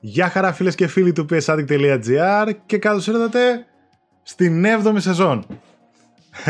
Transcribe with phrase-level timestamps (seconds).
[0.00, 3.66] Γεια χαρά φίλες και φίλοι του psaddict.gr και καλώς ήρθατε
[4.22, 5.46] στην 7η σεζόν.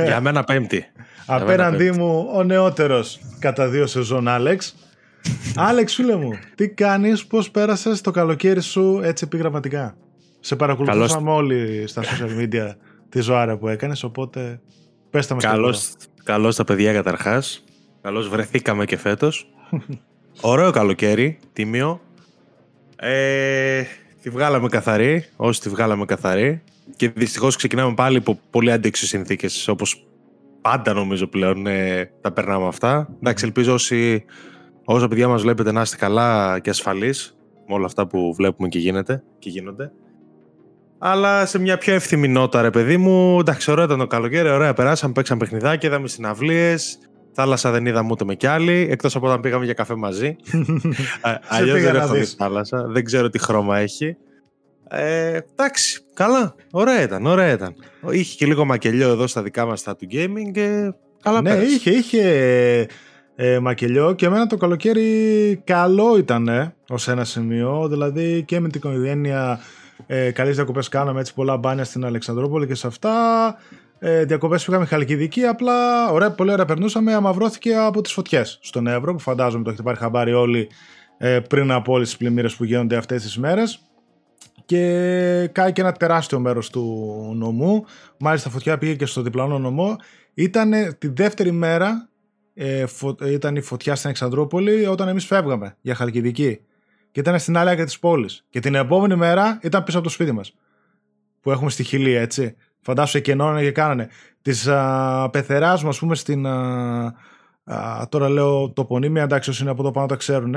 [0.05, 0.85] Για μένα πέμπτη.
[1.27, 4.75] Απέναντί μου ο νεότερος κατά δύο σεζόν Άλεξ.
[5.57, 9.97] Άλεξ φίλε μου, τι κάνεις, πώς πέρασες το καλοκαίρι σου έτσι επιγραμματικά;
[10.41, 11.39] Σε παρακολουθούσαμε καλώς...
[11.39, 12.75] όλοι στα social media
[13.09, 14.61] τη ζωάρα που έκανες, οπότε
[15.11, 15.93] πες τα μας καλώς,
[16.25, 17.65] καλώς τα παιδιά καταρχάς.
[18.03, 19.49] Καλώς βρεθήκαμε και φέτος.
[20.41, 22.01] Ωραίο καλοκαίρι, τίμιο.
[23.01, 23.83] Ε,
[24.23, 26.63] τη βγάλαμε καθαρή, όσοι τη βγάλαμε καθαρή.
[26.97, 30.07] Και δυστυχώς ξεκινάμε πάλι από πολύ αντίξιες συνθήκες, όπως
[30.61, 33.09] πάντα νομίζω πλέον ε, τα περνάμε αυτά.
[33.17, 34.25] Εντάξει, ελπίζω όσοι,
[34.85, 37.37] όσα παιδιά μας βλέπετε να είστε καλά και ασφαλείς
[37.69, 39.93] με όλα αυτά που βλέπουμε και, γίνεται, και γίνονται.
[40.99, 43.39] Αλλά σε μια πιο εύθυμη νότα, ρε παιδί μου.
[43.41, 46.99] Εντάξει, ωραίο ήταν το καλοκαίρι, ωραία περάσαμε, παίξαμε παιχνιδάκια, είδαμε συναυλίες.
[47.41, 50.37] Θάλασσα δεν είδαμε ούτε με κι άλλη, εκτός από όταν πήγαμε για καφέ μαζί.
[51.49, 52.87] Αλλιώς δεν έχω δεις θάλασσα.
[52.89, 54.17] Δεν ξέρω τι χρώμα έχει.
[54.89, 56.55] Ε, εντάξει, καλά.
[56.71, 57.75] Ωραία ήταν, ωραία ήταν.
[58.11, 61.67] Είχε και λίγο μακελιό εδώ στα δικά μας τα του gaming και καλά Ναι, πέρασε.
[61.71, 62.87] είχε, είχε
[63.35, 67.89] ε, μακελιό και εμένα το καλοκαίρι καλό ήταν ε, ως ένα σημείο.
[67.89, 69.61] Δηλαδή και με την οικογένεια
[70.07, 73.11] ε, καλές διακοπές κάναμε έτσι πολλά μπάνια στην Αλεξανδρόπολη και σε αυτά.
[73.99, 79.13] Ε, διακοπές πήγαμε Χαλκιδική, απλά ωραία, πολύ ωραία περνούσαμε, αμαυρώθηκε από τις φωτιές στον Εύρο
[79.13, 80.69] που φαντάζομαι το έχετε πάρει χαμπάρι όλοι
[81.19, 83.83] ε, πριν από όλες τις πλημμύρες που γίνονται αυτές τις μέρες
[84.65, 86.83] και κάει και ένα τεράστιο μέρος του
[87.37, 87.85] νομού,
[88.19, 89.97] μάλιστα φωτιά πήγε και στο διπλανό νομό,
[90.35, 92.09] ήταν τη δεύτερη μέρα
[92.55, 96.61] ε, φω, ήταν η φωτιά στην Αλεξανδρούπολη όταν εμείς φεύγαμε για Χαλκιδική
[97.11, 98.45] και ήταν στην άλλη άκρη της πόλης.
[98.51, 100.55] Και την επόμενη μέρα ήταν πίσω από το σπίτι μας.
[101.41, 102.57] Που έχουμε στη Χιλία, έτσι.
[102.81, 104.09] Φαντάσου εκενώνανε και κάνανε.
[104.43, 104.69] Της
[105.31, 106.47] πεθεράς μου, ας πούμε, στην.
[106.47, 107.15] Α,
[107.65, 110.55] α, τώρα λέω τοπονίμια, εντάξει, όσοι είναι από εδώ πάνω τα ξέρουν.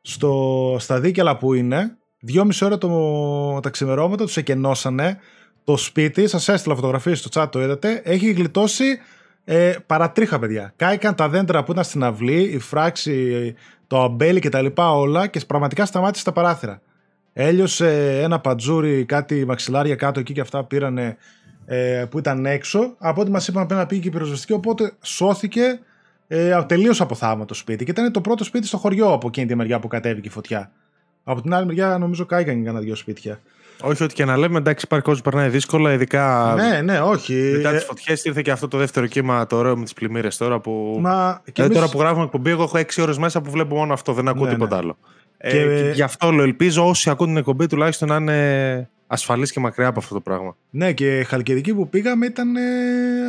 [0.00, 5.18] Στο, στα δίκελα που είναι, δυόμιση ώρα το, τα ξημερώματα τους εκενώσανε
[5.64, 6.26] το σπίτι.
[6.26, 8.02] Σας έστειλα φωτογραφίες στο chat, το είδατε.
[8.04, 8.84] Έχει γλιτώσει
[9.44, 10.72] ε, παρατρίχα, παιδιά.
[10.76, 13.54] Κάηκαν τα δέντρα που ήταν στην αυλή, η φράξη,
[13.86, 16.80] το αμπέλι και τα λοιπά όλα και πραγματικά σταμάτησε τα παράθυρα.
[17.32, 21.16] Έλειωσε ένα πατζούρι, κάτι μαξιλάρια κάτω εκεί και αυτά πήρανε
[21.66, 22.94] ε, που ήταν έξω.
[22.98, 25.78] Από ό,τι μας είπαν πρέπει να πήγε και η πυροσβεστική, οπότε σώθηκε
[26.28, 27.84] ε, τελείως από θαύμα το σπίτι.
[27.84, 30.70] Και ήταν το πρώτο σπίτι στο χωριό από εκείνη τη μεριά που κατέβηκε η φωτιά.
[31.24, 33.40] Από την άλλη μεριά νομίζω κάηκαν και δύο σπίτια.
[33.80, 36.54] Όχι, ότι και να λέμε εντάξει, υπάρχει κόσμος που περνάει δύσκολα, ειδικά.
[36.56, 37.32] Ναι, ναι, όχι.
[37.32, 40.60] Μετά τις φωτιές ήρθε και αυτό το δεύτερο κύμα το ωραίο με τις πλημμύρες τώρα
[40.60, 40.98] που.
[41.00, 43.92] Μα, και δηλαδή, τώρα που γράφουμε εκπομπή, εγώ έχω 6 ώρες μέσα που βλέπω μόνο
[43.92, 44.80] αυτό, δεν ακούω ναι, τίποτα ναι.
[44.82, 44.96] άλλο.
[45.38, 45.60] Ε, και...
[45.60, 49.60] Ε, και γι' αυτό λέω, ελπίζω όσοι ακούν την εκπομπή τουλάχιστον να είναι ασφαλείς και
[49.60, 50.56] μακριά από αυτό το πράγμα.
[50.70, 52.62] Ναι, και χαλκιδική που πήγαμε ήταν ε,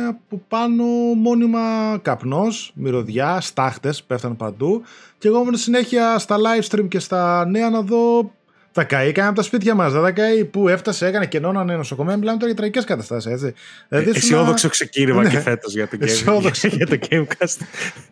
[0.08, 0.84] από πάνω
[1.14, 4.82] μόνιμα καπνός, μυρωδιά, στάχτες πέφτανε παντού
[5.18, 8.32] και εγώ ήμουν συνέχεια στα live stream και στα νέα να δω
[8.72, 9.92] θα καεί κανένα από τα σπίτια μας.
[9.92, 12.16] Δεν θα καεί που έφτασε, έκανε κενό ένα νοσοκομείο.
[12.16, 13.54] Μιλάμε τώρα για τραγικές καταστάσεις, έτσι.
[13.88, 15.28] Δηλαδή, ε, αισιόδοξο ξεκίνημα ναι.
[15.28, 17.56] και φέτος για το Game για το Gamecast.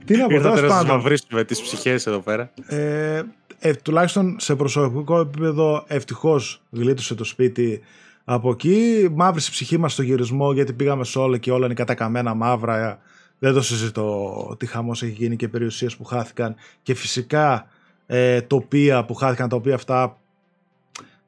[0.04, 0.86] Τι να πω, τέλος πάντων.
[0.86, 2.50] Να βρίσουμε τις ψυχές εδώ πέρα.
[2.66, 3.22] Ε,
[3.58, 7.80] ε, τουλάχιστον σε προσωπικό επίπεδο, ευτυχώς γλίτωσε το σπίτι
[8.24, 9.08] από εκεί.
[9.14, 12.98] Μαύρησε η ψυχή μας στο γυρισμό γιατί πήγαμε σε όλα και όλα είναι κατακαμένα μαύρα.
[13.38, 16.54] Δεν το συζητώ τι χαμός έχει γίνει και περιουσίες που χάθηκαν.
[16.82, 17.66] Και φυσικά
[18.06, 20.16] ε, τοπία που χάθηκαν, τα οποία αυτά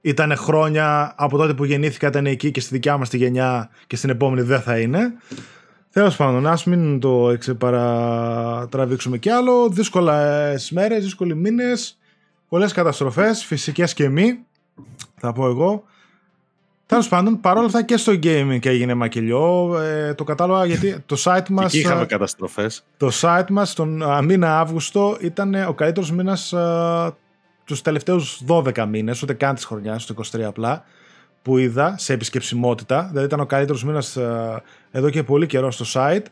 [0.00, 3.96] ήταν χρόνια από τότε που γεννήθηκα ήταν εκεί και στη δικιά μας τη γενιά και
[3.96, 5.12] στην επόμενη δεν θα είναι.
[5.92, 9.68] Τέλος πάντων, ας μην το παρατραβήξουμε κι άλλο.
[9.68, 11.97] Δύσκολα μέρες, δύσκολοι μήνες,
[12.48, 14.38] πολλές καταστροφές, φυσικές και μη,
[15.16, 15.84] θα πω εγώ.
[16.86, 19.78] Τέλος πάντων, παρόλα αυτά και στο gaming έγινε μακελιό.
[19.80, 21.64] Ε, το κατάλαβα γιατί το site μας.
[21.64, 22.84] Εκεί είχαμε καταστροφές.
[22.96, 26.54] Το site μας τον μήνα Αύγουστο ήταν ο καλύτερος μήνας
[27.68, 30.84] τους τελευταίους 12 μήνες, ούτε καν της χρονιάς, το 23 απλά,
[31.42, 33.06] που είδα σε επισκεψιμότητα.
[33.08, 36.24] Δηλαδή ήταν ο καλύτερος μήνας ε, εδώ και πολύ καιρό στο site.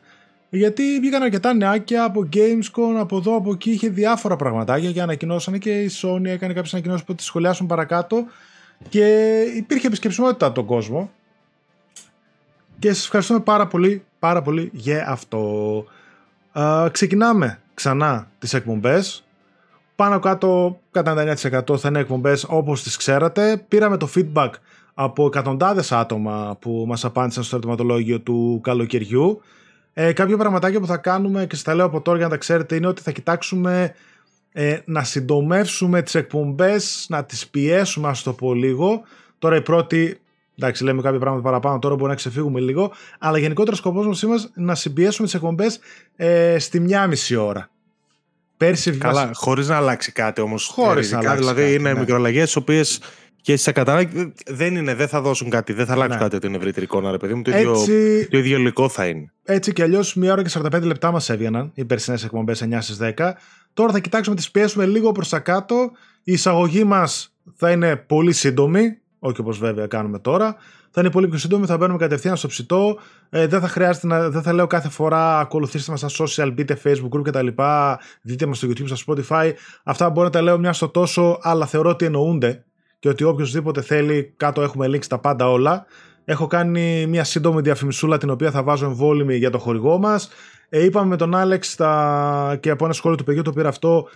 [0.51, 3.71] Γιατί βγήκαν αρκετά νεάκια από Gamescom, από εδώ, από εκεί.
[3.71, 8.25] Είχε διάφορα πραγματάκια και ανακοινώσανε και η Sony έκανε κάποιες ανακοινώσεις που τη σχολιάσουν παρακάτω.
[8.89, 11.11] Και υπήρχε επισκεψιμότητα από τον κόσμο.
[12.79, 15.85] Και σας ευχαριστούμε πάρα πολύ, πάρα πολύ για αυτό.
[16.91, 19.27] ξεκινάμε ξανά τις εκπομπές
[19.97, 21.37] πάνω κάτω κατά
[21.73, 23.65] 99% θα είναι εκπομπές όπως τις ξέρατε.
[23.69, 24.51] Πήραμε το feedback
[24.95, 29.41] από εκατοντάδες άτομα που μας απάντησαν στο ερωτηματολόγιο του καλοκαιριού.
[29.99, 32.39] Ε, κάποια πραγματάκια που θα κάνουμε και σας τα λέω από τώρα για να τα
[32.39, 33.95] ξέρετε είναι ότι θα κοιτάξουμε
[34.53, 39.03] ε, να συντομεύσουμε τις εκπομπές, να τις πιέσουμε ας το πω λίγο.
[39.39, 40.21] Τώρα η πρώτη,
[40.59, 44.37] εντάξει λέμε κάποια πράγματα παραπάνω τώρα μπορεί να ξεφύγουμε λίγο, αλλά γενικότερα σκοπός μας είναι
[44.55, 45.79] να συμπιέσουμε τις εκπομπές
[46.17, 47.71] ε, στη μία μισή ώρα.
[48.57, 50.67] Πέρσι Καλά, χωρίς να αλλάξει κάτι όμως.
[50.67, 51.39] Χωρίς να αλλάξει.
[51.39, 51.99] Δηλαδή κάτι, είναι ναι.
[51.99, 53.01] μικροαλλαγέ, τις οποίες
[53.47, 56.23] Και σε κατάλαβα, δεν είναι, δεν θα δώσουν κάτι, δεν θα αλλάξουν Ναι.
[56.23, 57.43] κάτι την ευρύτερη εικόνα, ρε παιδί μου.
[57.43, 59.33] Το ίδιο, Έτσι, το ίδιο υλικό θα είναι.
[59.45, 62.97] έτσι κι αλλιώς, μία ώρα και 45 λεπτά μας έβγαιναν οι περσινές εκπομπές 9 στις
[62.97, 63.37] 10.
[63.75, 65.91] Τώρα θα κοιτάξουμε να τις πιέσουμε λίγο προς τα κάτω.
[66.23, 70.57] Η εισαγωγή μας θα είναι πολύ σύντομη, όχι όπως βέβαια κάνουμε τώρα.
[70.91, 72.99] Θα είναι πολύ πιο σύντομη, θα μπαίνουμε κατευθείαν στο ψητό.
[73.31, 76.81] Ε, δεν θα χρειάζεται να δεν θα λέω κάθε φορά ακολουθήστε μας στα social, μπείτε
[76.85, 77.47] Facebook group κτλ.
[78.23, 79.53] Δείτε μας στο YouTube, στα Spotify.
[79.85, 82.65] Αυτά μπορώ να τα λέω μια στο τόσο, αλλά θεωρώ ότι εννοούνται
[82.99, 85.87] και ότι οποιοδήποτε θέλει, κάτω έχουμε links τα πάντα όλα.
[86.25, 90.29] Έχω κάνει μια σύντομη διαφημισούλα την οποία θα βάζω εμβόλυμη για το χορηγό μας.
[90.69, 92.59] Ε, είπαμε με τον Άλεξ τα...
[92.61, 94.09] και από ένα σχόλιο του παιδιού το πήρα αυτό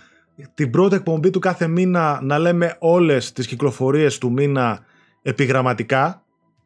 [0.54, 4.84] την πρώτη εκπομπή του κάθε μήνα να λέμε όλες τις κυκλοφορίες του μήνα
[5.22, 6.22] επιγραμματικά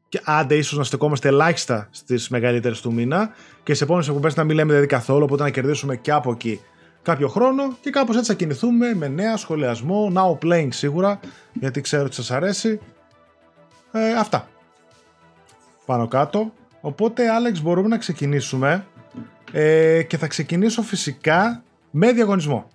[0.09, 3.31] και άντε ίσως να στεκόμαστε ελάχιστα στις μεγαλύτερες του μήνα
[3.63, 6.61] και σε επόμενες εκπομπές να μην λέμε δηλαδή καθόλου οπότε να κερδίσουμε και από εκεί
[7.05, 11.21] κάποιο χρόνο και κάπως έτσι θα κινηθούμε με νέα σχολιασμό, now playing σίγουρα
[11.53, 12.81] γιατί ξέρω ότι σας αρέσει.
[13.93, 14.49] Ε, αυτά.
[15.87, 16.53] Πάνω κάτω.
[16.81, 18.87] Οπότε Άλεξ μπορούμε να ξεκινήσουμε.
[19.53, 22.69] Ε, και θα ξεκινήσω φυσικά με διαγωνισμό.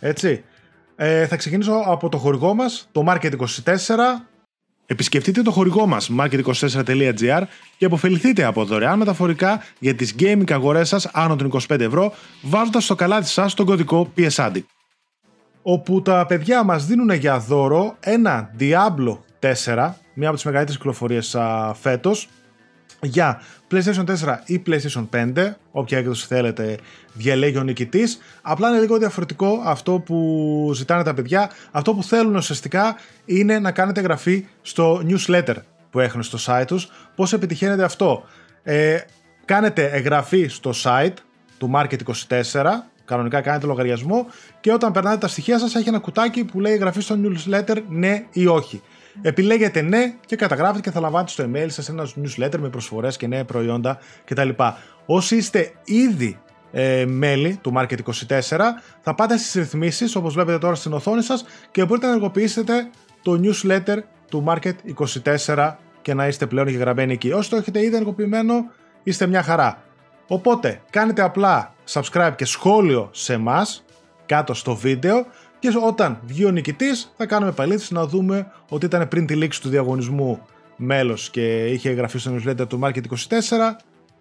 [0.00, 0.44] Έτσι.
[0.96, 3.98] Ε, θα ξεκινήσω από το χορηγό μας, το Market24.
[4.90, 7.42] Επισκεφτείτε το χορηγό μας, market24.gr
[7.76, 12.84] και αποφεληθείτε από δωρεάν μεταφορικά για τις gaming αγορές σας άνω των 25 ευρώ, βάζοντας
[12.84, 14.62] στο καλάτι σας τον κωδικό PSADIC.
[15.62, 21.34] Όπου τα παιδιά μας δίνουν για δώρο ένα Diablo 4, μία από τις μεγαλύτερες κυκλοφορίες
[21.34, 22.28] α, φέτος,
[23.02, 26.78] για PlayStation 4 ή PlayStation 5, όποια έκδοση θέλετε
[27.12, 28.18] διαλέγει ο νικητής.
[28.42, 31.50] Απλά είναι λίγο διαφορετικό αυτό που ζητάνε τα παιδιά.
[31.70, 35.54] Αυτό που θέλουν ουσιαστικά είναι να κάνετε εγγραφή στο newsletter
[35.90, 36.88] που έχουν στο site τους.
[37.16, 38.24] Πώς επιτυχαίνετε αυτό;
[38.62, 38.98] Ε,
[39.44, 41.14] κάνετε εγγραφή στο site
[41.58, 42.64] του Market24,
[43.04, 44.26] κανονικά κάνετε λογαριασμό
[44.60, 48.24] και όταν περνάτε τα στοιχεία σας έχει ένα κουτάκι που λέει εγγραφή στο newsletter ναι
[48.32, 48.82] ή όχι.
[49.22, 53.26] Επιλέγετε ναι και καταγράφετε και θα λαμβάνετε στο email σας ένα newsletter με προσφορές και
[53.26, 54.48] νέα προϊόντα κτλ.
[55.06, 56.38] Όσοι είστε ήδη
[56.72, 58.58] ε, μέλη του Market24
[59.00, 62.90] θα πάτε στις ρυθμίσεις όπως βλέπετε τώρα στην οθόνη σας και μπορείτε να ενεργοποιήσετε
[63.22, 67.32] το newsletter του Market24 και να είστε πλέον εγγραμμένοι εκεί.
[67.32, 68.54] Όσοι το έχετε ήδη ενεργοποιημένο
[69.02, 69.82] είστε μια χαρά.
[70.26, 73.84] Οπότε κάνετε απλά subscribe και σχόλιο σε εμάς
[74.26, 75.26] κάτω στο βίντεο
[75.60, 79.60] και όταν βγει ο νικητής θα κάνουμε παλήθηση να δούμε ότι ήταν πριν τη λήξη
[79.62, 80.40] του διαγωνισμού
[80.76, 83.76] μέλος και είχε εγγραφεί στο newsletter του Market24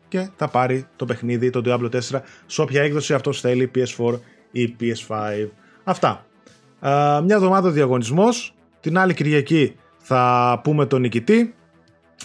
[0.07, 1.99] και θα πάρει το παιχνίδι, το Diablo 4,
[2.45, 4.19] σε όποια έκδοση αυτός θέλει, PS4
[4.51, 5.47] ή PS5.
[5.83, 6.25] Αυτά.
[6.79, 8.55] Α, μια εβδομάδα διαγωνισμός.
[8.79, 11.53] Την άλλη Κυριακή θα πούμε τον νικητή.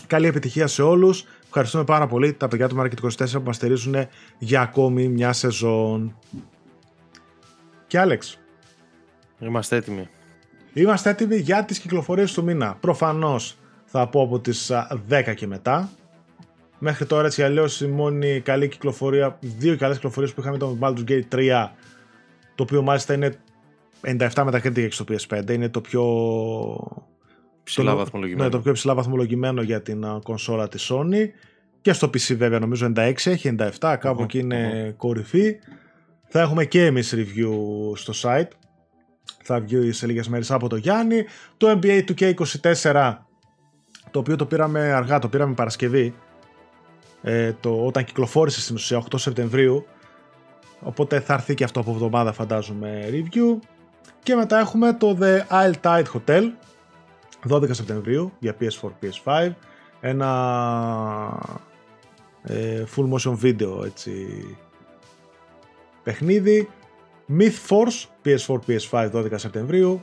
[0.07, 1.25] Καλή επιτυχία σε όλους.
[1.45, 3.95] Ευχαριστούμε πάρα πολύ τα παιδιά του Market24 που μας στηρίζουν
[4.39, 6.19] για ακόμη μια σεζόν.
[7.87, 8.39] Και Άλεξ,
[9.45, 10.09] Είμαστε έτοιμοι.
[10.73, 12.77] Είμαστε έτοιμοι για τις κυκλοφορίες του μήνα.
[12.81, 15.91] Προφανώς θα πω από τις α, 10 και μετά.
[16.79, 20.87] Μέχρι τώρα έτσι αλλιώς η μόνη καλή κυκλοφορία, δύο καλές κυκλοφορίες που είχαμε ήταν το
[20.87, 21.69] Baldur's Gate 3,
[22.55, 23.35] το οποίο μάλιστα είναι
[24.07, 26.05] 97 Metacritic στο PS5, είναι το πιο...
[27.65, 28.45] Ψηλά το- βαθμολογημένο.
[28.45, 31.29] Ναι, το πιο ψηλά βαθμολογημένο για την α, κονσόλα της Sony.
[31.81, 35.57] Και στο PC βέβαια νομίζω 96 έχει, 97, κάπου Οχο, εκεί είναι κορυφή.
[36.29, 37.53] Θα έχουμε και εμείς review
[37.95, 38.49] στο site.
[39.43, 41.25] Θα βγει σε λίγες μέρες από το Γιάννη.
[41.57, 43.17] Το NBA 2K24,
[44.11, 46.15] το οποίο το πήραμε αργά, το πήραμε Παρασκευή.
[47.23, 49.87] Ε, το, όταν κυκλοφόρησε στην ουσία 8 Σεπτεμβρίου.
[50.81, 53.59] Οπότε θα έρθει και αυτό από εβδομάδα φαντάζομαι review.
[54.23, 56.43] Και μετά έχουμε το The Isle Tide Hotel
[57.49, 59.53] 12 Σεπτεμβρίου για PS4, PS5
[60.01, 60.31] ένα
[62.43, 64.27] ε, full motion video έτσι
[66.03, 66.69] παιχνίδι
[67.39, 70.03] Myth Force PS4, PS5 12 Σεπτεμβρίου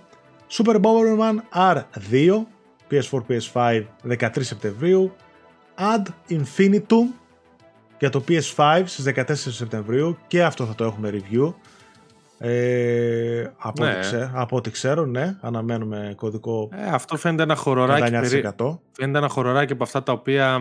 [0.52, 1.36] Super Bomberman
[1.74, 2.34] R2
[2.92, 3.84] PS4, PS5
[4.20, 5.16] 13 Σεπτεμβρίου
[5.78, 7.06] Ad Infinitum
[8.00, 11.54] για το PS5 στις 14 Σεπτεμβρίου και αυτό θα το έχουμε review
[12.44, 13.90] ε, από, Ναι.
[13.92, 18.12] ό,τι ξέρω, από ό,τι ξέρω, ναι, αναμένουμε κωδικό Ε, αυτό φαίνεται ένα χοροράκι.
[18.12, 18.80] περί- 99%.
[18.92, 20.60] Φαίνεται ένα χοροράκι από αυτά τα οποία.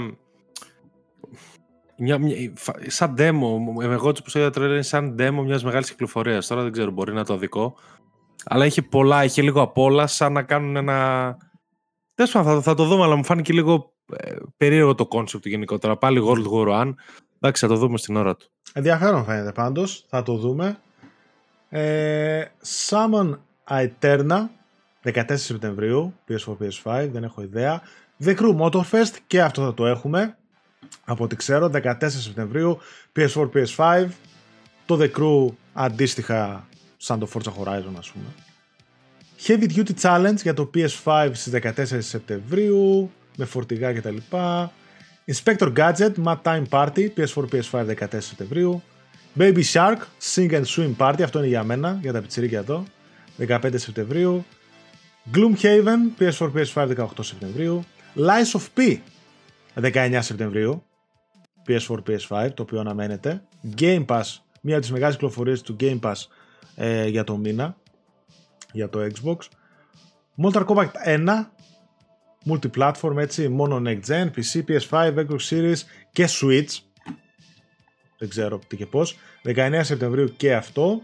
[2.03, 5.91] Μια, μια, φα- σαν demo, εγώ του που είδα τρέλερ είναι σαν demo μιας μεγάλης
[5.91, 6.47] κυκλοφορίας.
[6.47, 7.75] Τώρα δεν ξέρω, μπορεί να το δικό.
[8.45, 11.37] Αλλά είχε πολλά, είχε λίγο απ' όλα, σαν να κάνουν ένα.
[12.15, 15.97] Τέλος πάντων, θα, θα το δούμε, αλλά μου φάνηκε λίγο ε, περίεργο το concept γενικότερα.
[15.97, 16.95] Πάλι World War One.
[17.41, 18.51] Εντάξει, θα το δούμε στην ώρα του.
[18.73, 20.79] Ενδιαφέρον φαίνεται πάντως, θα το δούμε.
[21.69, 22.45] Ε,
[22.89, 23.39] Summon
[23.69, 24.41] Aeterna,
[25.05, 27.83] 14 Σεπτεμβρίου, PS4, PS5, δεν έχω ιδέα.
[28.25, 30.39] The Crew Motorfest, και αυτό θα το έχουμε,
[31.11, 32.79] από ό,τι ξέρω, 14 Σεπτεμβρίου,
[33.17, 34.07] PS4, PS5.
[34.87, 38.25] Το The Crew αντίστοιχα σαν το Forza Horizon, ας πούμε.
[39.47, 44.17] Heavy Duty Challenge για το PS5 στις 14 Σεπτεμβρίου με φορτηγά κτλ.
[45.33, 48.83] Inspector Gadget Mad Time Party PS4 PS5 14 Σεπτεμβρίου
[49.39, 49.99] Baby Shark
[50.35, 52.85] Sing and Swim Party αυτό είναι για μένα, για τα πιτσιρίκια εδώ
[53.47, 54.45] 15 Σεπτεμβρίου
[55.35, 57.85] Gloomhaven PS4 PS5 18 Σεπτεμβρίου
[58.17, 58.99] Lies of P
[59.93, 60.85] 19 Σεπτεμβρίου
[61.67, 63.43] PS4 PS5 το οποίο αναμένεται.
[63.79, 64.23] Game Pass
[64.61, 66.15] μία από τις μεγάλες κυκλοφορίες του Game Pass
[66.75, 67.77] ε, για το μήνα
[68.73, 69.37] για το Xbox.
[70.43, 71.27] Mortal Kombat 1
[72.47, 75.79] multiplatform έτσι μόνο Next Gen, PC, PS5, Xbox Series
[76.13, 76.79] και Switch.
[78.19, 79.17] Δεν ξέρω τι και πώς.
[79.45, 81.03] 19 Σεπτεμβρίου και αυτό.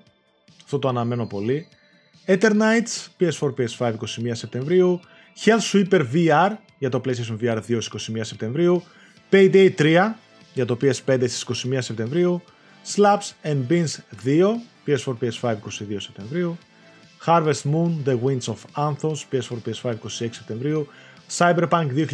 [0.62, 1.68] Αυτό το αναμένω πολύ.
[2.26, 3.94] Eternights PS4 PS5 21
[4.32, 5.00] Σεπτεμβρίου.
[5.44, 7.80] Hell Sweeper VR για το PlayStation VR 2 21
[8.20, 8.82] Σεπτεμβρίου.
[9.30, 10.12] Payday 3
[10.56, 12.42] για το PS5 στις 21 Σεπτεμβρίου
[12.94, 13.94] Slaps and Beans
[14.24, 14.52] 2
[14.86, 15.56] PS4 PS5 22
[15.96, 16.58] Σεπτεμβρίου
[17.26, 20.86] Harvest Moon The Winds of Anthos PS4 PS5 26 Σεπτεμβρίου
[21.36, 22.06] Cyberpunk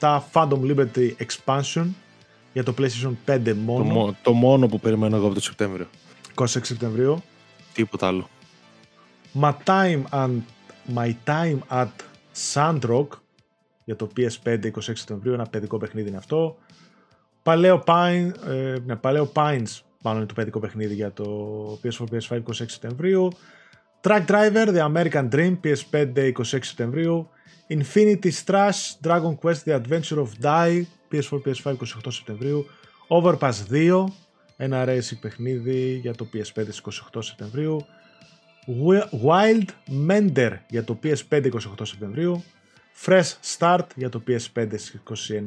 [0.00, 1.86] 2077 Phantom Liberty Expansion
[2.52, 4.06] για το PlayStation 5 μόνο.
[4.06, 5.86] Το, το μόνο που περιμένω εγώ από το Σεπτέμβριο.
[6.34, 7.22] 26 Σεπτεμβρίου.
[7.72, 8.28] Τίποτα άλλο.
[9.40, 10.40] My Time, and,
[10.94, 11.88] My Time at
[12.52, 13.06] Sandrock
[13.84, 15.32] για το PS5 26 Σεπτεμβρίου.
[15.32, 16.56] Ένα παιδικό παιχνίδι είναι αυτό.
[17.48, 21.24] Παλαιό, Pine, ε, ναι, Παλαιό Pines πάνω είναι το παιδικό παιχνίδι για το
[21.82, 23.32] PS4 PS5 26 Σεπτεμβρίου.
[24.00, 27.28] Track Driver The American Dream PS5 26 Σεπτεμβρίου.
[27.68, 31.76] Infinity Strash Dragon Quest The Adventure of Die PS4 PS5 28
[32.08, 32.66] Σεπτεμβρίου.
[33.08, 34.04] Overpass 2
[34.56, 36.64] ένα racing παιχνίδι για το PS5
[37.14, 37.86] 28 Σεπτεμβρίου.
[39.24, 39.68] Wild
[40.08, 42.44] Mender για το PS5 28 Σεπτεμβρίου.
[43.04, 44.68] Fresh Start για το PS5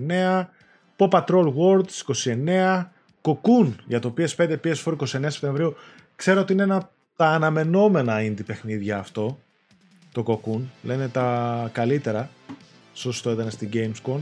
[0.08, 0.46] 29.
[0.98, 2.86] Pop Patrol World 29.
[3.22, 5.76] Cocoon για το PS5 PS4 29 Σεπτεμβρίου.
[6.16, 9.40] Ξέρω ότι είναι ένα τα αναμενόμενα indie παιχνίδια αυτό.
[10.12, 10.62] Το Cocoon.
[10.84, 12.30] Λένε τα καλύτερα.
[12.94, 14.20] Σωστό ήταν στην Gamescom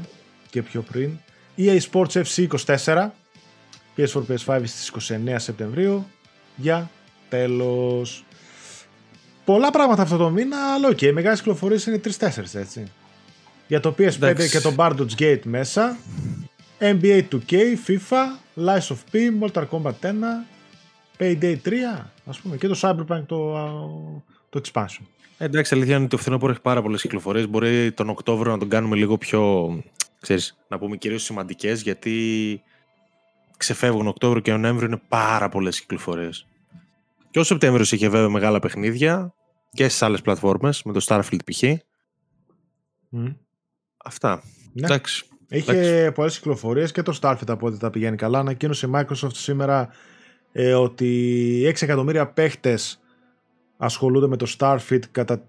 [0.49, 1.11] και πιο πριν.
[1.57, 3.09] EA Sports FC 24.
[3.97, 6.05] PS4 PS5 στις 29 Σεπτεμβρίου.
[6.55, 6.89] Για
[7.29, 8.23] τέλος.
[9.45, 12.91] Πολλά πράγματα αυτό το μήνα, αλλά OK, okay, οι μεγάλες κυκλοφορίες είναι 3-4 έτσι.
[13.67, 14.49] Για το PS5 Εντάξει.
[14.49, 15.97] και το Baldur's Gate μέσα.
[16.79, 18.23] NBA 2K, FIFA,
[18.55, 20.45] Lies of P, Mortal Kombat 1,
[21.17, 21.71] Payday 3,
[22.25, 23.53] ας πούμε, και το Cyberpunk το,
[24.49, 25.05] το expansion.
[25.37, 27.49] Εντάξει, αλήθεια είναι ότι το φθινόπωρο έχει πάρα πολλές κυκλοφορίες.
[27.49, 29.71] Μπορεί τον Οκτώβριο να τον κάνουμε λίγο πιο,
[30.19, 32.61] ξέρεις, να πούμε κυρίως σημαντικές, γιατί
[33.57, 36.47] ξεφεύγουν Οκτώβριο και Νοέμβριο είναι πάρα πολλές κυκλοφορίες.
[37.31, 39.33] Και ο Σεπτέμβριος είχε βέβαια μεγάλα παιχνίδια
[39.71, 41.63] και στις άλλες πλατφόρμες, με το Starfield π.χ.
[43.11, 43.35] Mm.
[43.97, 44.43] Αυτά.
[44.73, 44.85] Ναι.
[44.85, 45.28] Εντάξει.
[45.49, 48.39] Είχε πολλές κυκλοφορίες και το Starfield από ό,τι τα πηγαίνει καλά.
[48.39, 49.89] Ανακοίνωσε η Microsoft σήμερα
[50.51, 52.99] ε, ότι 6 εκατομμύρια παίχτες
[53.77, 55.41] ασχολούνται με το Starfield κατά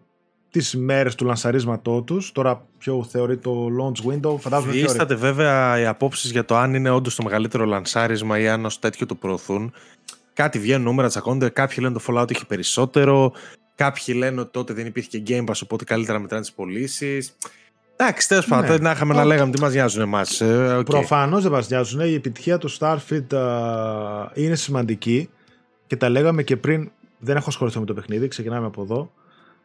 [0.50, 2.32] τις μέρες του λανσαρίσματό τους.
[2.32, 4.38] Τώρα ποιο θεωρεί το launch window.
[4.38, 8.64] Φαντάζομαι Διήσταται βέβαια οι απόψεις για το αν είναι όντως το μεγαλύτερο λανσάρισμα ή αν
[8.64, 9.72] ως τέτοιο το προωθούν.
[10.32, 11.48] Κάτι βγαίνουν νούμερα, τσακώνται.
[11.48, 13.32] Κάποιοι λένε το Fallout έχει περισσότερο.
[13.74, 17.36] Κάποιοι λένε ότι τότε δεν υπήρχε και Game Pass, οπότε καλύτερα μετράνε τις πωλήσεις.
[18.02, 18.78] Εντάξει, τέλος πάντων, ναι.
[18.78, 20.42] να είχαμε να λέγαμε τι μας νοιάζουν εμάς.
[20.44, 20.82] Okay.
[20.86, 22.00] Προφανώς δεν μας νοιάζουν.
[22.00, 25.30] Η επιτυχία του Starfield uh, είναι σημαντική
[25.86, 26.90] και τα λέγαμε και πριν.
[27.18, 29.10] Δεν έχω ασχοληθεί με το παιχνίδι, ξεκινάμε από εδώ.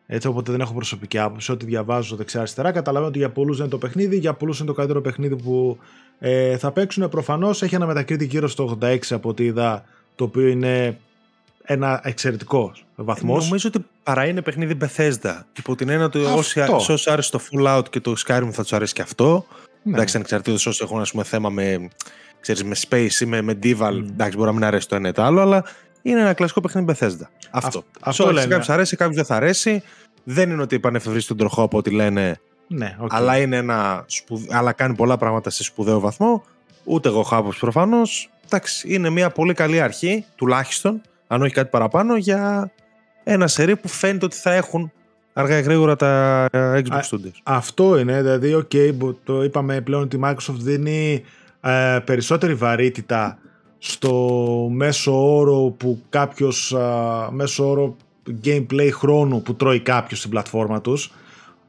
[0.07, 1.51] Έτσι, οπότε δεν έχω προσωπική άποψη.
[1.51, 4.73] Ό,τι διαβάζω δεξιά-αριστερά, καταλαβαίνω ότι για πολλούς δεν είναι το παιχνίδι, για πολλούς είναι το
[4.73, 5.77] καλύτερο παιχνίδι που
[6.19, 7.09] ε, θα παίξουν.
[7.09, 9.83] Προφανώς έχει ένα μετακρίτη γύρω στο 86 από ό,τι είδα,
[10.15, 10.97] το οποίο είναι
[11.65, 13.45] ένα εξαιρετικό βαθμός.
[13.45, 15.39] Νομίζω ότι παρά είναι παιχνίδι Bethesda.
[15.57, 18.93] Υπό την έννοια ότι όσοι, όσοι άρεσε το Fallout και το Skyrim θα τους αρέσει
[18.93, 19.45] και αυτό.
[19.83, 19.93] Ναι.
[19.93, 21.89] Εντάξει, ανεξαρτήτως όσοι έχουν ας πούμε, θέμα με,
[22.39, 23.93] ξέρεις, με space ή με medieval.
[23.93, 24.07] Mm.
[24.09, 25.63] Εντάξει, μπορεί να μην αρέσει το ένα ή το άλλο, αλλά
[26.01, 27.27] είναι ένα κλασικό παιχνίδι Bethesda.
[27.51, 27.79] Αυτό.
[27.79, 28.47] Α, αυτό λένε.
[28.47, 29.83] Κάποιο αρέσει, κάποιο δεν θα αρέσει.
[30.23, 32.39] Δεν είναι ότι επανεφευρεί τον τροχό από ό,τι λένε.
[32.67, 33.07] Ναι, okay.
[33.09, 34.05] αλλά, είναι ένα
[34.49, 36.43] αλλά κάνει πολλά πράγματα σε σπουδαίο βαθμό.
[36.83, 38.29] Ούτε εγώ έχω άποψη προφανώς.
[38.45, 42.71] Εντάξει, είναι μια πολύ καλή αρχή, τουλάχιστον, αν όχι κάτι παραπάνω, για
[43.23, 44.91] ένα σερί που φαίνεται ότι θα έχουν
[45.33, 47.39] αργά γρήγορα τα ε, Xbox Studios.
[47.43, 48.91] Αυτό είναι, δηλαδή, ok,
[49.23, 51.23] το είπαμε πλέον ότι η Microsoft δίνει
[51.61, 53.37] ε, περισσότερη βαρύτητα
[53.77, 54.11] στο
[54.71, 56.77] μέσο όρο που κάποιος, ε,
[57.31, 57.95] μέσο όρο
[58.43, 61.11] gameplay χρόνου που τρώει κάποιος στην πλατφόρμα τους,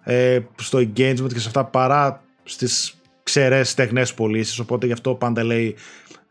[0.03, 4.59] ε, στο engagement και σε αυτά παρά στις ξερές στεγνές πωλήσεις.
[4.59, 5.75] οπότε γι' αυτό πάντα λέει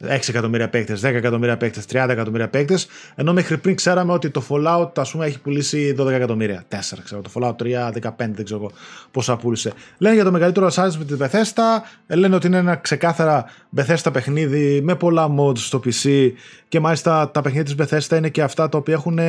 [0.04, 2.88] 6 εκατομμύρια παίκτες, 10 εκατομμύρια παίκτες, 30 εκατομμύρια παίκτες.
[3.16, 6.64] Ενώ μέχρι πριν ξέραμε ότι το Fallout ας πούμε, έχει πουλήσει 12 εκατομμύρια.
[6.68, 7.22] 4 ξέρω.
[7.22, 8.72] Το Fallout 3, 15 δεν ξέρω
[9.12, 9.74] πόσα πούλησε.
[9.98, 11.62] Λένε για το μεγαλύτερο assassin's με την Bethesda.
[12.08, 16.32] Λένε ότι είναι ένα ξεκάθαρα Bethesda παιχνίδι με πολλά mods στο PC.
[16.68, 19.20] Και μάλιστα τα παιχνίδια της Bethesda είναι και αυτά τα οποία έχουν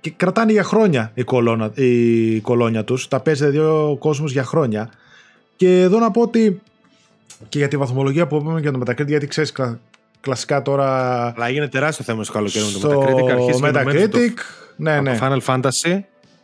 [0.00, 4.44] και κρατάνε για χρόνια η, κολόνα, η κολόνια τους, τα παίζει δηλαδή ο κόσμος για
[4.44, 4.90] χρόνια.
[5.56, 6.60] Και εδώ να πω ότι
[7.48, 9.52] και για τη βαθμολογία που είπαμε για το Metacritic, γιατί ξέρεις
[10.20, 11.22] κλασικά τώρα...
[11.36, 13.30] Αλλά έγινε τεράστιο θέμα στο καλοκαίρι με το Metacritic.
[13.30, 14.18] Αρχίζει Metacritic, το,
[14.76, 15.18] ναι, ναι.
[15.18, 16.00] το Final Fantasy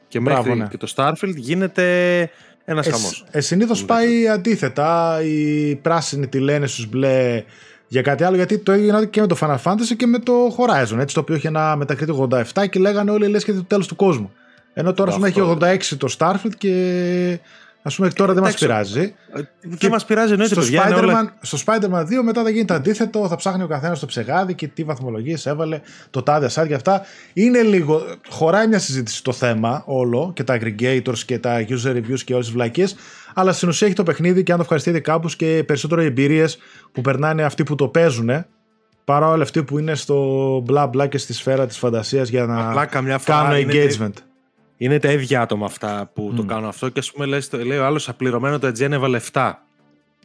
[0.08, 0.66] και μέχρι ναι.
[0.70, 2.30] και το Starfield γίνεται
[2.64, 3.25] ένας χαμός.
[3.30, 5.20] Ε, Συνήθως πάει αντίθετα.
[5.22, 7.44] Οι πράσινοι τη λένε στους μπλε
[7.88, 10.99] για κάτι άλλο, γιατί το έγινε και με το Final Fantasy και με το Horizon.
[10.99, 13.96] Έτσι, το οποίο είχε ένα Metacritic 87 και λέγανε όλοι λες και το τέλος του
[13.96, 14.32] κόσμου.
[14.75, 17.38] Ενώ τώρα έχει 86 το Starfield και
[17.83, 19.15] Α πούμε, τώρα δεν μας πειράζει.
[19.62, 20.62] Δεν μας πειράζει, εννοείται.
[20.62, 21.35] Στο Spider-Man, όλα...
[21.41, 23.29] στο Spider-Man 2 μετά θα γίνει το αντίθετο.
[23.29, 27.03] Θα ψάχνει ο καθένας το ψεγάδι και τι βαθμολογίες έβαλε, το τάδε aside και αυτά.
[27.33, 28.03] Είναι λίγο.
[28.29, 32.47] Χωράει μια συζήτηση το θέμα όλο και τα aggregators και τα user reviews και όλες
[32.47, 32.95] τις βλακίες.
[33.35, 36.59] Αλλά στην ουσία έχει το παιχνίδι και αν το ευχαριστείτε κάπω και περισσότερο οι εμπειρίες
[36.93, 38.45] που περνάνε αυτοί που το παίζουν
[39.05, 42.87] παρά όλοι αυτοί που είναι στο μπλα μπλα και στη σφαίρα της φαντασίας για να
[42.87, 44.32] κάνουν engagement είναι
[45.01, 48.09] τα ίδια άτομα αυτά που το κάνουν αυτό και ας πούμε λέει, λέει ο άλλος
[48.09, 49.53] απληρωμένο το Edgen έβαλε 7.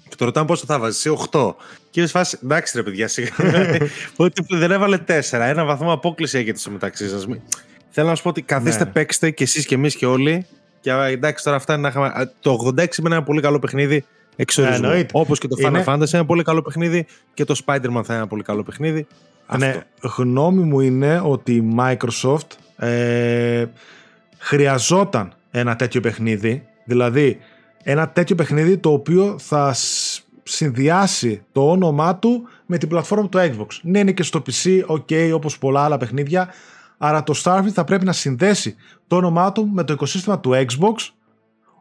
[0.09, 1.53] Και το ρωτάμε πόσο θα βάζεις, σε 8.
[1.89, 3.29] Και είναι φάση, εντάξει ρε παιδιά, σιγά.
[4.15, 5.21] ότι δεν έβαλε 4.
[5.31, 7.25] Ένα βαθμό απόκληση έχετε στο μεταξύ σας.
[7.89, 8.89] Θέλω να σου πω ότι καθίστε, ναι.
[8.89, 10.45] παίξτε και εσείς και εμείς και όλοι.
[10.79, 12.31] Και εντάξει, τώρα αυτά είναι να είχαμε.
[12.39, 14.87] Το 86 είναι ένα πολύ καλό παιχνίδι εξορισμού.
[14.87, 15.83] Ναι, Όπως και το Final είναι...
[15.87, 19.07] Fantasy είναι ένα πολύ καλό παιχνίδι και το Spider-Man θα είναι ένα πολύ καλό παιχνίδι.
[19.57, 19.81] Ναι,
[20.17, 23.65] γνώμη μου είναι ότι η Microsoft ε,
[24.37, 27.39] χρειαζόταν ένα τέτοιο παιχνίδι, δηλαδή
[27.83, 29.75] ένα τέτοιο παιχνίδι το οποίο θα
[30.43, 33.67] συνδυάσει το όνομά του με την πλατφόρμα του Xbox.
[33.81, 36.49] Ναι, είναι και στο PC, ok, όπως πολλά άλλα παιχνίδια,
[36.97, 38.75] άρα το Starfield θα πρέπει να συνδέσει
[39.07, 41.11] το όνομά του με το οικοσύστημα του Xbox,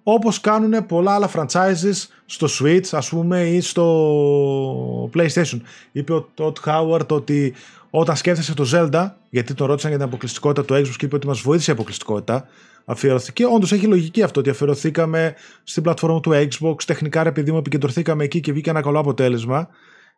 [0.02, 5.60] όπως κάνουν πολλά άλλα franchises στο Switch, ας πούμε, ή στο PlayStation.
[5.92, 7.54] Είπε ο Todd Howard ότι
[7.98, 11.26] όταν σκέφτεσαι το Zelda, γιατί τον ρώτησαν για την αποκλειστικότητα του Xbox και είπε ότι
[11.26, 12.48] μας βοήθησε η αποκλειστικότητα,
[12.84, 13.46] αφιερωθήκε.
[13.46, 16.82] Όντως έχει λογική αυτό ότι αφιερωθήκαμε στην πλατφόρμα του Xbox.
[16.84, 19.68] Τεχνικά, ρε παιδί μου, επικεντρωθήκαμε εκεί και βγήκε ένα καλό αποτέλεσμα.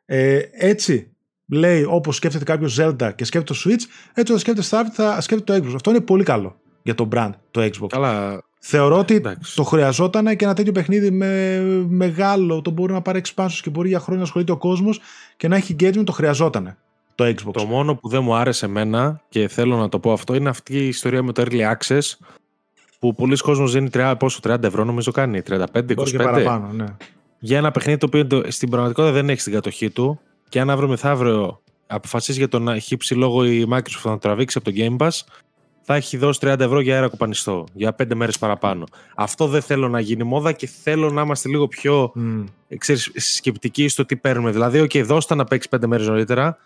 [0.05, 1.11] Ε, έτσι
[1.49, 3.83] λέει όπως σκέφτεται κάποιος Zelda και σκέφτεται το Switch,
[4.15, 5.75] έτσι όταν σκέφτεται Starfield θα σκέφτεται το Xbox.
[5.75, 7.87] Αυτό είναι πολύ καλό για το brand το Xbox.
[7.89, 8.43] Καλά.
[8.61, 9.55] Θεωρώ ότι Εντάξει.
[9.55, 13.89] το χρειαζόταν και ένα τέτοιο παιχνίδι με μεγάλο, το μπορεί να πάρει expansions και μπορεί
[13.89, 15.01] για χρόνια να ασχολείται ο κόσμος
[15.37, 16.77] και να έχει engagement, το χρειαζόταν
[17.19, 17.53] το Xbox.
[17.53, 20.79] Το μόνο που δεν μου άρεσε εμένα και θέλω να το πω αυτό είναι αυτή
[20.79, 22.01] η ιστορία με το Early Access
[22.99, 26.05] που πολλοί κόσμος δίνει 30, πόσο 30 ευρώ νομίζω κάνει, 35, 25.
[26.05, 26.85] Και παραπάνω, ναι.
[27.39, 30.89] Για ένα παιχνίδι το οποίο στην πραγματικότητα δεν έχει την κατοχή του και αν αύριο
[30.89, 35.21] μεθαύριο αποφασίσει για το να χύψει λόγω η Microsoft να τραβήξει από το Game Pass
[35.83, 38.85] θα έχει δώσει 30 ευρώ για αέρα κουπανιστό, για 5 μέρες παραπάνω.
[39.15, 42.45] Αυτό δεν θέλω να γίνει μόδα και θέλω να είμαστε λίγο πιο mm.
[42.79, 44.51] ξέρεις, σκεπτικοί στο τι παίρνουμε.
[44.51, 46.59] Δηλαδή, OK, δώστε να παίξεις 5 μέρες νωρίτερα,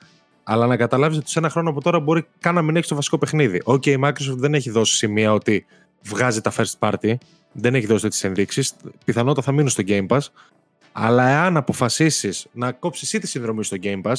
[0.45, 2.95] αλλά να καταλάβεις ότι σε ένα χρόνο από τώρα μπορεί καν να μην έχεις το
[2.95, 3.61] βασικό παιχνίδι.
[3.65, 5.67] Οκ, η Microsoft δεν έχει δώσει σημεία ότι
[6.03, 7.15] βγάζει τα first party,
[7.53, 8.75] δεν έχει δώσει τις ενδείξεις.
[9.05, 10.21] Πιθανότατα θα μείνουν στο Game Pass.
[10.93, 14.15] Αλλά εάν αποφασίσεις να κόψεις ή τη συνδρομή στο Game Pass,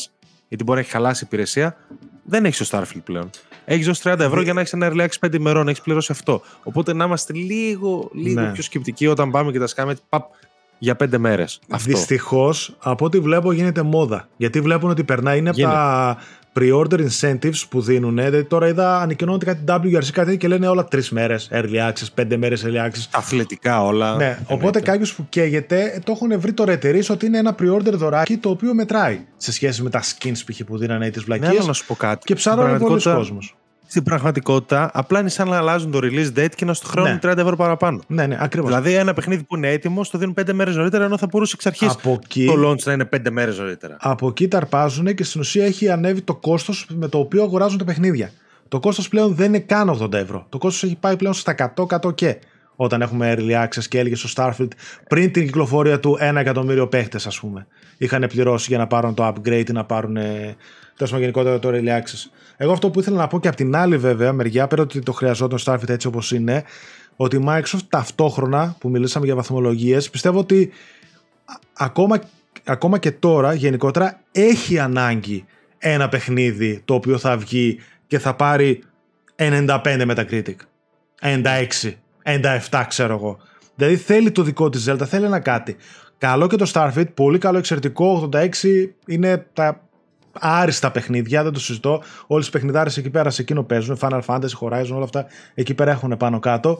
[0.47, 1.77] γιατί μπορεί να έχει χαλάσει υπηρεσία,
[2.23, 3.29] δεν έχεις το Starfield πλέον.
[3.65, 6.41] Έχεις δώσει 30 ευρώ για να έχεις ένα early access 5 ημερών, έχεις πληρώσει αυτό.
[6.63, 8.51] Οπότε να είμαστε λίγο, λίγο ναι.
[8.51, 9.95] πιο σκεπτικοί όταν πάμε και τα σκάμε.
[10.09, 10.31] Παπ,
[10.83, 11.59] για πέντε μέρες.
[11.77, 14.27] Δυστυχώς, από ό,τι βλέπω, γίνεται μόδα.
[14.37, 15.37] Γιατί βλέπουν ότι περνάει.
[15.37, 16.17] Είναι από τα
[16.53, 18.15] pre-order incentives που δίνουν.
[18.15, 22.37] Δηλαδή τώρα είδα ανακοινώνεται κάτι WRC κάτι και λένε όλα τρεις μέρες early access, πέντε
[22.37, 23.07] μέρες early access.
[23.11, 24.15] Αθλητικά όλα.
[24.15, 24.39] Ναι.
[24.47, 28.49] Οπότε κάποιος που καίγεται το έχουν βρει τώρα εταιρείε ότι είναι ένα pre-order δωράκι το
[28.49, 30.63] οποίο μετράει σε σχέση με τα skins π.χ.
[30.65, 31.59] που δίνανε τις βλακίες.
[31.59, 32.25] Ναι, να σου πω κάτι.
[32.25, 33.39] Και ψάρωνε πολλοί κόσμο
[33.93, 37.19] στην πραγματικότητα απλά είναι σαν να αλλάζουν το release date και να στο χρόνο ναι.
[37.23, 38.01] 30 ευρώ παραπάνω.
[38.07, 38.69] Ναι, ναι, ακριβώς.
[38.69, 41.65] Δηλαδή ένα παιχνίδι που είναι έτοιμο το δίνουν 5 μέρες νωρίτερα ενώ θα μπορούσε εξ
[41.65, 41.95] αρχής
[42.45, 43.97] το launch να είναι 5 μέρες νωρίτερα.
[43.99, 47.77] Από εκεί τα αρπάζουν και στην ουσία έχει ανέβει το κόστος με το οποίο αγοράζουν
[47.77, 48.31] τα παιχνίδια.
[48.67, 50.45] Το κόστος πλέον δεν είναι καν 80 ευρώ.
[50.49, 52.37] Το κόστος έχει πάει πλέον στα 100, 100 και.
[52.75, 54.71] Όταν έχουμε early access και έλεγε στο Starfield
[55.09, 57.67] πριν την κυκλοφορία του 1 εκατομμύριο παίχτες, ας πούμε.
[57.97, 60.17] Είχαν πληρώσει για να πάρουν το upgrade ή να πάρουν
[60.97, 62.29] τέλος γενικότερα το early access.
[62.57, 65.11] Εγώ αυτό που ήθελα να πω και από την άλλη βέβαια μεριά, πέρα ότι το
[65.11, 66.63] χρειαζόταν το Starfield έτσι όπως είναι,
[67.15, 70.71] ότι η Microsoft ταυτόχρονα που μιλήσαμε για βαθμολογίες, πιστεύω ότι
[71.73, 72.21] ακόμα,
[72.63, 75.45] ακόμα και τώρα γενικότερα έχει ανάγκη
[75.77, 78.83] ένα παιχνίδι το οποίο θα βγει και θα πάρει
[79.35, 80.55] 95 Metacritic,
[81.21, 81.43] 96,
[82.69, 83.37] 97 ξέρω εγώ.
[83.75, 85.75] Δηλαδή θέλει το δικό της Zelda, θέλει ένα κάτι.
[86.17, 88.47] Καλό και το Starfield, πολύ καλό, εξαιρετικό, 86
[89.05, 89.87] είναι τα
[90.39, 92.03] άριστα παιχνίδια, δεν το συζητώ.
[92.27, 93.97] Όλες οι παιχνιδάρες εκεί πέρα σε εκείνο παίζουν.
[94.01, 96.79] Final Fantasy, Horizon, όλα αυτά εκεί πέρα έχουν πάνω κάτω.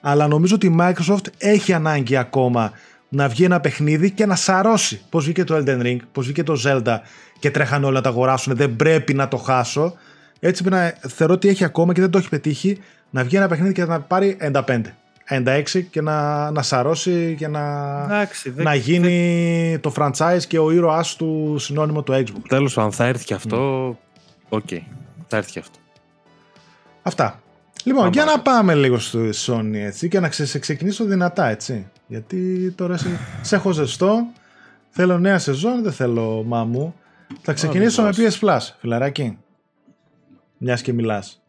[0.00, 2.72] Αλλά νομίζω ότι η Microsoft έχει ανάγκη ακόμα
[3.08, 5.00] να βγει ένα παιχνίδι και να σαρώσει.
[5.08, 6.96] Πώς βγήκε το Elden Ring, πώς βγήκε το Zelda
[7.38, 8.56] και τρέχαν όλα να τα αγοράσουν.
[8.56, 9.94] Δεν πρέπει να το χάσω.
[10.40, 12.78] Έτσι πρέπει να θεωρώ ότι έχει ακόμα και δεν το έχει πετύχει
[13.10, 14.80] να βγει ένα παιχνίδι και να πάρει 95.
[15.28, 17.60] 96 και να, να σαρώσει και να,
[18.04, 22.42] Εντάξει, δεν- να γίνει το franchise και ο ήρωάς του συνώνυμο του Xbox.
[22.48, 23.88] Τέλος πάντων, θα έρθει και αυτό.
[24.48, 24.68] Οκ.
[25.26, 25.78] Θα έρθει και αυτό.
[27.02, 27.42] Αυτά.
[27.84, 28.56] Λοιπόν, Πάμε για να παρακάτω.
[28.56, 31.86] πάμε λίγο στη Sony έτσι και να ξε, σε ξεκινήσω δυνατά έτσι.
[32.06, 33.08] Γιατί τώρα σε,
[33.42, 34.26] σε έχω ζεστό.
[34.90, 36.94] Θέλω νέα σεζόν, δεν θέλω μάμου.
[37.42, 39.38] Θα ξεκινήσω με δεν PS Plus, φιλαράκι.
[40.58, 41.42] Μιας και μιλάς.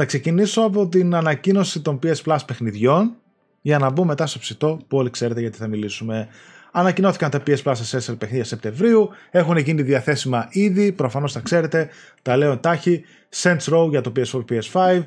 [0.00, 3.12] Θα ξεκινήσω από την ανακοίνωση των PS Plus παιχνιδιών
[3.60, 6.28] για να μπω μετά στο ψητό που όλοι ξέρετε γιατί θα μιλήσουμε.
[6.72, 11.88] Ανακοινώθηκαν τα PS Plus Essential παιχνίδια Σεπτεμβρίου, έχουν γίνει διαθέσιμα ήδη, προφανώς τα ξέρετε,
[12.22, 13.04] τα λέω εντάχει,
[13.42, 15.02] Saints Row για το PS4 PS5,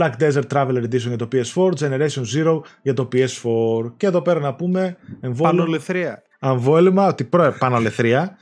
[0.00, 3.92] Black Desert Traveler Edition για το PS4, Generation Zero για το PS4.
[3.96, 6.22] Και εδώ πέρα να πούμε εμβόλυμα, Πανολεθρία.
[6.40, 8.36] αμβόλυμα ότι προ, πανολεθρία,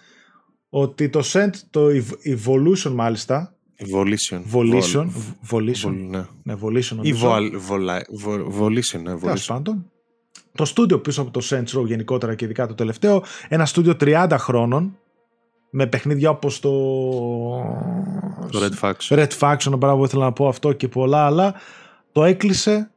[0.69, 3.56] ότι το Sent, το Ev- Evolution μάλιστα,
[3.93, 4.41] Volition.
[4.53, 6.25] Volition, Vol- Volition, Vol- ναι.
[6.43, 7.29] ναι, Volition Ή νομίζω.
[7.31, 9.47] Vol- Vola- Vo- Volition, ναι, Τέλος Volition.
[9.47, 9.91] πάντων.
[10.55, 14.37] Το στούντιο πίσω από το Saints Row γενικότερα και ειδικά το τελευταίο, ένα στούντιο 30
[14.39, 14.99] χρόνων,
[15.71, 16.71] με παιχνίδια όπως το...
[18.51, 19.19] Το Red Faction.
[19.19, 21.55] Red Faction, μπράβο, ήθελα να πω αυτό και πολλά άλλα.
[22.13, 22.91] Το έκλεισε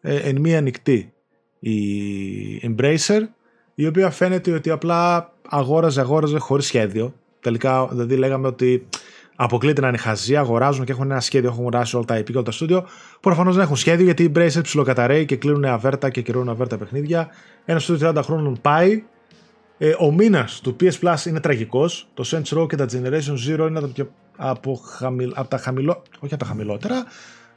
[0.00, 1.12] ε, εν μία νυχτή
[1.58, 1.76] η
[2.62, 3.20] Embracer,
[3.74, 7.14] η οποία φαίνεται ότι απλά αγόραζε, αγόραζε χωρίς σχέδιο.
[7.40, 8.86] Τελικά, δηλαδή λέγαμε ότι
[9.36, 12.32] αποκλείται να είναι χαζοί, αγοράζουν και έχουν ένα σχέδιο, έχουν αγοράσει όλα τα IP και
[12.34, 12.86] όλα τα στούντιο.
[13.20, 17.28] Προφανώς δεν έχουν σχέδιο γιατί η Embracer ψιλοκαταραίει και κλείνουν αβέρτα και κυρώνουν αβέρτα παιχνίδια.
[17.64, 19.02] Ένα στούντιο 30 χρόνων πάει.
[19.78, 22.08] Ε, ο μήνα του PS Plus είναι τραγικός.
[22.14, 25.58] Το Saints Row και τα Generation Zero είναι από, τα πιο- από, χαμηλ, από τα
[25.58, 27.04] χαμηλό, όχι από τα χαμηλότερα,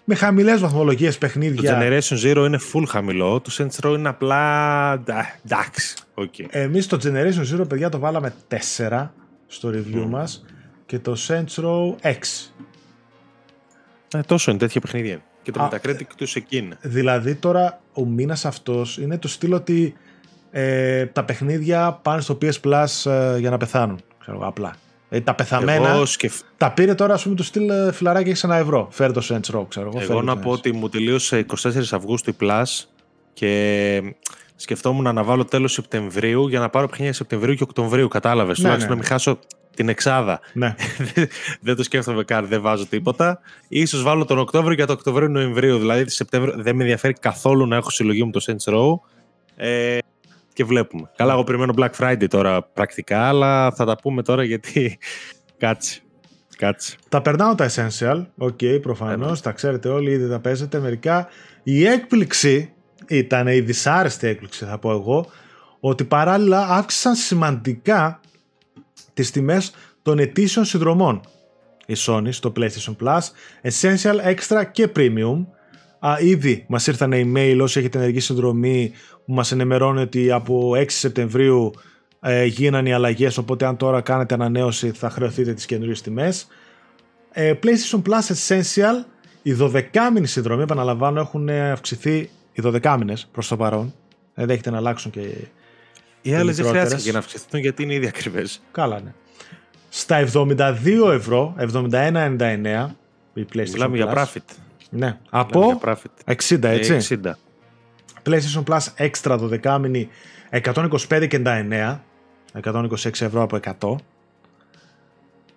[0.04, 1.80] με χαμηλές βαθμολογίες Το παιχνίδια.
[1.82, 3.40] Generation Zero είναι full χαμηλό.
[3.42, 4.98] Το Saints Row είναι απλά.
[4.98, 5.96] ντα- Εντάξει.
[6.14, 6.34] οκ.
[6.50, 9.14] Εμείς το Generation Zero, παιδιά, το βάλαμε 4
[9.48, 10.10] στο review Μμμ.
[10.10, 10.46] μας
[10.88, 12.14] και το Saints Row 6.
[14.14, 15.12] Ε, τόσο είναι τέτοια παιχνίδια.
[15.12, 15.22] είναι.
[15.42, 16.78] Και το Α, Metacritic τους εκεί είναι.
[16.82, 19.96] Δηλαδή τώρα ο μήνας αυτός είναι το στυλ ότι
[20.52, 24.00] ε, τα παιχνίδια πάνε στο PS Plus ε, για να πεθάνουν.
[24.20, 24.76] Ξέρω εγώ, απλά.
[25.10, 26.34] Ε, τα πεθαμένα Εγώ, σκεφ...
[26.58, 28.88] τα πήρε τώρα, ας πούμε, το στυλ ε, φιλαράκι έχει ένα ευρώ.
[28.92, 29.98] Φέρε το Saints Row, ξέρω εγώ.
[30.00, 30.54] Εγώ φέρε να το πω Saints.
[30.54, 32.64] ότι μου τελείωσε 24 Αυγούστου η Plus
[33.34, 34.02] και
[34.56, 38.08] σκεφτόμουν να βάλω τέλος Σεπτεμβρίου για να πάρω παιχνίδια Σεπτεμβρίου και Οκτωβρίου.
[38.08, 38.96] Κατάλαβες, Ναι, τουλάχιστον ναι.
[38.96, 39.40] να μην χάσω
[39.78, 40.40] την εξάδα.
[40.54, 40.76] Ναι.
[41.62, 43.40] δεν το σκέφτομαι καν, δεν βάζω τίποτα.
[43.68, 45.78] Ίσως βάλω τον Οκτώβριο για το Οκτωβρίου-Νοεμβρίου.
[45.78, 49.00] Δηλαδή, τη Σεπτέμβριο δεν με ενδιαφέρει καθόλου να έχω συλλογή μου το Saints Row.
[49.56, 49.98] Ε,
[50.54, 51.12] και βλέπουμε.
[51.16, 54.98] Καλά, εγώ περιμένω Black Friday τώρα πρακτικά, αλλά θα τα πούμε τώρα γιατί
[55.58, 56.02] κάτσε.
[56.58, 56.96] Κάτσε.
[57.10, 59.38] Τα περνάω τα essential, OK, προφανώς, Ένα.
[59.38, 61.28] τα ξέρετε όλοι, ήδη τα παίζετε μερικά.
[61.64, 62.74] Η έκπληξη
[63.08, 65.26] ήταν η δυσάρεστη έκπληξη, θα πω εγώ,
[65.80, 68.20] ότι παράλληλα αύξησαν σημαντικά
[69.18, 71.22] τις τιμές των ετήσιων συνδρομών
[71.88, 73.20] η Sony στο PlayStation Plus,
[73.62, 75.46] Essential, Extra και Premium.
[76.00, 78.92] Α, ήδη μας ήρθαν email όσοι έχετε ενεργή συνδρομή
[79.26, 81.72] που μας ενημερώνει ότι από 6 Σεπτεμβρίου
[82.20, 86.48] ε, γίνανε οι αλλαγές οπότε αν τώρα κάνετε ανανέωση θα χρεωθείτε τις καινούριες τιμές.
[87.32, 89.06] Ε, PlayStation Plus Essential,
[89.42, 89.82] οι 12
[90.14, 93.94] μήνες συνδρομή, επαναλαμβάνω, έχουν αυξηθεί οι 12 μήνες προς το παρόν.
[94.34, 95.22] Δεν δέχεται να αλλάξουν και
[96.30, 96.72] Οι άλλε δεν μικρότερες.
[96.72, 98.62] χρειάζεται και να αυξηθούν γιατί είναι ήδη ακριβές.
[98.72, 99.14] καλά ναι.
[99.90, 102.88] Στα 72 ευρώ, 71,99
[103.34, 104.18] η PlayStation Μιλάμε για Plus.
[104.18, 104.56] profit.
[104.90, 106.34] Ναι, Μιλάμε από για profit.
[106.50, 106.94] 60 έτσι.
[106.94, 107.32] Ε, 60.
[108.24, 110.10] PlayStation Plus Extra 12 μήνυ
[110.52, 112.00] 125,99
[112.64, 113.96] 126 ευρώ από 100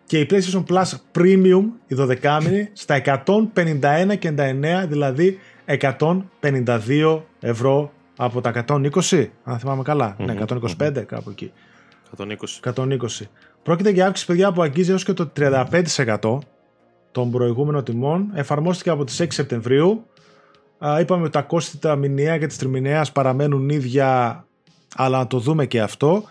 [0.06, 0.84] και η PlayStation Plus
[1.18, 5.38] Premium η 12 μήνυ στα 151,99 δηλαδή
[5.98, 10.16] 152 ευρώ από τα 120 αν θυμάμαι καλά.
[10.18, 10.44] Ναι Μμμ,
[10.78, 11.52] 125 κάπου εκεί.
[12.16, 12.26] 120.
[12.74, 12.96] 120
[13.62, 16.38] πρόκειται για αύξηση παιδιά που αγγίζει έως και το 35%
[17.12, 18.30] των προηγούμενων τιμών.
[18.34, 20.06] Εφαρμόστηκε από τις 6 Σεπτεμβρίου.
[20.78, 24.44] Α, είπαμε ότι τα κόστη τα μηνιαία και της τριμηνιαίας παραμένουν ίδια
[24.96, 26.24] αλλά να το δούμε και αυτό.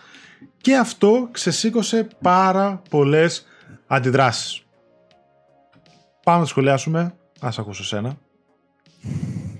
[0.57, 3.45] Και αυτό ξεσήκωσε πάρα πολλές
[3.87, 4.63] αντιδράσεις.
[6.23, 7.13] Πάμε να το σχολιάσουμε.
[7.39, 8.17] Ας ακούσω σένα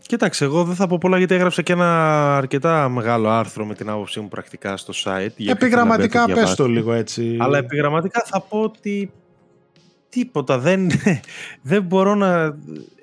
[0.09, 3.89] Κοίταξε, εγώ δεν θα πω πολλά γιατί έγραψα και ένα αρκετά μεγάλο άρθρο με την
[3.89, 5.31] άποψή μου πρακτικά στο site.
[5.35, 6.55] για κάποιον να μπει να επιγραμματικά πες διαβάσει.
[6.55, 9.11] το λίγο έτσι Αλλά επιγραμματικά θα πω ότι
[10.09, 10.59] τίποτα.
[10.59, 10.89] Δεν,
[11.61, 12.57] δεν, μπορώ, να,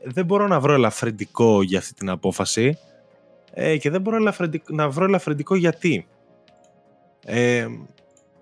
[0.04, 2.78] δεν μπορώ να βρω ελαφρυντικό για αυτή την απόφαση
[3.52, 6.06] ε, και δεν μπορώ ελαφρυντικό, να βρω ελαφρυντικό γιατί.
[7.24, 7.66] Ε,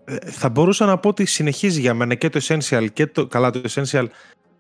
[0.04, 3.26] ε, θα μπορούσα να πω ότι συνεχίζει για μένα και το Essential και το...
[3.26, 4.06] Καλά, το Essential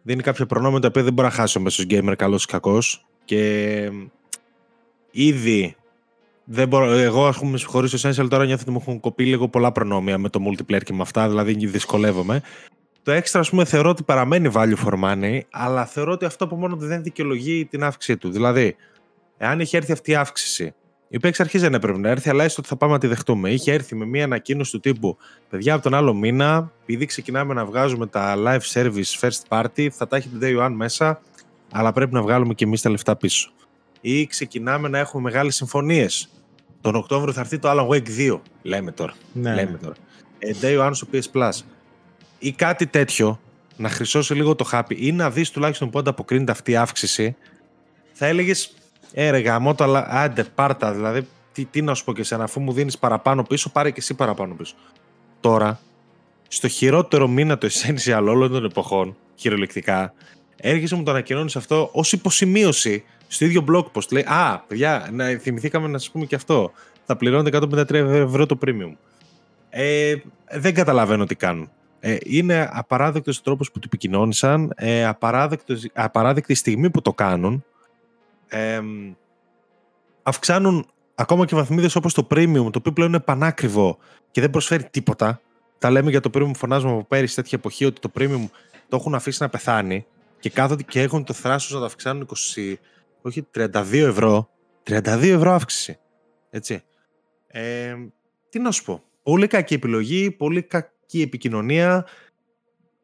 [0.02, 3.06] δίνει κάποια προνόμια τα οποία δεν μπορώ να χάσω μέσα στους gamer καλός ή κακός
[3.24, 3.90] και ε,
[5.10, 5.76] ήδη
[6.44, 9.48] δεν μπορώ, εγώ ας πούμε χωρίς το Essential τώρα νιώθω ότι μου έχουν κοπεί λίγο
[9.48, 12.42] πολλά προνόμια με το multiplayer και με αυτά, δηλαδή δυσκολεύομαι.
[13.02, 16.56] το έξτρα, ας πούμε, θεωρώ ότι παραμένει value for money, αλλά θεωρώ ότι αυτό από
[16.56, 18.30] μόνο του δεν δικαιολογεί την αύξησή του.
[18.30, 18.76] Δηλαδή,
[19.36, 20.74] εάν είχε έρθει αυτή η αύξηση,
[21.08, 23.06] η οποία εξ αρχή δεν έπρεπε να έρθει, αλλά έστω ότι θα πάμε να τη
[23.06, 23.50] δεχτούμε.
[23.50, 25.16] Είχε έρθει με μια ανακοίνωση του τύπου
[25.50, 30.06] Παιδιά, από τον άλλο μήνα, επειδή ξεκινάμε να βγάζουμε τα live service first party, θα
[30.06, 31.20] τα έχει την day one μέσα,
[31.76, 33.50] αλλά πρέπει να βγάλουμε και εμείς τα λεφτά πίσω.
[34.00, 36.28] Ή ξεκινάμε να έχουμε μεγάλες συμφωνίες.
[36.80, 38.40] Τον Οκτώβριο θα έρθει το Alan Wake 2.
[38.62, 39.14] Λέμε τώρα.
[39.32, 39.54] Ναι.
[39.54, 39.94] Λέμε τώρα.
[40.38, 41.52] Ε, day one στο PS Plus.
[42.38, 43.40] Ή κάτι τέτοιο,
[43.76, 47.36] να χρυσώσει λίγο το χάπι ή να δεις τουλάχιστον πότε αποκρίνεται αυτή η αύξηση,
[48.12, 48.74] θα έλεγες
[49.12, 50.92] ε, ρε γαμώτο, αλλά άντε, πάρτα.
[50.92, 54.00] Δηλαδή, τι, τι να σου πω και εσένα, αφού μου δίνεις παραπάνω πίσω, πάρε και
[54.00, 54.74] εσύ παραπάνω πίσω.
[55.40, 55.80] Τώρα,
[56.48, 60.14] στο χειρότερο μήνα το Essential όλων των εποχών, χειρολεκτικά,
[60.56, 64.12] έρχεσαι μου το ανακοινώνεις αυτό ως υποσημείωση στο ίδιο blog post.
[64.12, 66.72] Λέει, Α, παιδιά, να θυμηθήκαμε να σας πούμε και αυτό.
[67.04, 68.92] Θα πληρώνετε 153 ευρώ το premium.
[69.70, 70.14] Ε,
[70.50, 71.70] δεν καταλαβαίνω τι κάνουν.
[72.00, 75.06] Ε, είναι απαράδεκτος ο τρόπος που το επικοινώνησαν, ε,
[75.94, 77.64] απαράδεκτη η στιγμή που το κάνουν
[78.48, 78.80] ε,
[80.22, 83.98] αυξάνουν ακόμα και βαθμίδες όπως το premium, το οποίο πλέον είναι πανάκριβο
[84.30, 85.40] και δεν προσφέρει τίποτα.
[85.78, 88.48] Τα λέμε για το premium, φωνάζουμε από πέρυσι τέτοια εποχή ότι το premium
[88.88, 90.06] το έχουν αφήσει να πεθάνει
[90.44, 92.74] και κάθονται και έχουν το θράσος να το αυξάνουν 20,
[93.22, 94.50] όχι 32 ευρώ.
[94.86, 95.98] 32 ευρώ αύξηση.
[96.50, 96.82] Έτσι.
[97.46, 97.94] Ε,
[98.48, 99.02] τι να σου πω.
[99.22, 102.06] Πολύ κακή επιλογή, πολύ κακή επικοινωνία.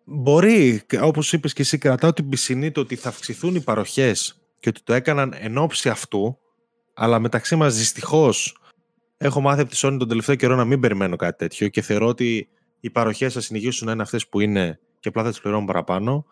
[0.04, 4.68] Μπορεί, όπως είπες και εσύ, κρατάω την πισινή το ότι θα αυξηθούν οι παροχές και
[4.68, 6.38] ότι το έκαναν εν ώψη αυτού,
[6.94, 8.56] αλλά μεταξύ μας δυστυχώς
[9.16, 12.06] έχω μάθει από τη Sony τον τελευταίο καιρό να μην περιμένω κάτι τέτοιο και θεωρώ
[12.06, 12.48] ότι
[12.80, 16.26] οι παροχές θα συνεχίσουν να είναι αυτές που είναι και απλά θα τις πληρώνω παραπάνω.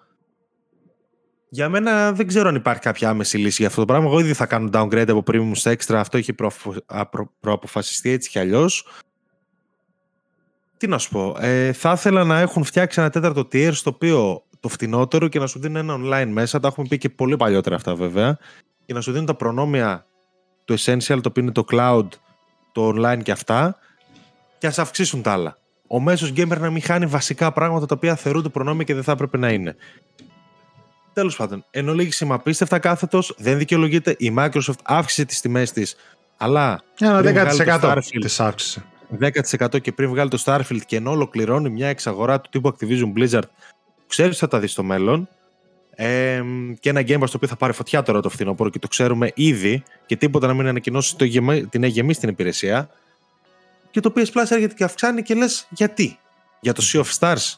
[1.49, 4.07] Για μένα δεν ξέρω αν υπάρχει κάποια άμεση λύση για αυτό το πράγμα.
[4.09, 5.95] Εγώ ήδη θα κάνω downgrade από premium στα extra.
[5.95, 6.53] Αυτό έχει προ,
[7.11, 8.87] προ, προαποφασιστεί έτσι κι αλλιώς.
[10.77, 11.37] Τι να σου πω.
[11.41, 15.47] Ε, θα ήθελα να έχουν φτιάξει ένα τέταρτο tier στο οποίο το φτηνότερο και να
[15.47, 16.61] σου δίνουν ένα online μέσα.
[16.61, 18.39] Τα έχουμε πει και πολύ παλιότερα αυτά βέβαια.
[18.87, 20.07] Και να σου δίνουν τα προνόμια
[20.65, 22.09] του Essential, το οποίο είναι το cloud,
[22.73, 23.77] το online και αυτά.
[24.59, 25.59] Και ας αυξήσουν τα άλλα.
[25.87, 29.13] Ο μέσος gamer να μην χάνει βασικά πράγματα τα οποία θεωρούνται προνόμια και δεν θα
[29.13, 29.77] έπρεπε να είναι.
[31.19, 34.15] Τέλος πάντων, εν ολίγηση απίστευτα κάθετος, δεν δικαιολογείται.
[34.19, 35.97] Η Microsoft αύξησε τις τιμές της,
[36.37, 36.83] αλλά.
[36.99, 38.85] Ένα 10% τη αύξησε.
[39.21, 43.49] 10% και πριν βγάλει το Starfield και ενώ ολοκληρώνει μια εξαγορά του τύπου Activision Blizzard
[44.07, 45.29] ξέρεις θα τα δεις στο μέλλον.
[45.91, 46.43] Ε,
[46.81, 49.31] και ένα Game Pass το οποίο θα πάρει φωτιά τώρα το φθινόπωρο και το ξέρουμε
[49.35, 51.27] ήδη και τίποτα να μην ανακοινώσεις το
[51.69, 52.91] την έχει γεμίσει την υπηρεσία.
[53.91, 56.19] Και το PS Plus έρχεται και αυξάνει και λες γιατί;
[56.61, 57.55] Για το Sea of Stars.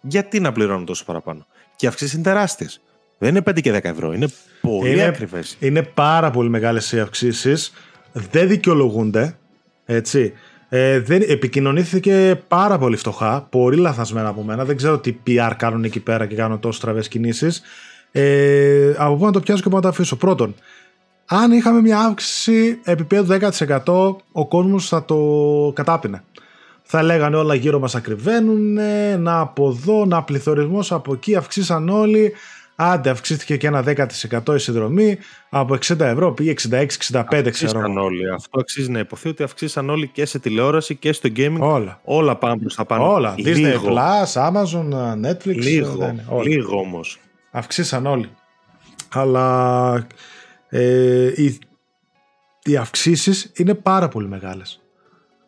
[0.00, 2.80] Γιατί να πληρώνω τόσο παραπάνω; Και οι αυξήσεις είναι τεράστιες.
[3.18, 4.12] Δεν είναι 5 και 10 ευρώ.
[4.12, 4.28] Είναι
[4.60, 5.56] πολύ είναι, ακριβές.
[5.60, 7.72] Είναι πάρα πολύ μεγάλες οι αυξήσεις.
[8.12, 9.36] Δεν δικαιολογούνται.
[9.84, 10.32] Έτσι.
[10.68, 14.64] Ε, δεν, επικοινωνήθηκε πάρα πολύ φτωχά, πολύ λαθασμένα από μένα.
[14.64, 17.62] Δεν ξέρω τι PR κάνουν εκεί πέρα και κάνουν τόσο στραβέ κινήσεις.
[18.12, 20.16] Ε, από πού να το πιάσω και πού να το αφήσω.
[20.16, 20.54] Πρώτον,
[21.26, 23.38] αν είχαμε μια αύξηση επίπεδου
[23.84, 25.16] 10%, ο κόσμος θα το
[25.74, 26.22] κατάπινε.
[26.82, 28.78] Θα λέγανε όλα γύρω μας ακριβένουν,
[29.18, 32.32] να από εδώ, να πληθωρισμός από εκεί, αυξήσαν όλοι.
[32.76, 35.18] Άντε, αυξήθηκε και ένα 10% η συνδρομή.
[35.50, 37.44] Από 60 ευρώ πήγε 66-65 ξέρω.
[37.46, 38.30] Αυξήσαν όλοι.
[38.30, 41.58] Αυτό αξίζει να υποθεί ότι αυξήσαν όλοι και σε τηλεόραση και στο gaming.
[41.58, 42.00] Όλα.
[42.04, 43.12] Όλα πάμε προς τα πάνω.
[43.12, 43.34] Όλα.
[43.38, 44.88] Disney Plus, Amazon,
[45.26, 45.56] Netflix.
[45.56, 45.96] Λίγο.
[45.96, 47.18] Δεν, Λίγο όμως.
[47.50, 48.30] Αυξήσαν όλοι.
[49.12, 50.06] Αλλά
[50.68, 51.58] ε, οι,
[52.64, 54.80] οι αυξήσεις είναι πάρα πολύ μεγάλες.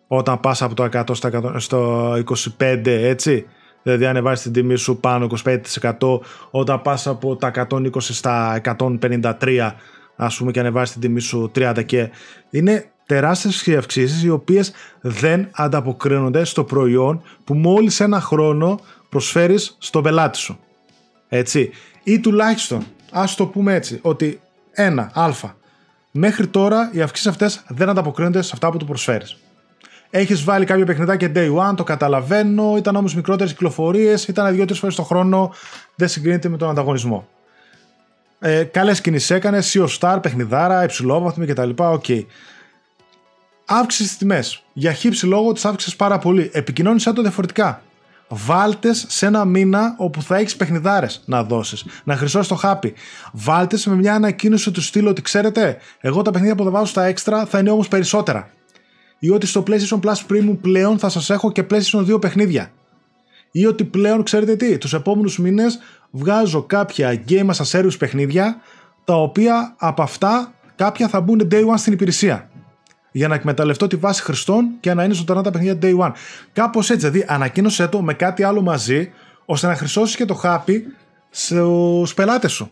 [0.07, 2.13] Όταν πας από το 100 στο
[2.59, 3.47] 25 έτσι
[3.87, 6.21] Δηλαδή ανεβάζει την τιμή σου πάνω 25%
[6.51, 9.71] όταν πας από τα 120 στα 153
[10.17, 12.11] ας πούμε και ανεβάζει την τιμή σου 30 και
[12.51, 20.03] είναι τεράστιες αυξήσεις οι οποίες δεν ανταποκρίνονται στο προϊόν που μόλις ένα χρόνο προσφέρεις στον
[20.03, 20.59] πελάτη σου.
[21.29, 21.71] Έτσι.
[22.03, 24.41] Ή τουλάχιστον, ας το πούμε έτσι, ότι
[24.73, 25.31] ένα, α,
[26.11, 29.37] μέχρι τώρα οι αυξήσεις αυτές δεν ανταποκρίνονται σε αυτά που του προσφέρεις.
[30.11, 32.75] Έχεις βάλει κάποιο παιχνιδάκι day one, το καταλαβαίνω.
[32.77, 35.55] Ήταν όμως μικρότερες κυκλοφορίες, ήταν δύο-τρεις φορές το χρόνο.
[35.95, 37.29] Δεν συγκρίνεται με τον ανταγωνισμό.
[38.39, 41.71] Ε, Καλές κινήσεις έκανες, Sea of Stars, παιχνιδάρα, υψηλόβαθμη κτλ.
[41.77, 42.05] OK.
[42.09, 42.25] Okay.
[43.65, 44.63] Αύξησες τις τιμές.
[44.73, 46.51] Για χ ψ λόγο τις αύξησες πάρα πολύ.
[46.53, 47.83] Επικοινώνησέ το διαφορετικά.
[48.29, 52.95] Βάλτες σε ένα μήνα όπου θα έχεις παιχνιδάρες να δώσεις, να χρυσώσεις το χάπι.
[53.33, 57.05] Βάλτες με μια ανακοίνωση του στυλ ότι ξέρετε, εγώ τα παιχνίδια που θα βάζω στα
[57.05, 58.49] έξτρα θα είναι όμως περισσότερα
[59.27, 62.71] ή ότι στο PlayStation Plus Premium πλέον θα σας έχω και PlayStation 2 παιχνίδια.
[63.51, 65.79] Ή ότι πλέον ξέρετε τι, τους επόμενους μήνες
[66.11, 68.61] βγάζω κάποια Game as a Service παιχνίδια
[69.05, 72.51] τα οποία από αυτά κάποια θα μπουν day one στην υπηρεσία.
[73.13, 76.13] Για να εκμεταλλευτώ τη βάση χρηστών και να είναι ζωντανά τα παιχνίδια day one.
[76.53, 79.13] Κάπως έτσι, δηλαδή ανακοίνωσέ το με κάτι άλλο μαζί,
[79.45, 80.85] ώστε να χρυσώσεις και το χάπι
[81.31, 82.71] στους πελάτες σου.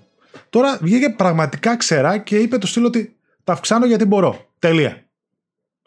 [0.50, 4.46] Τώρα βγήκε πραγματικά ξερά και είπε το στυλ ότι τα αυξάνω γιατί μπορώ.
[4.58, 5.03] Τελεία.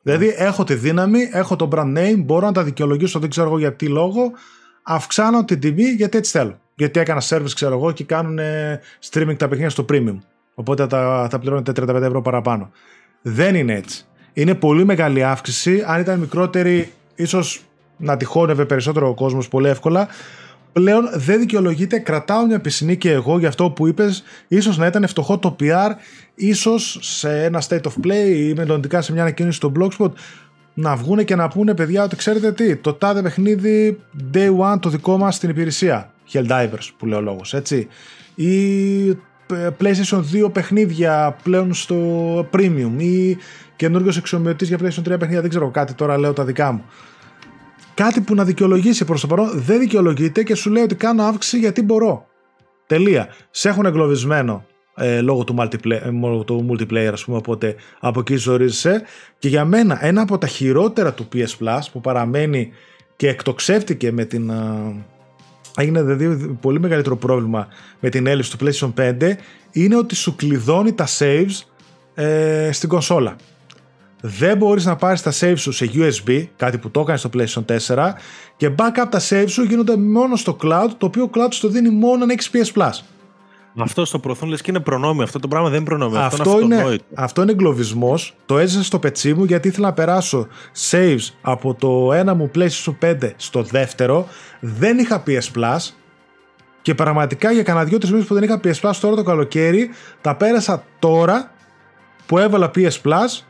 [0.08, 3.58] Δηλαδή έχω τη δύναμη, έχω το brand name, μπορώ να τα δικαιολογήσω, δεν ξέρω εγώ
[3.58, 4.32] για τι λόγο.
[4.84, 6.60] Αυξάνω την τιμή γιατί έτσι θέλω.
[6.76, 8.40] Γιατί έκανα service, ξέρω εγώ, και κάνουν
[9.10, 10.18] streaming τα παιχνίδια στο premium.
[10.54, 12.72] Οπότε θα, θα πληρώνετε 35 ευρώ παραπάνω.
[13.22, 14.06] Δεν είναι έτσι.
[14.34, 15.84] Είναι πολύ μεγάλη αύξηση.
[15.88, 17.62] Αν ήταν μικρότερη, ίσως
[17.98, 20.08] να τυχόνευε περισσότερο ο κόσμος πολύ εύκολα.
[20.78, 22.00] Πλέον δεν δικαιολογείται.
[22.00, 24.24] Κρατάω μια πισινή και εγώ για αυτό που είπες.
[24.48, 25.92] ίσως να ήταν φτωχό το PR,
[26.36, 30.12] ίσως σε ένα state of play ή μελλοντικά σε μια ανακοίνωση στο Blogspot
[30.74, 34.00] να βγούνε και να πούνε παιδιά ότι ξέρετε τι, το τάδε παιχνίδι
[34.34, 36.12] day one το δικό μας στην υπηρεσία.
[36.34, 37.88] Helldivers που λέει ο λόγος, έτσι.
[38.36, 39.18] Ή
[39.80, 41.96] PlayStation 2 παιχνίδια πλέον στο
[42.52, 43.38] Premium ή
[43.76, 45.42] καινούριο εξομοιωτής για PlayStation 3 παιχνίδια.
[45.42, 46.84] Δεν ξέρω κάτι τώρα, λέω τα δικά μου.
[47.98, 51.58] Κάτι που να δικαιολογήσει προς το παρόν δεν δικαιολογείται και σου λέει ότι κάνω αύξηση
[51.60, 52.26] γιατί μπορώ.
[52.88, 53.28] Τελεία.
[53.50, 56.10] Σε έχουν εγκλωβισμένο ε, λόγω, του multiplayer, ε,
[56.46, 59.04] του multiplayer, ας πούμε, οπότε από εκεί ζορίζεσαι.
[59.40, 62.72] Και για μένα, ένα από τα χειρότερα του PS Plus που παραμένει
[63.16, 64.52] και εκτοξεύτηκε με την.
[65.76, 67.68] έγινε δηλαδή πολύ μεγαλύτερο πρόβλημα
[68.00, 69.34] με την έλλειψη του PlayStation 5
[69.72, 71.62] είναι ότι σου κλειδώνει τα saves
[72.16, 73.36] ε, στην κονσόλα
[74.22, 77.96] δεν μπορείς να πάρεις τα save σου σε USB, κάτι που το έκανες στο PlayStation
[77.96, 78.14] 4
[78.58, 81.90] και backup τα save σου γίνονται μόνο στο cloud, το οποίο cloud σου το δίνει
[81.90, 83.00] μόνο αν έχεις PS Plus.
[83.80, 85.24] Αυτό στο προωθούν λες και είναι προνόμιο.
[85.24, 86.20] Αυτό το πράγμα δεν είναι προνόμιο.
[86.20, 88.36] Αυτό, αυτό είναι, αυτό είναι εγκλωβισμός.
[88.46, 90.48] Το έζησα στο πετσί μου γιατί ήθελα να περάσω
[90.90, 94.28] saves από το ένα μου PlayStation 5 στο δεύτερο.
[94.60, 95.78] Δεν είχα PS Plus
[96.82, 99.90] και πραγματικά για κανένα δυο-τρεις μήνες που δεν είχα PS Plus τώρα το καλοκαίρι,
[100.22, 101.52] τα πέρασα τώρα
[102.26, 103.47] που έβαλα PS Plus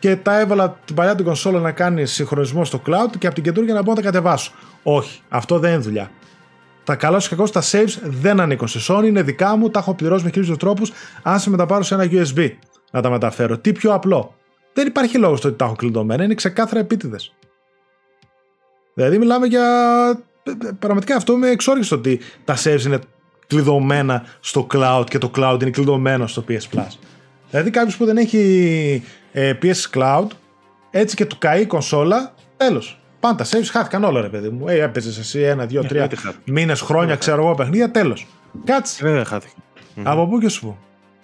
[0.00, 3.44] και τα έβαλα την παλιά την κονσόλα να κάνει συγχρονισμό στο cloud και από την
[3.44, 4.52] καινούργια να μπορώ να τα κατεβάσω.
[4.82, 6.10] Όχι, αυτό δεν είναι δουλειά.
[6.84, 9.94] Τα καλά σου κακό τα saves δεν ανήκουν σε Sony, είναι δικά μου, τα έχω
[9.94, 10.92] πληρώσει με χίλιους τρόπους.
[11.22, 12.50] Αν σε μεταπάρω σε ένα USB
[12.90, 13.58] να τα μεταφέρω.
[13.58, 14.34] Τι πιο απλό.
[14.72, 17.34] Δεν υπάρχει λόγος στο ότι τα έχω κλειδωμένα, είναι ξεκάθαρα επίτηδες.
[18.94, 19.64] Δηλαδή μιλάμε για.
[20.78, 22.98] Πραγματικά αυτό με εξόριξε ότι τα saves είναι
[23.46, 26.98] κλειδωμένα στο cloud και το cloud είναι κλειδωμένο στο PS Plus.
[27.50, 30.26] Δηλαδή κάποιος που δεν έχει ε, PS Cloud,
[30.90, 33.00] έτσι και του καεί η κονσόλα, τέλος.
[33.20, 34.68] Πάντα saves χάθηκαν όλα, ρε παιδί μου.
[34.68, 36.08] Ε, έπαιζες εσύ ένα, δύο, τρία
[36.44, 38.26] μήνες, χρόνια, ξέρω εγώ, παιχνίδια, τέλος.
[38.64, 39.08] Κάτσε.
[39.08, 39.54] Ε, δεν χάθηκε.
[40.02, 40.78] Από πού και σου πω.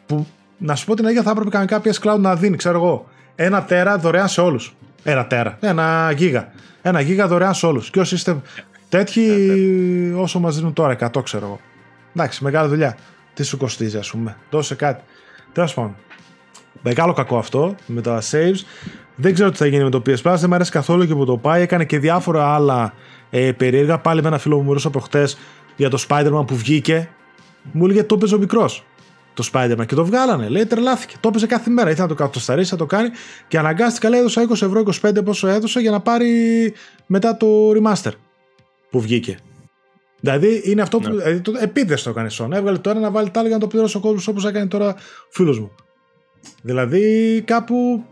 [0.06, 0.26] Που,
[0.58, 3.64] να σου πω την Αγία, θα έπρεπε κανονικά PS Cloud να δίνει, ξέρω εγώ, ένα
[3.64, 4.74] τέρα δωρεάν σε όλους.
[5.02, 5.56] Ένα τέρα.
[5.60, 6.52] Ένα γίγα.
[6.82, 7.90] Ένα γίγα δωρεάν σε όλους.
[7.90, 8.36] Και όσοι είστε
[8.88, 9.30] τέτοιοι,
[10.16, 11.60] όσο μας δίνουν τώρα, 100 ξέρω εγώ.
[12.14, 12.96] Εντάξει, μεγάλη δουλειά.
[13.34, 14.36] Τι σου κοστίζει, ας πούμε.
[14.50, 15.02] Δώσε κάτι.
[15.52, 15.96] Τέλος πάντων.
[16.82, 18.60] Μεγάλο κακό αυτό με τα saves.
[19.14, 20.36] Δεν ξέρω τι θα γίνει με το PS Plus.
[20.36, 21.62] Δεν μου αρέσει καθόλου και που το πάει.
[21.62, 22.92] Έκανε και διάφορα άλλα
[23.30, 23.98] ε, περίεργα.
[23.98, 25.38] Πάλι με ένα φίλο μου μιλούσα προχτές
[25.76, 27.08] για το Spider-Man που βγήκε.
[27.72, 28.84] Μου έλεγε το έπαιζε ο μικρός
[29.36, 30.48] το Spider-Man και το βγάλανε.
[30.48, 31.16] Λέει τρελάθηκε.
[31.20, 31.90] Το έπαιζε κάθε μέρα.
[31.90, 33.08] Ήθελα να το κατοσταρίσει, να το κάνει
[33.48, 34.08] και αναγκάστηκα.
[34.08, 36.28] Λέει έδωσα 20 ευρώ, 25 πόσο έδωσα για να πάρει
[37.06, 38.12] μετά το remaster
[38.90, 39.38] που βγήκε.
[40.20, 41.08] Δηλαδή είναι αυτό που.
[41.08, 41.14] Ναι.
[41.14, 42.52] Δηλαδή, το, επίτηδες το έκανε Sony.
[42.52, 44.96] Έβγαλε τώρα να βάλει τα άλλα για να το πληρώσει ο κόσμος όπως έκανε τώρα
[45.30, 45.70] φίλος μου.
[46.62, 48.04] Δηλαδή κάπου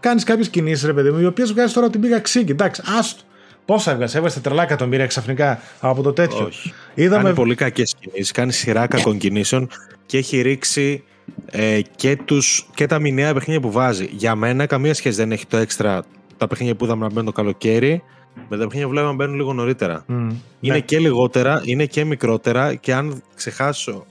[0.00, 2.52] κάνεις κάποιες κινήσεις, ρε παιδί μου, οι οποίες βγάζεις τώρα την πήγα ξύγκη.
[2.52, 3.22] Εντάξει, άστο.
[3.64, 6.44] Πόσα έβγαζε, έβγαζες τρελά εκατομμύρια ξαφνικά από το τέτοιο.
[6.44, 6.72] Όχι.
[6.94, 7.22] Είδαμε...
[7.22, 9.68] Κάνει πολύ κακές κινήσεις, κάνει σειρά κακών κινήσεων
[10.06, 11.04] και έχει ρίξει
[11.46, 14.08] ε, και, τους, και τα μηνιαία παιχνίδια που βάζει.
[14.12, 16.04] Για μένα, καμία σχέση δεν έχει το έξτρα
[16.36, 18.02] τα παιχνίδια που είδαμε να μπαίνουν το καλοκαίρι
[18.48, 20.04] με τα παιχνίδια που βλέπουμε να μπαίνουν λίγο νωρίτερα.
[20.08, 20.80] Mm, είναι ναι.
[20.80, 24.06] και λιγότερα, είναι και μικρότερα και αν ξεχάσω,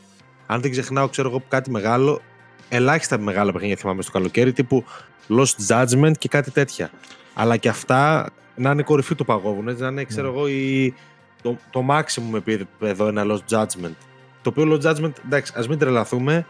[0.45, 2.21] αν δεν ξεχνάω, ξέρω εγώ κάτι μεγάλο,
[2.69, 4.83] ελάχιστα μεγάλα παιχνίδια θυμάμαι στο καλοκαίρι, τύπου
[5.29, 6.89] Lost Judgment και κάτι τέτοια.
[7.33, 10.37] Αλλά και αυτά να είναι κορυφή του παγόβουνου, έτσι, να είναι, ξέρω ναι.
[10.37, 10.93] εγώ, η,
[11.41, 12.41] το, το maximum
[12.81, 13.95] εδώ ένα Lost Judgment.
[14.41, 16.45] Το οποίο Lost Judgment, εντάξει, ας μην τρελαθούμε,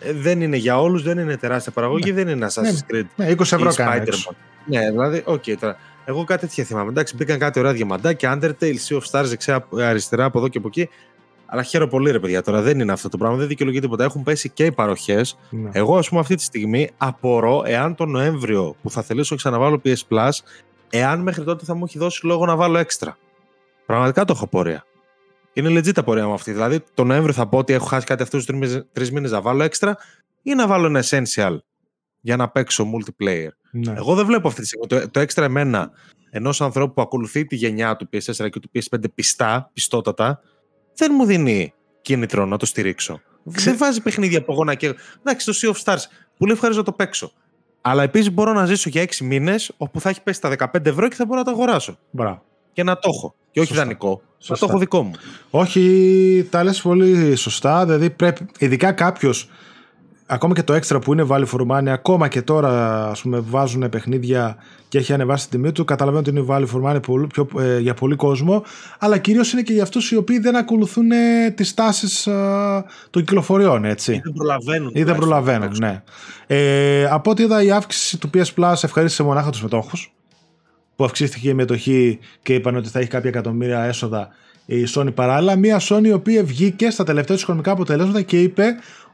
[0.00, 2.22] ε, δεν είναι για όλους, δεν είναι τεράστια παραγωγή, ναι.
[2.22, 3.00] δεν είναι Assassin's ναι.
[3.00, 3.06] Creed.
[3.16, 4.08] Ναι, 20 ευρώ κάνει.
[4.66, 5.76] Ναι, δηλαδή, OK, okay, τώρα.
[6.04, 6.90] Εγώ κάτι τέτοια θυμάμαι.
[6.90, 10.68] Εντάξει, μπήκαν κάτι ωραία διαμαντάκια, Undertale, Sea of Stars δεξιά, αριστερά από εδώ και από
[10.68, 10.88] εκεί.
[11.46, 12.42] Αλλά χαίρομαι πολύ, ρε παιδιά.
[12.42, 14.04] Τώρα δεν είναι αυτό το πράγμα, δεν δικαιολογεί τίποτα.
[14.04, 15.38] Έχουν πέσει και οι παροχές.
[15.50, 15.70] Ναι.
[15.72, 19.80] Εγώ, ας πούμε, αυτή τη στιγμή απορώ εάν τον Νοέμβριο που θα θελήσω να ξαναβάλω
[19.84, 20.30] PS Plus,
[20.90, 23.18] εάν μέχρι τότε θα μου έχει δώσει λόγο να βάλω έξτρα.
[23.86, 24.84] Πραγματικά το έχω πορεία.
[25.52, 26.52] Είναι legit τα πορεία μου αυτή.
[26.52, 29.62] Δηλαδή, τον Νοέμβριο θα πω ότι έχω χάσει κάτι αυτούς τους τρεις μήνε να βάλω
[29.62, 29.96] έξτρα
[30.42, 31.56] ή να βάλω ένα essential
[32.20, 33.48] για να παίξω multiplayer.
[33.70, 33.92] Ναι.
[33.96, 34.86] Εγώ δεν βλέπω αυτή τη στιγμή.
[34.86, 35.90] Το, το έξτρα εμένα
[36.30, 40.40] ενός ανθρώπου που ακολουθεί τη γενιά του PS4 και του PS5 πιστά, πιστότατα,
[40.96, 41.72] δεν μου δίνει
[42.02, 43.20] κίνητρο να το στηρίξω.
[43.52, 43.70] Ξε...
[43.70, 44.94] Δεν βάζει παιχνίδια από εγώ να και.
[45.22, 46.02] Εντάξει, το Sea of Stars.
[46.38, 47.32] Πολύ ευχαριστώ να το παίξω.
[47.80, 51.08] Αλλά επίσης μπορώ να ζήσω για 6 μήνες όπου θα έχει πέσει τα 15 ευρώ
[51.08, 51.98] και θα μπορώ να το αγοράσω.
[52.10, 52.42] Μπράβο.
[52.72, 53.34] και να το έχω.
[53.50, 53.82] Και όχι Σωστά.
[53.84, 54.08] δανεικό.
[54.08, 54.66] Να Σωστά.
[54.66, 55.12] το έχω δικό μου.
[55.50, 57.84] Όχι, τα λες πολύ σωστά.
[57.84, 59.50] Δηλαδή πρέπει, ειδικά κάποιος,
[60.26, 63.88] ακόμα και το έξτρα που είναι value for money, ακόμα και τώρα ας πούμε, βάζουν
[63.88, 64.56] παιχνίδια
[64.88, 67.78] και έχει ανεβάσει την τιμή του, καταλαβαίνω ότι είναι value for money πολύ, πιο, ε,
[67.78, 68.62] για πολύ κόσμο,
[68.98, 72.22] αλλά κυρίως είναι και για αυτούς οι οποίοι δεν ακολουθούν ε, τις τάσεις
[73.10, 74.12] των κυκλοφοριών, έτσι.
[74.12, 74.90] Ή δεν προλαβαίνουν.
[74.94, 75.28] Ή δεν τουλάχιστον.
[75.28, 76.02] προλαβαίνουν, ναι.
[76.46, 80.10] Ε, από ό,τι είδα, η αύξηση του PS Plus ευχαρίστησε μονάχα τους μετόχους.
[80.96, 84.28] Που αυξήθηκε η μετοχή και είπαν ότι θα έχει κάποια εκατομμύρια έσοδα
[84.66, 85.56] η Sony παράλληλα.
[85.56, 88.64] Μία Sony η οποία βγήκε στα τελευταία του οικονομικά αποτελέσματα και είπε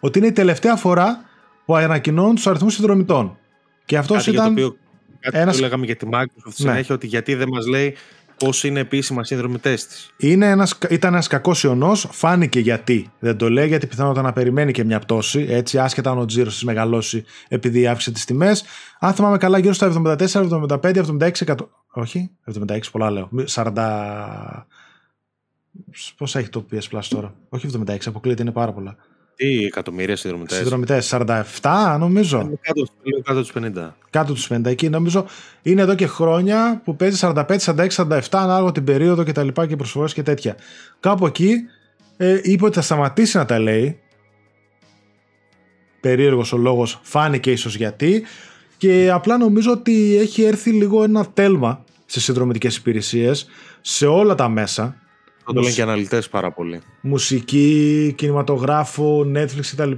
[0.04, 1.24] ότι είναι η τελευταία φορά
[1.64, 3.36] που ανακοινώνουν τους αριθμούς συνδρομητών.
[3.84, 4.64] Και αυτός Κάτι για το ήταν.
[4.64, 4.76] οποίο
[5.20, 7.94] κάτι ένας- που λέγαμε για τη Microsoft συνέχεια, ότι γιατί δεν μας λέει
[8.38, 10.10] πώς είναι επίσημα συνδρομητές της.
[10.16, 12.08] Είναι ένας, ήταν ένας κακός ιονός.
[12.10, 13.10] Φάνηκε γιατί.
[13.18, 15.46] Δεν το λέει, γιατί πιθανότατα να περιμένει και μια πτώση.
[15.48, 18.64] Έτσι, άσχετα αν ο τζίρος της μεγαλώσει επειδή άφησε τις τιμές.
[18.98, 21.70] Αν θυμάμαι καλά, γύρω στα 74, 75, 76 εκατο...
[21.94, 23.28] Όχι, 76, πολλά λέω.
[23.30, 24.66] Μη- 40.
[26.16, 28.96] Πόσα έχει το PS Plus τώρα; Όχι 76, αποκλείεται, είναι πάρα πολλά.
[29.36, 31.14] Τι εκατομμύρια συνδρομητές; Συνδρομητές
[31.62, 32.40] 47, νομίζω.
[32.40, 33.96] Είναι Κάτω, λίγο κάτω τους 50.
[34.10, 34.88] Κάτω τους 50 εκεί.
[34.88, 35.26] Νομίζω
[35.62, 39.66] είναι εδώ και χρόνια που παίζει 45, 46, 47 ανάλογα την περίοδο και τα λοιπά
[39.66, 40.56] και προσφορές και τέτοια.
[41.00, 41.54] Κάπου εκεί
[42.16, 44.00] ε, είπε ότι θα σταματήσει να τα λέει.
[46.00, 48.22] Περίεργος ο λόγος, φάνηκε ίσως γιατί.
[48.76, 53.46] Και απλά νομίζω ότι έχει έρθει λίγο ένα τέλμα στις συνδρομητικές υπηρεσίες
[53.80, 55.01] σε όλα τα μέσα.
[55.44, 56.80] Το λένε και αναλυτές πάρα πολύ.
[57.00, 59.90] Μουσική, κινηματογράφο, Netflix κτλ.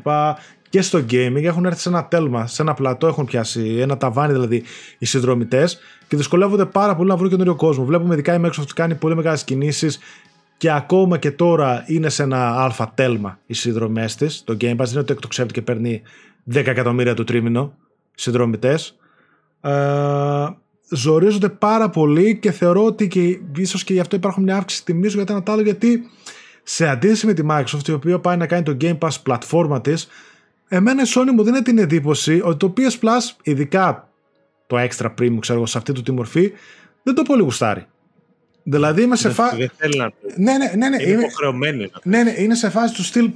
[0.68, 4.32] Και στο gaming έχουν έρθει σε ένα τέλμα, σε ένα πλατό έχουν πιάσει, ένα ταβάνι
[4.32, 4.62] δηλαδή
[4.98, 5.78] οι συνδρομητές
[6.08, 7.84] και δυσκολεύονται πάρα πολύ να βρουν καινούριο κόσμο.
[7.84, 9.98] Βλέπουμε ειδικά η Microsoft κάνει πολύ μεγάλες κινήσεις
[10.56, 14.44] και ακόμα και τώρα είναι σε ένα αλφα τέλμα οι συνδρομές της.
[14.44, 16.02] Το Game Pass δεν είναι ότι εκτοξεύεται και παίρνει
[16.52, 17.74] 10 εκατομμύρια το τρίμηνο
[18.14, 18.96] συνδρομητές.
[19.60, 19.70] Ε,
[20.94, 25.14] ζορίζονται πάρα πολύ και θεωρώ ότι και ίσως και γι' αυτό υπάρχουν μια αύξηση τιμής
[25.14, 26.02] για το ένα τ' άλλο γιατί
[26.62, 30.08] σε αντίθεση με τη Microsoft η οποία πάει να κάνει το Game Pass πλατφόρμα της
[30.68, 34.08] εμένα η Sony μου δίνει την εντύπωση ότι το PS Plus ειδικά
[34.66, 36.52] το extra premium ξέρω εγώ σε αυτή του τη μορφή
[37.02, 37.86] δεν το πολύ γουστάρει
[38.62, 40.14] δηλαδή είμαι σε Δεν- φάση Δεν θέλει να το.
[40.36, 42.00] ναι, ναι, ναι, ναι, Είναι είμαι- υποχρεωμένη να το.
[42.04, 43.30] ναι, ναι, είναι σε φάση του στυλ.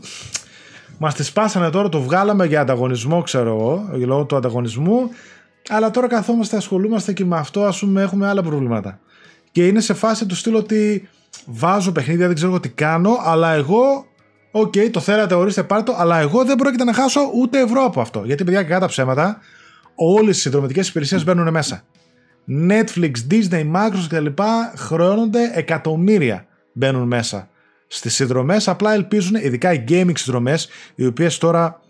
[0.98, 5.10] Μα τη σπάσανε τώρα, το βγάλαμε για ανταγωνισμό, ξέρω εγώ, για λόγω του ανταγωνισμού.
[5.68, 9.00] Αλλά τώρα καθόμαστε, ασχολούμαστε και με αυτό, ας πούμε, έχουμε άλλα προβλήματα.
[9.52, 11.08] Και είναι σε φάση του στυλ ότι
[11.46, 14.06] βάζω παιχνίδια, δεν ξέρω εγώ τι κάνω, αλλά εγώ,
[14.50, 18.22] οκ, το θέλατε, ορίστε πάρτο, αλλά εγώ δεν πρόκειται να χάσω ούτε ευρώ από αυτό.
[18.24, 19.38] Γιατί, παιδιά, κακά τα ψέματα,
[19.94, 21.82] όλες οι συνδρομητικές υπηρεσίες μπαίνουν μέσα.
[22.68, 24.42] Netflix, Disney, Microsoft κτλ.
[24.76, 27.48] χρεώνονται εκατομμύρια μπαίνουν μέσα
[27.86, 31.80] στις συνδρομές απλά ελπίζουν ειδικά οι gaming συνδρομές οι οποίες τώρα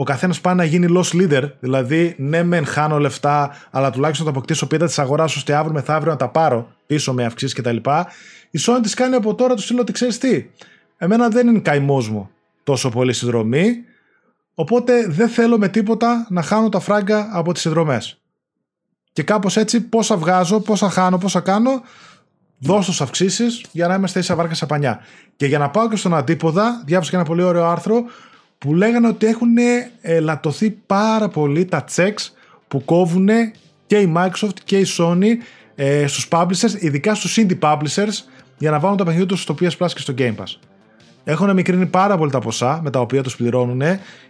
[0.00, 1.50] ο καθένας πάει να γίνει loss leader.
[1.60, 6.12] Δηλαδή, ναι, μεν χάνω λεφτά, αλλά τουλάχιστον θα αποκτήσω πίτα της αγοράς ώστε αύριο μεθαύριο
[6.12, 7.76] να τα πάρω πίσω με αυξήσεις κτλ.
[8.50, 10.46] Η Sony της κάνει από τώρα του στείλω ότι ξέρεις τι.
[10.96, 12.30] Εμένα δεν είναι καημός μου
[12.64, 13.74] τόσο πολύ συνδρομή.
[14.54, 18.20] Οπότε δεν θέλω με τίποτα να χάνω τα φράγκα από τις συνδρομές.
[19.12, 21.82] Και κάπως έτσι, πόσα βγάζω, πόσα χάνω, πόσα κάνω,
[22.58, 25.00] δώσ' τους αυξήσεις για να είμαστε ίσα βάρκα σε πανιά.
[25.36, 28.04] Και για να πάω και στον αντίποδα, διάβασα και ένα πολύ ωραίο άρθρο
[28.58, 29.56] που λέγανε ότι έχουν
[30.00, 32.30] ελαττωθεί πάρα πολύ τα checks
[32.68, 33.28] που κόβουν
[33.86, 35.26] και η Microsoft και η Sony
[35.74, 38.24] ε, στους publishers, ειδικά στους indie publishers,
[38.58, 40.56] για να βάλουν τα παιχνίδια τους στο PS Plus και στο Game Pass.
[41.24, 43.80] Έχουν μικρύνει πάρα πολύ τα ποσά με τα οποία τους πληρώνουν.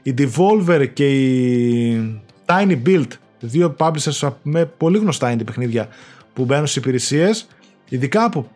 [0.02, 3.06] Η Devolver και η Tiny Build,
[3.40, 5.88] δύο publishers με πολύ γνωστά indie παιχνίδια
[6.32, 7.48] που μπαίνουν στις υπηρεσίες,
[7.88, 8.50] ειδικά από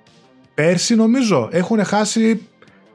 [0.55, 2.41] πέρσι νομίζω έχουν χάσει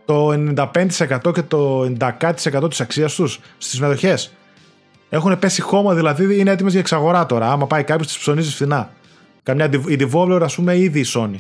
[0.08, 4.32] το 95% και το 90% της αξίας τους στις μετοχές.
[5.10, 7.52] Έχουν πέσει χώμα, δηλαδή είναι έτοιμες για εξαγορά τώρα.
[7.52, 8.92] Άμα πάει κάποιος τις ψωνίζει φθηνά.
[9.44, 11.40] Καμιά, η Devolver, ας πούμε, ήδη η Sony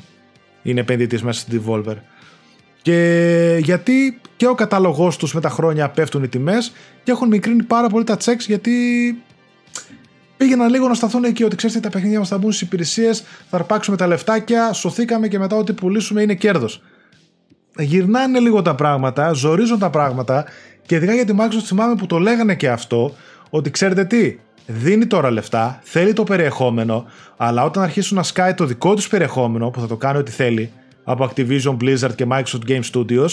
[0.63, 1.95] είναι επενδυτής μέσα στη Devolver.
[2.82, 6.72] Και γιατί και ο κατάλογος τους με τα χρόνια πέφτουν οι τιμές
[7.03, 8.72] και έχουν μικρύνει πάρα πολύ τα checks γιατί
[10.38, 13.57] πήγαιναν λίγο να σταθούν εκεί ότι ξέρετε τα παιχνίδια μας θα μπουν στις υπηρεσίες, θα
[13.57, 16.82] αρπάξουμε τα λεφτάκια, σωθήκαμε και μετά ό,τι πουλήσουμε είναι κέρδος.
[17.78, 20.45] Γυρνάνε λίγο τα πράγματα, ζορίζουν τα πράγματα
[20.86, 23.15] και ειδικά για τη Microsoft θυμάμαι που το λέγανε και αυτό
[23.49, 27.05] ότι ξέρετε τι, δίνει τώρα λεφτά, θέλει το περιεχόμενο,
[27.38, 30.71] αλλά όταν αρχίσουν να σκάει το δικό τους περιεχόμενο που θα το κάνει ό,τι θέλει
[31.03, 33.30] από Activision, Blizzard και Microsoft Game Studios,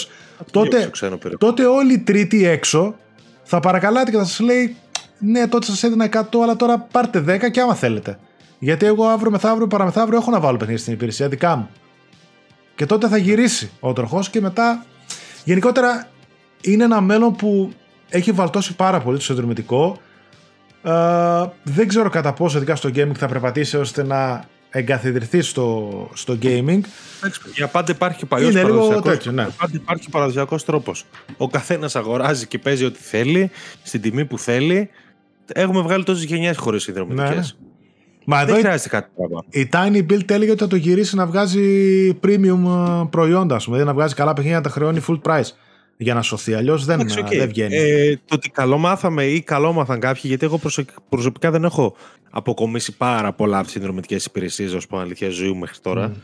[0.51, 1.37] τότε, διώξω ξένο περιεχόμενο.
[1.37, 2.95] τότε όλοι οι τρίτοι έξω
[3.43, 4.75] θα παρακαλάτε και θα σας λέει
[5.19, 8.19] ναι τότε σας έδινα 100 αλλά τώρα πάρτε 10 και άμα θέλετε.
[8.59, 11.69] Γιατί εγώ αύριο μεθαύριο παραμεθαύριο έχω να βάλω παιχνίδια στην υπηρεσία δικά μου.
[12.75, 14.85] Και τότε θα γυρίσει ο τροχός και μετά
[15.43, 16.07] γενικότερα
[16.61, 17.73] είναι ένα μέλλον που
[18.09, 20.01] έχει βαλτώσει πάρα πολύ το συνδρομητικό.
[20.83, 20.91] Ε,
[21.63, 26.79] δεν ξέρω κατά πόσο ειδικά στο gaming θα περπατήσει ώστε να εγκαθιδρυθεί στο, στο gaming.
[27.55, 29.31] Για πάντα υπάρχει και παλιός παραδοσιακό.
[29.31, 29.47] Ναι.
[29.57, 31.05] Πάντα υπάρχει παραδοσιακός τρόπος.
[31.37, 33.51] Ο καθένας αγοράζει και παίζει ό,τι θέλει,
[33.83, 34.89] στην τιμή που θέλει.
[35.53, 37.57] Έχουμε βγάλει τόσες γενιές χωρίς συνδρομητικές.
[37.59, 37.67] Ναι.
[38.25, 39.43] Μα δεν χρειάζεται κάτι πράγμα.
[39.49, 42.63] Η Tiny Build έλεγε ότι θα το γυρίσει να βγάζει premium
[43.01, 45.49] ε, προϊόντα, δηλαδή να βγάζει καλά παιχνίδια να τα χρεώνει full price
[45.97, 46.53] για να σωθεί.
[46.53, 47.37] Αλλιώς δεν, okay.
[47.37, 47.75] δεν βγαίνει.
[47.75, 50.59] Ε, το ότι καλό μάθαμε ή καλό μάθαν κάποιοι, γιατί εγώ
[51.09, 51.95] προσωπικά δεν έχω
[52.29, 56.11] αποκομίσει πάρα πολλά από τις συνδρομητικές υπηρεσίες, ω πω αλήθεια, ζωή μου μέχρι τώρα.
[56.11, 56.15] Mm.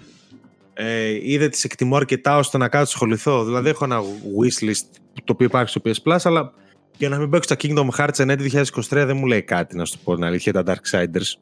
[0.74, 3.43] Ε, είδε τις εκτιμώ αρκετά ώστε να κάτσω σχοληθώ.
[3.43, 4.02] Δηλαδή, έχω ένα
[4.39, 6.54] wishlist το οποίο υπάρχει στο PS Plus, αλλά
[6.97, 9.99] για να μην παίξω τα Kingdom Hearts 9 2023 δεν μου λέει κάτι, να σου
[10.04, 11.38] πω την αλήθεια, τα Darksiders.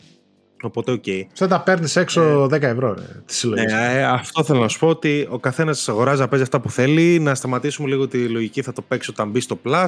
[0.62, 1.03] Οπότε, OK.
[1.05, 1.22] Okay.
[1.34, 4.88] Σαν τα παίρνεις έξω 10 ε, ευρώ, ρε, Ναι, ε, αυτό θέλω να σου πω
[4.88, 7.20] ότι ο καθένας αγοράζει να παίζει αυτά που θέλει.
[7.20, 9.86] Να σταματήσουμε λίγο τη λογική, θα το παίξω όταν μπει στο Plus.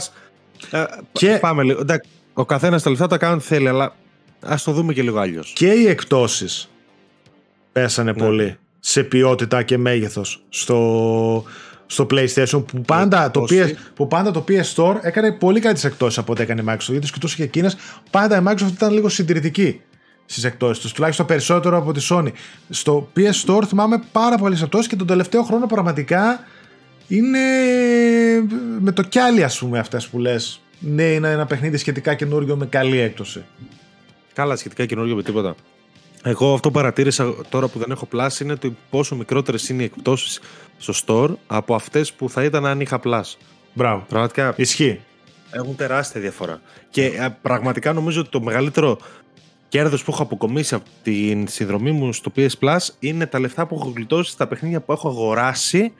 [0.71, 1.37] Ε, και...
[1.41, 1.79] Πάμε λίγο.
[1.79, 3.95] Εντάξει, ο καθένας τα λεφτά τα κάνει ό,τι θέλει, αλλά
[4.39, 5.53] ας το δούμε και λίγο αλλιώς.
[5.55, 6.69] Και οι εκπτώσεις
[7.71, 8.23] πέσανε ναι.
[8.23, 11.43] πολύ σε ποιότητα και μέγεθος στο,
[11.85, 16.19] στο PlayStation που πάντα, το PS, που πάντα το PS Store έκανε πολύ κάτι εκπτώσεις
[16.19, 16.91] από ό,τι έκανε η Microsoft.
[16.91, 17.77] Γιατί σκεφτούσε και εκείνες,
[18.11, 19.81] πάντα η Microsoft ήταν λίγο συντηρητική
[20.31, 22.31] στις εκτόσεις τους, τουλάχιστον περισσότερο από τη Sony.
[22.69, 26.39] Στο PS Store θυμάμαι πάρα πολλές εκτόσεις και τον τελευταίο χρόνο πραγματικά
[27.07, 27.39] είναι
[28.79, 30.61] με το κιάλι, ας πούμε, αυτές που λες.
[30.79, 33.43] Ναι, είναι ένα παιχνίδι σχετικά καινούριο με καλή έκπτωση.
[34.33, 35.55] Καλά, σχετικά καινούριο με τίποτα.
[36.23, 39.85] Εγώ αυτό που παρατήρησα τώρα που δεν έχω πλάσει είναι ότι πόσο μικρότερες είναι οι
[39.85, 40.39] εκπτώσεις
[40.77, 43.37] στο store από αυτές που θα ήταν αν είχα πλάσει.
[43.73, 44.05] Μπράβο.
[44.09, 44.53] Πραγματικά.
[44.57, 44.99] Ισχύει.
[45.51, 46.61] Έχουν τεράστια διαφορά.
[46.89, 48.97] Και ε, πραγματικά νομίζω ότι το μεγαλύτερο
[49.71, 53.75] κέρδος που έχω αποκομίσει από την συνδρομή μου στο PS Plus είναι τα λεφτά που
[53.75, 55.93] έχω γλιτώσει στα παιχνίδια που έχω αγοράσει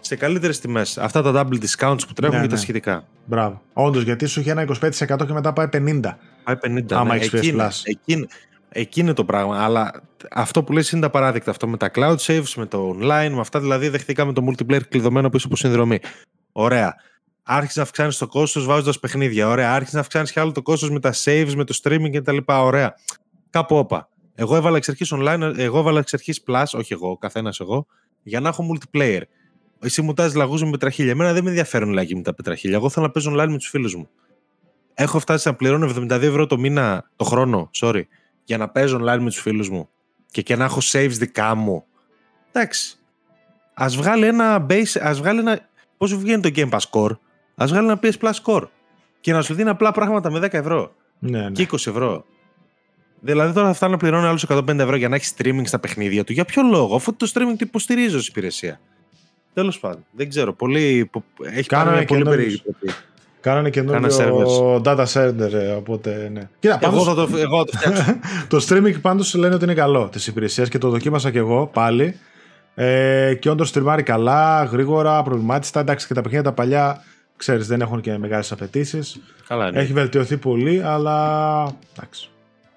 [0.00, 0.98] σε καλύτερες τιμές.
[0.98, 2.60] Αυτά τα double discounts που τρέχουν ναι, και τα ναι.
[2.60, 3.04] σχετικά.
[3.24, 3.62] Μπράβο.
[3.72, 6.00] Όντως, γιατί σου είχε ένα 25% και μετά πάει 50%.
[6.44, 6.92] Πάει 50%.
[6.92, 7.94] Άμα ναι, έχεις PS Plus.
[8.68, 9.64] Εκεί, είναι το πράγμα.
[9.64, 11.50] Αλλά αυτό που λες είναι τα παράδειγμα.
[11.50, 15.30] Αυτό με τα cloud saves, με το online, με αυτά δηλαδή δεχτήκαμε το multiplayer κλειδωμένο
[15.30, 15.98] πίσω από συνδρομή.
[16.52, 16.96] Ωραία
[17.46, 19.48] άρχισε να αυξάνεις το κόστος βάζοντας παιχνίδια.
[19.48, 19.74] Ωραία.
[19.74, 22.36] Άρχισε να αυξάνεις και άλλο το κόστος με τα saves, με το streaming κτλ.
[22.46, 22.94] Ωραία.
[23.50, 24.08] Κάπου όπα.
[24.34, 27.86] Εγώ έβαλα εξ αρχής online, εγώ έβαλα εξ αρχής plus, όχι εγώ, ο καθένας εγώ,
[28.22, 29.20] για να έχω multiplayer.
[29.80, 31.10] Εσύ μου τάζεις λαγούς με πετραχίλια.
[31.10, 32.76] Εμένα δεν με ενδιαφέρουν λαγοί με τα πετραχίλια.
[32.76, 34.08] Εγώ θέλω να παίζω online με τους φίλους μου.
[34.94, 38.02] Έχω φτάσει να πληρώνω 72 ευρώ το μήνα, το χρόνο, sorry,
[38.44, 39.88] για να παίζω online με τους φίλους μου
[40.30, 41.84] και, και να έχω saves δικά μου.
[42.52, 42.96] Εντάξει.
[43.74, 45.68] Α βγάλει ένα base, ας βγάλει ένα.
[45.96, 47.16] Πώς βγαίνει το Game Pass Core,
[47.56, 48.68] Α βγάλει ένα PS Plus Core
[49.20, 51.50] και να σου δίνει απλά πράγματα με 10 ευρώ ναι, ναι.
[51.50, 52.24] και 20 ευρώ.
[53.20, 56.24] Δηλαδή τώρα θα φτάνει να πληρώνει άλλους 150 ευρώ για να έχεις streaming στα παιχνίδια
[56.24, 56.32] του.
[56.32, 58.80] Για ποιο λόγο, αφού το streaming το υποστηρίζει ως υπηρεσία.
[59.54, 60.52] Τέλος πάντων, δεν ξέρω.
[60.52, 61.10] Πολύ,
[61.42, 62.62] έχει κάνει πολύ περίεργη
[63.46, 66.48] Κάνανε καινούριο data center, ε, οπότε ναι.
[66.58, 68.04] Κοίτα, εγώ, θα το, εγώ το φτιάξω.
[68.48, 72.18] το streaming πάντως λένε ότι είναι καλό της υπηρεσίας και το δοκίμασα και εγώ πάλι.
[72.74, 75.80] Ε, και όντως στριμάρει καλά, γρήγορα, απροβλημάτιστα.
[75.80, 77.02] Εντάξει και τα παιχνίδια τα παλιά
[77.36, 79.20] Ξέρεις, δεν έχουν και μεγάλες απαιτήσεις.
[79.48, 79.80] Καλά, ναι.
[79.80, 81.62] Έχει βελτιωθεί πολύ, αλλά
[81.96, 82.28] εντάξει.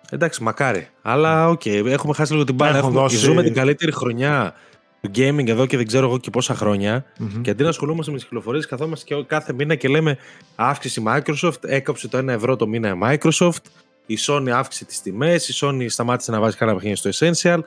[0.10, 0.88] Εντάξει, μακάρι.
[1.02, 2.78] Αλλά OK, okay, έχουμε χάσει λίγο την μπάλα.
[2.78, 3.18] Έχουμε δώσει...
[3.18, 4.54] Ζούμε την καλύτερη χρονιά
[5.02, 7.06] του gaming εδώ και δεν ξέρω εγώ και πόσα χρόνια.
[7.06, 7.40] Mm-hmm.
[7.42, 10.18] Και αντί να ασχολούμαστε με τις κυκλοφορίες, καθόμαστε και κάθε μήνα και λέμε
[10.56, 13.64] αύξηση Microsoft, έκοψε το 1 ευρώ το μήνα η Microsoft,
[14.06, 17.60] η Sony αύξησε τις τιμές, η Sony σταμάτησε να βάζει κανένα παιχνίδι στο Essential.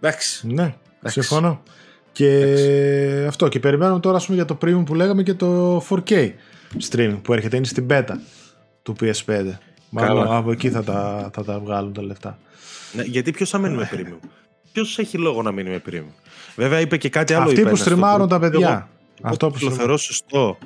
[0.00, 0.46] Εντάξει.
[0.46, 1.62] Ναι, συμφωνώ.
[2.12, 3.48] Και αυτό.
[3.48, 6.30] Και περιμένουμε τώρα πούμε, για το premium που λέγαμε και το 4K
[6.90, 7.56] streaming που έρχεται.
[7.56, 8.14] Είναι στην beta
[8.82, 9.52] του PS5.
[9.90, 12.38] Μάλλον από εκεί θα τα, θα τα βγάλουν τα λεφτά.
[12.92, 14.28] Ναι, γιατί ποιος θα μείνει με premium;
[14.72, 16.12] Ποιος έχει λόγο να μείνει με premium;
[16.56, 17.44] Βέβαια είπε και κάτι άλλο.
[17.44, 18.68] Αυτοί που στριμάρουν τα παιδιά.
[18.68, 20.58] Εγώ, αυτό που θεωρώ σωστό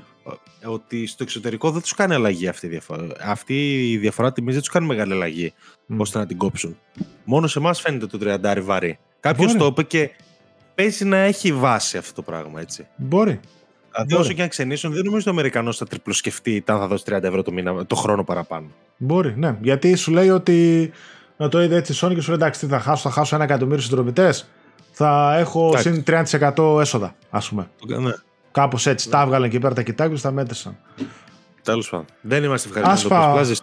[0.60, 3.06] ε, ότι στο εξωτερικό δεν τους κάνει αλλαγή αυτή η διαφορά.
[3.20, 5.52] Αυτή η διαφορά τιμής δεν τους κάνει μεγάλη αλλαγή
[5.88, 5.96] mm.
[5.96, 6.78] ώστε να την κόψουν.
[7.24, 8.98] Μόνο σε εμάς φαίνεται το 30 βαρύ.
[9.20, 10.10] Κάποιος το είπε και
[10.76, 12.86] παίζει να έχει βάση αυτό το πράγμα, έτσι.
[12.96, 13.40] Μπορεί.
[13.92, 17.04] Δηλαδή, όσο και αν ξενήσουν, δεν νομίζω ότι ο Αμερικανός θα τριπλοσκεφτεί αν θα δώσει
[17.06, 18.66] 30 ευρώ το, μήνα, το χρόνο παραπάνω.
[18.96, 19.56] Μπορεί, ναι.
[19.60, 20.90] Γιατί σου λέει ότι.
[21.36, 23.34] Να το είδε έτσι η Sony και σου λέει εντάξει, τι θα χάσω, θα χάσω
[23.34, 24.34] ένα εκατομμύριο συνδρομητέ.
[24.90, 27.70] Θα έχω συν 30% έσοδα, ας πούμε.
[27.86, 28.12] Ναι.
[28.52, 29.08] Κάπως έτσι.
[29.08, 29.14] Ναι.
[29.14, 30.76] Τα έβγαλαν και πέρα τα κοιτάκια τα μέτρησαν.
[31.66, 32.06] Τέλος πάντων.
[32.20, 33.56] Δεν είμαστε ευχαριστημένοι.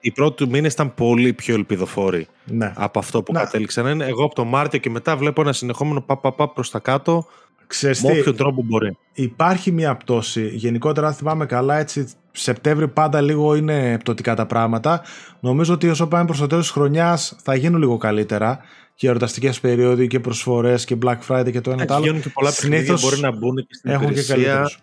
[0.00, 2.72] Οι πρώτοι του μήνες ήταν πολύ πιο ελπιδοφόροι ναι.
[2.76, 3.38] από αυτό που ναι.
[3.38, 4.00] κατέληξαν.
[4.00, 7.26] Εγώ από το Μάρτιο και μετά βλέπω ένα συνεχόμενο παπαπά προς τα κάτω.
[7.66, 8.96] Ξέρεις με όποιο τρόπο μπορεί.
[9.12, 10.48] Υπάρχει μια πτώση.
[10.48, 15.02] Γενικότερα, αν θυμάμαι καλά, έτσι Σεπτέμβριο πάντα λίγο είναι πτωτικά τα πράγματα.
[15.40, 18.58] Νομίζω ότι όσο πάμε προς το τέλος της χρονιάς θα γίνουν λίγο καλύτερα
[18.94, 22.18] και εορταστικές περίοδοι και προσφορές και Black Friday και το ένα το άλλο.
[22.18, 24.64] και πολλά Συνήθως μπορεί να μπουν και στην έχουν υπηρεσία.
[24.66, 24.76] Και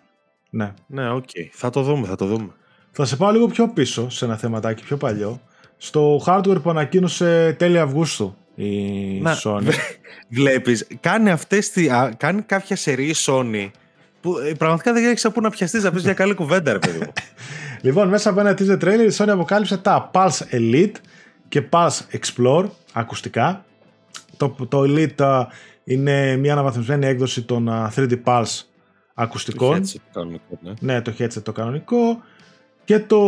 [0.50, 1.24] ναι, ναι, OK.
[1.24, 1.48] Okay.
[1.52, 2.48] Θα το δούμε, θα το δούμε.
[3.00, 5.40] Θα σε πάω λίγο πιο πίσω σε ένα θεματάκι πιο παλιό.
[5.76, 9.68] Στο hardware που ανακοίνωσε τέλη Αυγούστου η Να, Sony.
[10.28, 13.70] Βλέπεις, κάνει, αυτές τη, α, κάνει κάποια σερί η Sony
[14.20, 16.78] που ε, πραγματικά δεν έχεις από πού να πιαστείς να πεις μια καλή κουβέντα ρε
[16.78, 17.12] παιδί μου.
[17.86, 20.94] Λοιπόν, μέσα από ένα teaser trailer η Sony αποκάλυψε τα Pulse Elite
[21.48, 23.64] και Pulse Explore ακουστικά.
[24.36, 25.46] Το, το Elite α,
[25.84, 28.62] είναι μια αναβαθμισμένη έκδοση των α, 3D Pulse
[29.14, 29.76] ακουστικών.
[29.76, 30.72] Έτσι, κανονικό, ναι.
[30.80, 32.22] Ναι, το headset το κανονικό.
[32.88, 33.22] Και το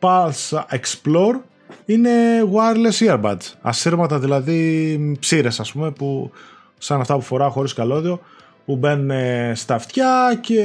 [0.00, 1.40] Pulse Explore
[1.84, 2.10] είναι
[2.52, 3.52] wireless earbuds.
[3.60, 6.30] Ασύρματα δηλαδή ψήρες ας πούμε που
[6.78, 8.20] σαν αυτά που φοράω χωρίς καλώδιο
[8.64, 10.62] που μπαίνουν ε, στα αυτιά και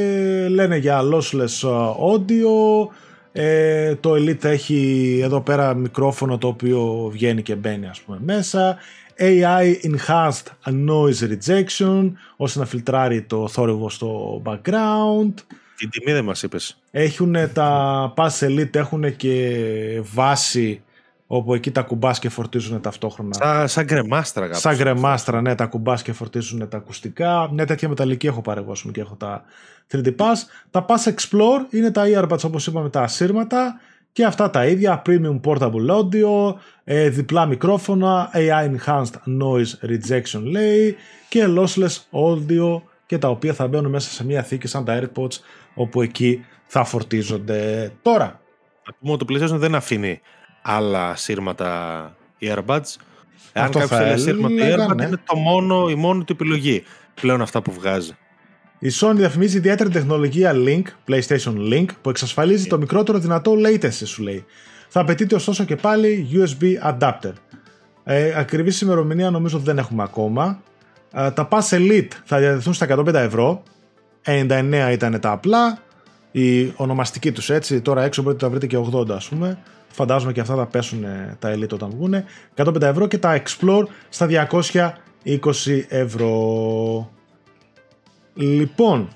[0.49, 2.87] λένε για lossless ε, audio.
[3.31, 8.77] Ε, το Elite έχει εδώ πέρα μικρόφωνο το οποίο βγαίνει και μπαίνει ας πούμε μέσα.
[9.19, 15.33] AI Enhanced Noise Rejection ώστε να φιλτράρει το θόρυβο στο background.
[15.79, 16.81] Την τιμή δεν μας είπες.
[16.91, 20.81] Έχουν τα Pass Elite έχουν και βάση
[21.27, 23.33] όπου εκεί τα κουμπάς και φορτίζουν ταυτόχρονα.
[23.33, 24.59] Σαν, σαν γκρεμάστρα κάπως.
[24.61, 27.49] Σαν γκρεμάστρα, ναι, τα κουμπάς και φορτίζουν τα ακουστικά.
[27.53, 29.43] Ναι, τέτοια μεταλλική έχω πάρει εγώ, ας πούμε, και έχω τα
[29.91, 30.35] 3D Pass.
[30.71, 33.79] Τα Pass Explore είναι τα earbuds, όπως είπαμε, τα ασύρματα.
[34.11, 40.95] Και αυτά τα ίδια, Premium Portable Audio, ε, διπλά μικρόφωνα, AI Enhanced Noise Rejection λέει
[41.29, 45.39] και Lossless Audio και τα οποία θα μπαίνουν μέσα σε μια θήκη σαν τα AirPods
[45.79, 47.91] όπου εκεί θα φορτίζονται.
[48.01, 48.41] Τώρα,
[48.85, 50.21] Να πούμε ότι το PlayStation δεν αφήνει
[50.61, 52.95] άλλα σύρματα earbuds.
[53.53, 55.05] Εάν Αυτό κάποιος θα θέλει σύρματα έλεγα, earbud ναι.
[55.05, 56.83] είναι το μόνο, η μόνη του επιλογή
[57.21, 58.17] πλέον αυτά που βγάζει.
[58.79, 64.23] Η Sony διαφημίζει ιδιαίτερη τεχνολογία Link, PlayStation Link, που εξασφαλίζει το μικρότερο δυνατό latency, σου
[64.23, 64.45] λέει.
[64.87, 67.33] Θα απαιτείται ωστόσο και πάλι USB adapter.
[68.03, 70.61] Ε, ακριβή ημερομηνία νομίζω ότι δεν έχουμε ακόμα.
[71.13, 73.63] Ε, τα Pass Elite θα διαδεθούν στα 150 ευρώ.
[74.25, 75.77] 99 ήταν τα απλά.
[76.31, 77.81] Η ονομαστική τους έτσι.
[77.81, 79.57] Τώρα έξω μπορείτε να τα βρείτε και 80 ας πούμε.
[79.91, 82.23] Φαντάζομαι και αυτά θα πέσουν ε, τα Elite όταν βγουν.
[82.55, 84.47] 150 ευρώ και τα Explore στα
[85.23, 87.11] 220 ευρώ.
[88.33, 89.07] Λοιπόν,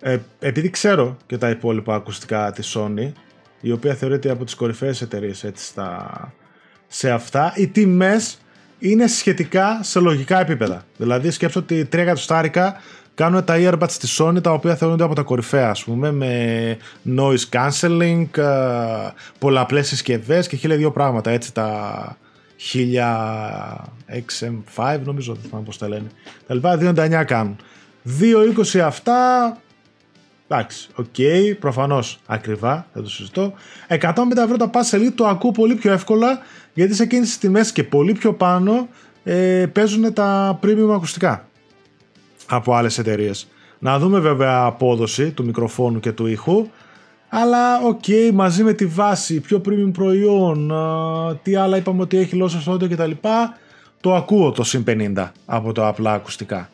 [0.00, 3.12] ε, επειδή ξέρω και τα υπόλοιπα ακουστικά της Sony,
[3.60, 6.32] η οποία θεωρείται από τις κορυφαίες εταιρείες έτσι στα,
[6.86, 8.38] σε αυτά, οι τιμές
[8.78, 10.84] είναι σχετικά σε λογικά επίπεδα.
[10.96, 12.80] Δηλαδή σκέψω ότι 3 εκατοστάρικα
[13.18, 16.76] κάνουν τα earbuds της Sony τα οποία θεωρούνται από τα κορυφαία ας πούμε με
[17.16, 18.44] noise cancelling, ε,
[19.38, 21.30] πολλαπλές συσκευές και χίλια δύο πράγματα.
[21.30, 22.16] Έτσι τα
[22.56, 23.76] 1000
[24.08, 26.06] XM5 νομίζω δεν θυμάμαι πώς τα λένε.
[26.46, 27.56] Τα λοιπά 2,99 κάνουν.
[28.20, 29.56] 2,20 αυτά
[30.48, 31.14] εντάξει οκ
[31.60, 33.52] προφανώς ακριβά δεν το συζητώ.
[33.88, 33.96] 150
[34.44, 36.38] ευρώ τα Pulse Elite το ακούω πολύ πιο εύκολα
[36.74, 38.88] γιατί σε εκείνες τις τιμές και πολύ πιο πάνω
[39.24, 41.47] ε, παίζουν τα premium ακουστικά
[42.48, 43.48] από άλλες εταιρείες.
[43.78, 46.66] Να δούμε βέβαια απόδοση του μικροφόνου και του ήχου
[47.28, 52.42] αλλά οκ, μαζί με τη βάση, πιο premium προϊόν, α, τι άλλα είπαμε ότι έχει
[52.42, 53.10] lossless audio κτλ.
[54.00, 56.68] Το ακούω το συν 50 από τα απλά ακουστικά.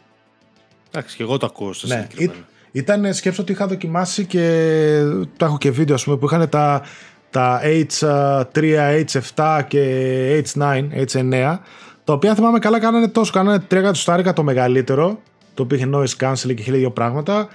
[0.91, 2.45] Εντάξει, και εγώ το ακούω στο Ναι, συγκεκριμένο.
[2.73, 5.01] ήταν σκέψω ότι είχα δοκιμάσει και
[5.37, 6.83] το έχω και βίντεο ας πούμε που είχαν τα,
[7.31, 11.59] τα H3, H7 και H9, H9
[12.05, 15.21] τα οποία αν θυμάμαι καλά κάνανε τόσο, κάνανε 3 εκατοστάρικα το μεγαλύτερο
[15.55, 17.49] το οποίο είχε noise cancelling και χίλια δύο πράγματα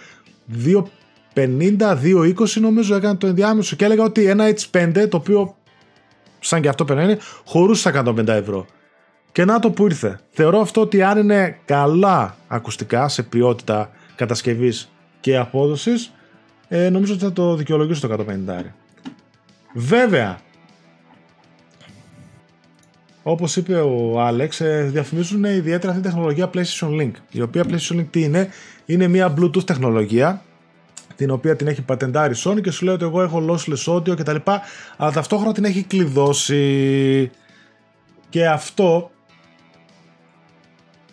[0.66, 0.84] 2.50,
[1.36, 5.56] 2.20 νομίζω έκανε το ενδιάμεσο και έλεγα ότι ένα H5 το οποίο
[6.39, 8.66] σαν και αυτό περνάει χωρούσε στα 150 ευρώ
[9.32, 10.20] και να το που ήρθε.
[10.30, 14.89] Θεωρώ αυτό ότι αν είναι καλά ακουστικά σε ποιότητα κατασκευής
[15.20, 16.14] και απόδοσης,
[16.68, 18.74] ε, νομίζω ότι θα το δικαιολογήσω το 150.
[19.74, 20.39] Βέβαια,
[23.30, 27.11] όπως είπε ο Άλεξ, ε, διαφημίζουν ιδιαίτερα αυτή τη τεχνολογία PlayStation Link.
[27.32, 28.49] Η οποία PlayStation Link τι είναι,
[28.86, 30.41] είναι μια Bluetooth τεχνολογία
[31.15, 34.17] την οποία την έχει πατεντάρει η Sony και σου λέει ότι εγώ έχω lossless audio
[34.17, 34.36] κτλ.
[34.97, 37.32] Αλλά ταυτόχρονα την έχει κλειδώσει.
[38.30, 39.11] Και αυτό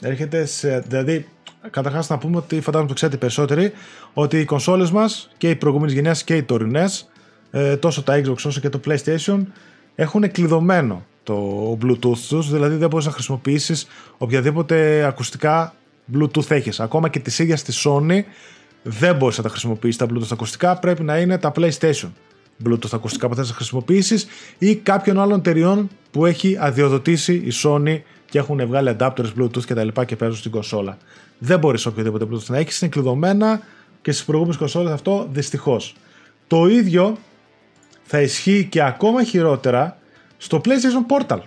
[0.01, 0.79] έρχεται σε.
[0.79, 1.29] Δηλαδή,
[1.71, 3.73] καταρχάς να πούμε ότι φαντάζομαι το ξέρετε οι περισσότεροι,
[4.13, 7.09] ότι οι κονσόλες μας και οι προηγούμενε γενιέ και οι τωρινές,
[7.81, 9.43] τόσο τα Xbox όσο και το PlayStation,
[9.95, 13.87] έχουν κλειδωμένο το Bluetooth τους, δηλαδή δεν μπορείς να χρησιμοποιήσεις
[14.19, 15.75] οποιαδήποτε ακουστικά
[16.15, 16.81] Bluetooth έχεις.
[16.81, 18.21] Ακόμα και τη ίδια στη Sony
[18.83, 22.09] δεν μπορείς να τα χρησιμοποιήσεις τα Bluetooth ακουστικά, πρέπει να είναι τα PlayStation
[22.65, 24.27] Bluetooth ακουστικά που θες να χρησιμοποιήσεις
[24.59, 28.01] ή κάποιων άλλων εταιριών που έχει αδειοδοτήσει η Sony
[28.31, 30.99] και έχουν βγάλει adapters Bluetooth και τα λοιπά και παίζουν στην κονσόλα.
[31.39, 33.61] Δεν μπορείς οποιοδήποτε Bluetooth να έχεις, είναι κλειδωμένα
[34.03, 35.95] και στις προηγούμενες κονσόλες αυτό δυστυχώς.
[36.47, 37.17] Το ίδιο
[38.03, 39.96] θα ισχύει και ακόμα χειρότερα
[40.37, 41.39] στο PlayStation Portal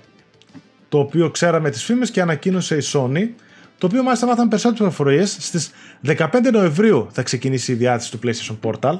[0.90, 3.30] το οποίο ξέραμε τις φήμες και ανακοίνωσε η Sony
[3.78, 5.38] το οποίο μάλιστα μάθαμε περισσότερες πληροφορίες.
[5.40, 5.72] Στις
[6.06, 9.00] 15 Νοεμβρίου θα ξεκινήσει η διάθεση του PlayStation Portal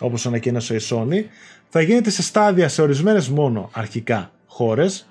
[0.00, 1.24] όπως ανακοίνωσε η Sony.
[1.68, 5.08] Θα γίνεται σε στάδια σε ορισμένες μόνο αρχικά χώρες.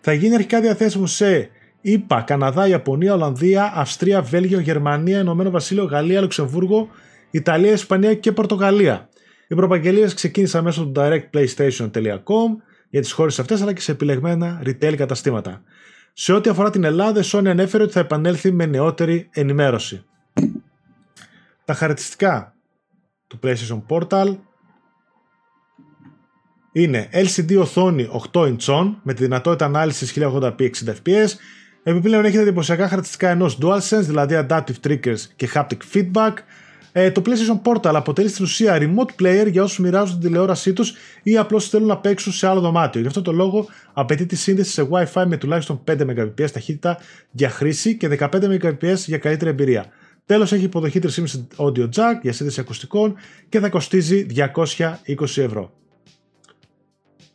[0.00, 1.50] Θα γίνει αρχικά διαθέσιμο σε
[1.80, 6.88] ΗΠΑ, Καναδά, Ιαπωνία, Ολλανδία, Αυστρία, Βέλγιο, Γερμανία, Ηνωμένο Βασίλειο, Γαλλία, Λουξεμβούργο,
[7.30, 9.08] Ιταλία, Ισπανία και Πορτογαλία.
[9.48, 12.62] Οι προπαγγελίες ξεκίνησαν μέσω του directplaystation.com
[12.94, 15.62] για τις χώρες αυτές αλλά και σε επιλεγμένα retail καταστήματα.
[16.12, 20.04] Σε ό,τι αφορά την Ελλάδα, η Sony ανέφερε ότι θα επανέλθει με νεότερη ενημέρωση.
[21.64, 22.54] Τα χαρακτηριστικά
[23.26, 24.36] του PlayStation Portal
[26.72, 30.70] είναι LCD οθόνη 8 inch με τη δυνατότητα ανάλυσης 1080p 60
[31.04, 31.28] fps.
[31.82, 36.32] Επιπλέον έχει τα εντυπωσιακά χαρακτηριστικά ενός DualSense, δηλαδή adaptive triggers και haptic feedback.
[36.96, 40.94] Ε, το PlayStation Portal αποτελεί στην ουσία remote player για όσους μοιράζουν την τηλεόρασή τους
[41.22, 43.00] ή απλώς θέλουν να παίξουν σε άλλο δωμάτιο.
[43.00, 46.98] Γι' αυτό το λόγο απαιτεί τη σύνδεση σε Wi-Fi με τουλάχιστον 5 Mbps ταχύτητα
[47.30, 49.86] για χρήση και 15 Mbps για καλύτερη εμπειρία.
[50.26, 51.20] Τέλος έχει υποδοχή 3.5
[51.56, 53.14] audio jack για σύνδεση ακουστικών
[53.48, 54.26] και θα κοστίζει
[54.76, 55.72] 220 ευρώ.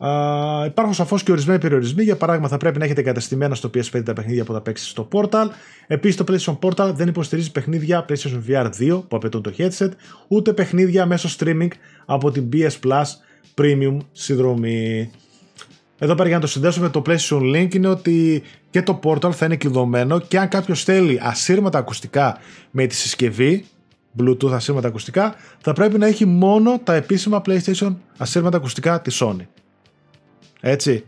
[0.02, 2.02] Uh, υπάρχουν σαφώς και ορισμένοι περιορισμοί.
[2.02, 5.08] Για παράδειγμα, θα πρέπει να έχετε εγκαταστημένα στο PS5 τα παιχνίδια που θα παίξετε στο
[5.12, 5.46] Portal.
[5.86, 9.90] Επίσης, το PlayStation Portal δεν υποστηρίζει παιχνίδια PlayStation VR 2 που απαιτούν το headset,
[10.28, 11.68] ούτε παιχνίδια μέσω streaming
[12.04, 13.04] από την PS Plus
[13.54, 15.10] Premium συνδρομή.
[15.98, 19.32] Εδώ πέρα για να το συνδέσω με το PlayStation Link είναι ότι και το Portal
[19.32, 22.38] θα είναι κλειδωμένο και αν κάποιος θέλει ασύρματα ακουστικά
[22.70, 23.64] με τη συσκευή,
[24.18, 29.46] Bluetooth ασύρματα ακουστικά, θα πρέπει να έχει μόνο τα επίσημα PlayStation ασύρματα ακουστικά της Sony.
[30.60, 31.04] Έτσι.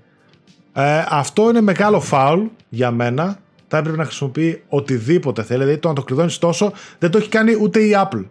[0.73, 3.39] Ε, αυτό είναι μεγάλο φάουλ για μένα.
[3.69, 5.61] Θα έπρεπε να χρησιμοποιεί οτιδήποτε θέλει.
[5.63, 8.25] Δηλαδή το να το κλειδώνεις τόσο δεν το έχει κάνει ούτε η Apple.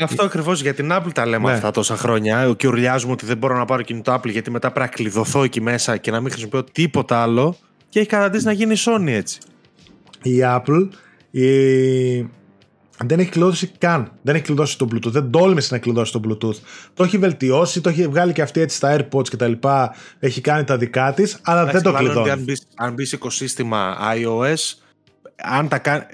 [0.00, 1.54] Αυτό ακριβώς για την Apple τα λέμε ναι.
[1.54, 2.54] αυτά τόσα χρόνια.
[2.56, 5.60] Και ουρλιάζουμε ότι δεν μπορώ να πάρω κινητό Apple γιατί μετά πρέπει να κλειδωθώ εκεί
[5.60, 7.56] μέσα και να μην χρησιμοποιώ τίποτα άλλο.
[7.88, 9.38] Και έχει καταντήσει να γίνει Sony έτσι.
[10.22, 10.88] Η Apple
[11.30, 11.50] η
[13.06, 14.12] δεν έχει κλειδώσει καν.
[14.22, 15.10] Δεν έχει κλειδώσει το Bluetooth.
[15.10, 16.56] Δεν τόλμησε να κλειδώσει το Bluetooth.
[16.94, 19.94] Το έχει βελτιώσει, το έχει βγάλει και αυτή έτσι στα AirPods και τα λοιπά.
[20.18, 22.30] Έχει κάνει τα δικά της, αλλά δεν το κλειδώνει.
[22.30, 24.74] Αν μπει, αν μπεις οικοσύστημα iOS,
[25.36, 26.04] αν τα κάνει,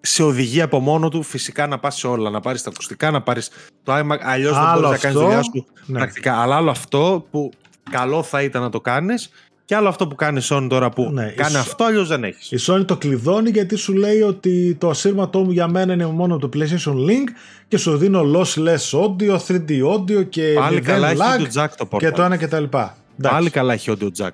[0.00, 2.30] σε οδηγεί από μόνο του φυσικά να πας σε όλα.
[2.30, 3.50] Να πάρεις τα ακουστικά, να πάρεις
[3.82, 4.18] το iMac.
[4.20, 5.98] Αλλιώς δεν μπορείς να κάνεις δουλειά σου ναι.
[5.98, 6.40] πρακτικά.
[6.40, 7.50] Αλλά άλλο αυτό που
[7.90, 9.30] καλό θα ήταν να το κάνεις
[9.72, 12.50] και άλλο αυτό που κάνει η Sony τώρα που ναι, κάνει αυτό, αλλιώς δεν έχεις.
[12.50, 16.38] Η Sony το κλειδώνει γιατί σου λέει ότι το ασύρματό μου για μένα είναι μόνο
[16.38, 17.28] το PlayStation Link
[17.68, 22.10] και σου δίνω lossless audio, 3D audio και Πάλι καλά έχει audio jack το και
[22.10, 22.96] το ένα και τα λοιπά.
[23.22, 24.30] Πάλι καλά έχει audio jack.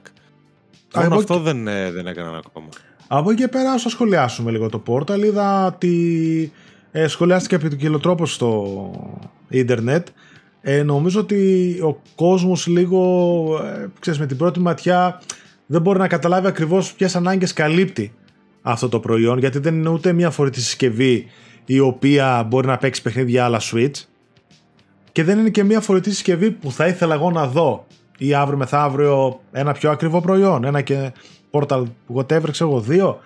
[0.95, 1.41] Μόνο αυτό και...
[1.41, 2.69] δεν, ε, δεν έκαναν ακόμα.
[3.07, 6.53] Από εκεί και πέρα, όσο σχολιάσουμε λίγο το Portal, είδα ότι
[6.91, 8.91] ε, σχολιάστηκε από τον τρόπο στο
[9.49, 10.09] ίντερνετ
[10.61, 13.01] ε, νομίζω ότι ο κόσμος λίγο,
[13.65, 15.21] ε, ξέρεις, με την πρώτη ματιά
[15.67, 18.13] δεν μπορεί να καταλάβει ακριβώς ποιες ανάγκες καλύπτει
[18.63, 21.27] αυτό το προϊόν, γιατί δεν είναι ούτε μια φορητή συσκευή
[21.65, 24.03] η οποία μπορεί να παίξει παιχνίδια άλλα Switch.
[25.13, 27.87] Και δεν είναι και μια φορητή συσκευή που θα ήθελα εγώ να δω
[28.19, 31.13] ή αύριο μεθαύριο ένα πιο ακριβό προϊόν, ένα και
[31.51, 31.83] Portal
[32.15, 33.21] whatever, ξέρω εγώ, δύο,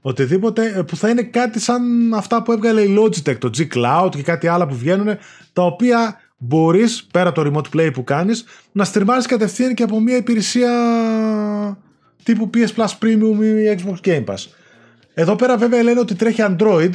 [0.00, 4.10] οτιδήποτε ε, που θα είναι κάτι σαν αυτά που έβγαλε η Logitech, το G Cloud
[4.10, 5.16] και κάτι άλλα που βγαίνουν,
[5.52, 10.16] τα οποία μπορείς πέρα το remote play που κάνεις να στριμάρεις κατευθείαν και από μια
[10.16, 10.70] υπηρεσία
[12.22, 14.46] τύπου PS Plus Premium ή Xbox Game Pass.
[15.14, 16.90] Εδώ πέρα βέβαια λένε ότι τρέχει Android,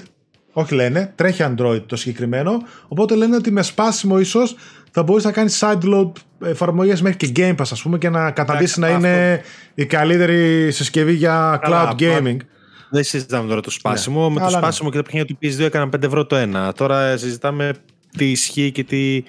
[0.51, 4.55] όχι λένε, τρέχει Android το συγκεκριμένο, οπότε λένε ότι με σπάσιμο ίσως
[4.91, 6.11] θα μπορείς να κάνεις sideload
[6.45, 9.41] εφαρμογές μέχρι και Game Pass ας πούμε και να καταντήσει να είναι
[9.73, 12.37] η καλύτερη συσκευή για cloud gaming.
[12.93, 14.27] Δεν συζητάμε τώρα το σπάσιμο.
[14.27, 14.33] Ναι.
[14.33, 16.73] Με το σπάσιμο και τα παιχνίδια του PS2 έκαναν 5 ευρώ το ένα.
[16.73, 17.73] Τώρα συζητάμε
[18.17, 19.23] τι ισχύει και τι,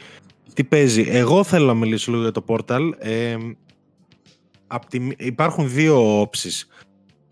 [0.55, 1.07] τι παίζει.
[1.09, 2.91] Εγώ θέλω να μιλήσω λίγο για το Portal.
[2.99, 3.37] Ε,
[5.16, 6.66] υπάρχουν δύο όψεις.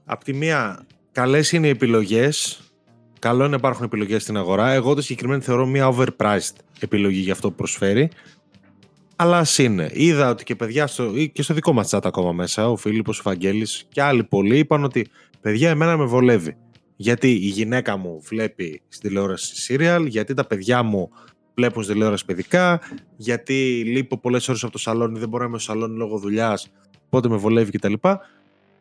[0.04, 2.60] Απ' τη μία, καλές είναι οι επιλογές.
[3.18, 4.70] Καλό είναι να υπάρχουν επιλογές στην αγορά.
[4.70, 8.10] Εγώ το συγκεκριμένο θεωρώ μια overpriced επιλογή για αυτό που προσφέρει.
[9.16, 9.90] Αλλά ας είναι.
[9.92, 13.22] Είδα ότι και παιδιά στο, και στο δικό μας chat ακόμα μέσα, ο Φίλιππος, ο
[13.22, 15.06] Φαγγέλης και άλλοι πολλοί είπαν ότι
[15.40, 16.56] παιδιά εμένα με βολεύει.
[16.96, 21.10] Γιατί η γυναίκα μου βλέπει στην τηλεόραση serial, γιατί τα παιδιά μου
[21.60, 22.80] βλέπουν στη τηλεόραση παιδικά,
[23.16, 26.70] γιατί λείπω πολλές ώρες από το σαλόνι, δεν μπορώ να είμαι στο σαλόνι λόγω δουλειάς,
[27.08, 27.92] πότε με βολεύει κτλ.
[27.92, 28.16] Και,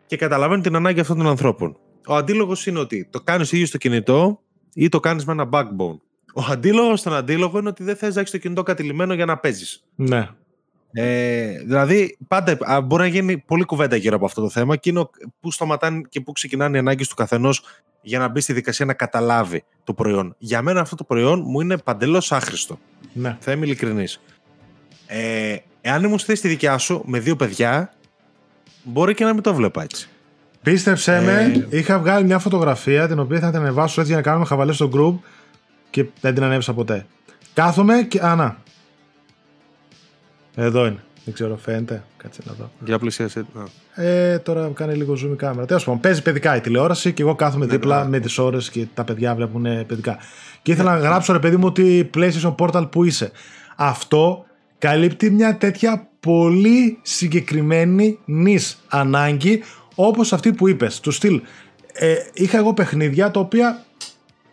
[0.06, 1.78] και καταλαβαίνω την ανάγκη αυτών των ανθρώπων.
[2.08, 4.40] Ο αντίλογος είναι ότι το κάνεις ίδιο στο κινητό
[4.74, 6.00] ή το κάνεις με ένα backbone.
[6.34, 9.38] Ο αντίλογος στον αντίλογο είναι ότι δεν θες να έχεις το κινητό κατηλημένο για να
[9.38, 9.84] παίζεις.
[9.96, 10.30] Ναι.
[10.92, 15.10] Ε, δηλαδή, πάντα μπορεί να γίνει πολλή κουβέντα γύρω από αυτό το θέμα και είναι
[15.40, 17.64] πού σταματάνε και πού ξεκινάνε οι ανάγκες του καθενός
[18.02, 20.36] για να μπει στη δικασία να καταλάβει το προϊόν.
[20.38, 22.80] Για μένα αυτό το προϊόν μου είναι παντελώς άχρηστο.
[23.14, 23.38] Ναι.
[23.39, 24.22] Θα είμαι ειλικρινής.
[25.08, 27.93] Ε, εάν ήμουν στη δικιά σου με δύο παιδιά,
[28.84, 30.10] μπορεί και να μην το βλέπα έτσι.
[30.62, 31.22] Πίστεψέ ε...
[31.22, 34.76] με, είχα βγάλει μια φωτογραφία την οποία θα την ανεβάσω έτσι για να κάνουμε χαβαλές
[34.76, 35.30] στο group
[35.89, 37.06] και δεν την ανέβησα ποτέ.
[37.54, 38.26] Κάθομαι και.
[38.26, 38.58] Α, να.
[40.56, 41.04] Εδώ είναι.
[41.30, 42.04] Δεν ξέρω, φαίνεται.
[42.18, 42.72] Κάτσε να δω.
[42.86, 43.46] Για πλησίασε.
[43.96, 45.66] Ε, τώρα κάνει λίγο zoom η κάμερα.
[45.66, 48.10] Τέλος πάντων, παίζει παιδικά η τηλεόραση και εγώ κάθομαι ναι, δίπλα ναι.
[48.10, 50.18] με τις ώρες και τα παιδιά βλέπουν παιδικά.
[50.62, 53.32] Και ήθελα να γράψω ρε παιδί μου ότι PlayStation Portal που είσαι.
[53.76, 54.46] Αυτό
[54.78, 59.64] καλύπτει μια τέτοια πολύ συγκεκριμένη νης ανάγκη
[59.96, 61.00] όπως αυτή που είπες.
[61.00, 61.42] Του στυλ,
[61.94, 63.84] ε, είχα εγώ παιχνίδια τα οποία,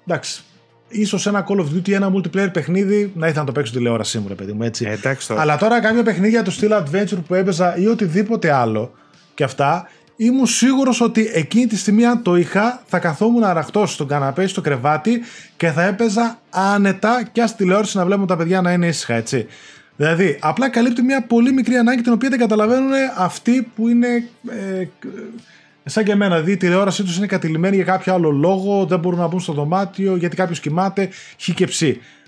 [0.06, 0.42] εντάξει,
[0.88, 4.28] ίσως ένα Call of Duty, ένα multiplayer παιχνίδι να ήθελα να το παίξω τηλεόρασή μου,
[4.28, 4.84] ρε παιδί μου, έτσι.
[4.88, 5.40] Ε, εντάξει, τώρα.
[5.40, 8.92] Αλλά τώρα κάποια παιχνίδια του στυλ adventure που έπαιζα ή οτιδήποτε άλλο
[9.34, 14.08] και αυτά, ήμουν σίγουρος ότι εκείνη τη στιγμή αν το είχα θα καθόμουν αραχτό στον
[14.08, 15.22] καναπέ στο κρεβάτι
[15.56, 19.46] και θα έπαιζα άνετα και στη τηλεόραση να βλέπουν τα παιδιά να είναι ήσυχα έτσι.
[19.96, 24.86] Δηλαδή απλά καλύπτει μια πολύ μικρή ανάγκη την οποία δεν καταλαβαίνουν αυτοί που είναι ε,
[25.88, 26.34] σαν και εμένα.
[26.34, 29.52] Δηλαδή η τηλεόρασή τους είναι κατηλημένη για κάποιο άλλο λόγο, δεν μπορούν να μπουν στο
[29.52, 31.08] δωμάτιο γιατί κάποιος κοιμάται,
[31.40, 31.82] χ και ψ.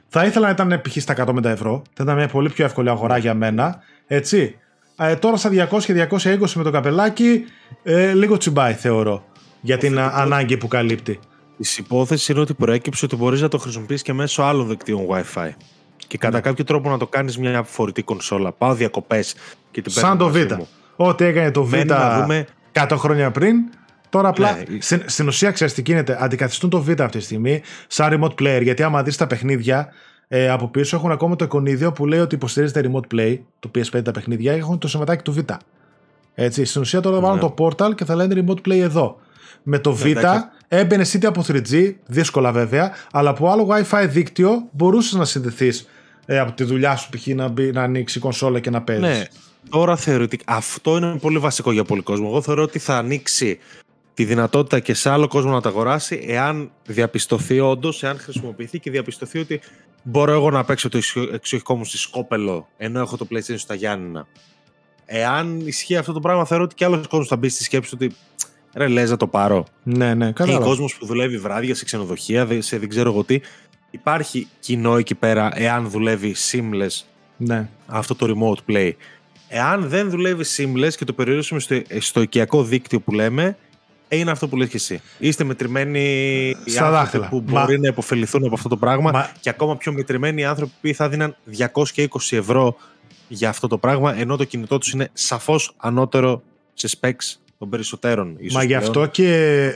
[0.08, 0.96] Θα ήθελα να ήταν π.χ.
[1.02, 1.82] στα 150 ευρώ.
[1.92, 3.82] Θα ήταν μια πολύ πιο εύκολη αγορά για μένα.
[4.06, 4.56] Έτσι.
[4.96, 7.44] Ε, τώρα στα 200-220 με το καπελάκι,
[7.82, 9.24] ε, λίγο τσιμπάει θεωρώ
[9.60, 11.20] για την ανάγκη που καλύπτει.
[11.56, 15.50] Η υπόθεσης είναι ότι προέκυψε ότι μπορείς να το χρησιμοποιήσει και μέσω άλλων δικτύων WiFi.
[16.06, 16.40] Και κατά ναι.
[16.40, 18.52] κάποιο τρόπο να το κάνεις μια φορητή κονσόλα.
[18.52, 19.34] Πάω διακοπές
[19.70, 20.36] και την Σαν το Β.
[20.96, 21.74] Ό,τι έκανε το Β
[22.20, 22.46] δούμε...
[22.88, 23.56] 100 χρόνια πριν,
[24.08, 24.80] Τώρα απλά ναι.
[24.80, 26.16] στην, στην ουσία ξέρεις τι γίνεται.
[26.20, 28.60] Αντικαθιστούν το Β αυτή τη στιγμή σαν remote player.
[28.62, 29.92] Γιατί άμα δεις τα παιχνίδια,
[30.28, 34.04] ε, από πίσω έχουν ακόμα το εικονίδιο που λέει ότι υποστηρίζεται remote play, το PS5
[34.04, 35.38] τα παιχνίδια, έχουν το σηματάκι του Β.
[36.34, 37.50] Έτσι, στην ουσία τώρα βάλουν ναι.
[37.50, 39.20] το portal και θα λένε remote play εδώ.
[39.62, 40.04] Με το Β
[40.68, 45.88] έμπαινε είτε από 3G, δύσκολα βέβαια, αλλά από άλλο WiFi δίκτυο μπορούσες να συνδεθείς
[46.26, 47.26] ε, από τη δουλειά σου π.χ.
[47.26, 49.28] Να, να ανοίξει η κονσόλα και να παίζεις.
[49.70, 49.78] Ναι.
[49.80, 52.26] Τώρα θεωρητικά αυτό είναι πολύ βασικό για πολύ κόσμο.
[52.30, 53.58] Εγώ θεωρώ ότι θα ανοίξει
[54.14, 58.90] τη δυνατότητα και σε άλλο κόσμο να τα αγοράσει εάν διαπιστωθεί όντως, εάν χρησιμοποιηθεί και
[58.90, 59.60] διαπιστωθεί ότι
[60.02, 60.98] μπορώ εγώ να παίξω το
[61.32, 64.26] εξοχικό μου στη Σκόπελο ενώ έχω το PlayStation στα Γιάννηνα.
[65.04, 68.14] Εάν ισχύει αυτό το πράγμα, θεωρώ ότι και άλλος κόσμος θα μπει στη σκέψη ότι
[68.74, 69.64] ρε λε να το πάρω.
[69.82, 70.50] Ναι, ναι, καλά.
[70.50, 73.40] Και ο κόσμος που δουλεύει βράδια σε ξενοδοχεία, σε δεν ξέρω εγώ τι,
[73.90, 77.02] υπάρχει κοινό εκεί πέρα εάν δουλεύει seamless
[77.36, 77.68] ναι.
[77.86, 78.92] αυτό το remote play.
[79.48, 83.56] Εάν δεν δουλεύει seamless και το περιορίσουμε στο, στο οικιακό δίκτυο που λέμε,
[84.08, 85.00] είναι αυτό που λες και εσύ.
[85.18, 86.00] Είστε μετρημένοι
[86.64, 90.44] οι άνθρωποι που μπορεί να υποφεληθούν από αυτό το πράγμα και ακόμα πιο μετρημένοι οι
[90.44, 92.76] άνθρωποι που θα δίναν 220 ευρώ
[93.28, 96.42] για αυτό το πράγμα, ενώ το κινητό τους είναι σαφώς ανώτερο
[96.74, 98.36] σε specs των περισσότερων.
[98.38, 99.74] Ίσως Μα γι' αυτό και.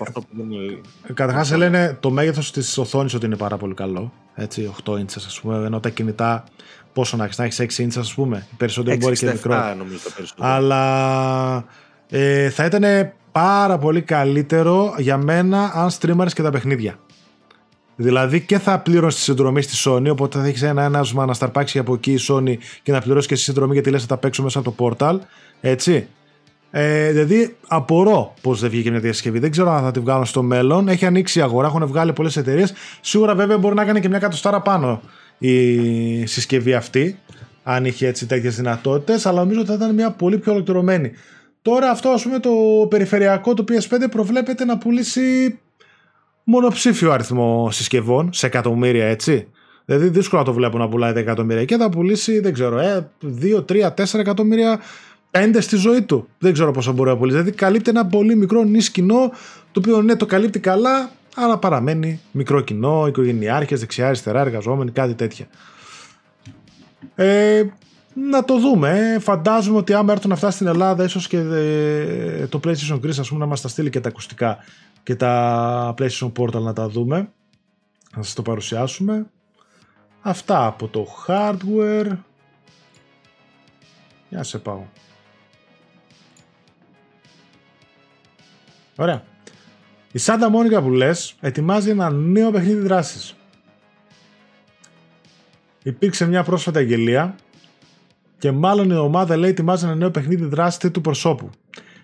[1.14, 4.12] Καταρχάς, λένε το μέγεθος της οθόνης ότι είναι πάρα πολύ καλό.
[4.35, 5.66] Έτσι, 8 inches, ας πούμε.
[5.66, 6.45] Ενώ τα κινητά,
[6.93, 8.47] πόσο να έχεις, να έχεις 6 inches, ας πούμε.
[8.57, 9.74] Περισσότερο μπορεί και μικρό.
[9.78, 10.49] Νομίζω, περισσότερο.
[10.49, 11.64] Αλλά
[12.09, 16.99] ε, θα ήταν πάρα πολύ καλύτερο για μένα αν στρίμαρες και τα παιχνίδια.
[17.97, 21.78] Δηλαδή και θα πλήρωνε τη συνδρομή στη Sony, οπότε θα έχεις ένα ένασμα να σταρπάξει
[21.78, 24.43] από εκεί η Sony και να πληρώσεις και στη συνδρομή γιατί λες θα τα παίξω
[24.43, 25.18] μέσα από το portal.
[25.61, 26.07] Έτσι.
[26.70, 29.38] Ε, δηλαδή απορώ πώς δεν βγήκε μια διασκευή.
[29.38, 30.88] Δεν ξέρω αν θα τη βγάλουν στο μέλλον.
[30.88, 32.72] Έχει ανοίξει η αγορά, έχουν βγάλει πολλές εταιρείες.
[33.01, 35.01] Σίγουρα βέβαια μπορεί να κάνει και μια κατοστάρα πάνω
[35.43, 37.18] η συσκευή αυτή,
[37.62, 41.12] αν είχε έτσι τέτοιες δυνατότητες, αλλά νομίζω ότι θα ήταν μια πολύ πιο ολοκληρωμένη.
[41.62, 42.51] Τώρα αυτό ας πούμε το
[42.88, 45.59] περιφερειακό του PS5 προβλέπεται να πουλήσει
[46.45, 49.49] μονοψήφιο αριθμό συσκευών σε εκατομμύρια έτσι.
[49.84, 53.11] Δηλαδή δύσκολο να το βλέπω να πουλάει 10 εκατομμύρια και θα πουλήσει δεν ξέρω ε,
[53.43, 54.80] 2, 3, 4 εκατομμύρια
[55.30, 56.28] 5 στη ζωή του.
[56.38, 57.36] Δεν ξέρω πόσο μπορεί να πουλήσει.
[57.36, 59.32] Δηλαδή καλύπτει ένα πολύ μικρό νης κοινό
[59.72, 65.14] το οποίο ναι το καλύπτει καλά αλλά παραμένει μικρό κοινό, οικογενειάρχες, δεξιά, αριστερά, εργαζόμενοι, κάτι
[65.14, 65.47] τέτοια.
[67.14, 67.64] Ε,
[68.14, 69.16] να το δούμε.
[69.20, 73.41] Φαντάζομαι ότι άμα έρθουν αυτά στην Ελλάδα, ίσως και ε, το PlayStation Greece ας πούμε,
[73.41, 74.59] να μας τα στείλει και τα ακουστικά
[75.03, 77.28] και τα PlayStation Portal να τα δούμε.
[78.16, 79.26] Να σας το παρουσιάσουμε.
[80.20, 82.16] Αυτά από το hardware.
[84.28, 84.83] Για σε πάω.
[88.97, 89.32] Ωραία.
[90.13, 93.37] Η Santa Monica που λες ετοιμάζει ένα νέο παιχνίδι δράσης.
[95.83, 97.37] Υπήρξε μια πρόσφατα αγγελία
[98.39, 101.51] και μάλλον η ομάδα λέει ετοιμάζει ένα νέο παιχνίδι δράση του προσώπου.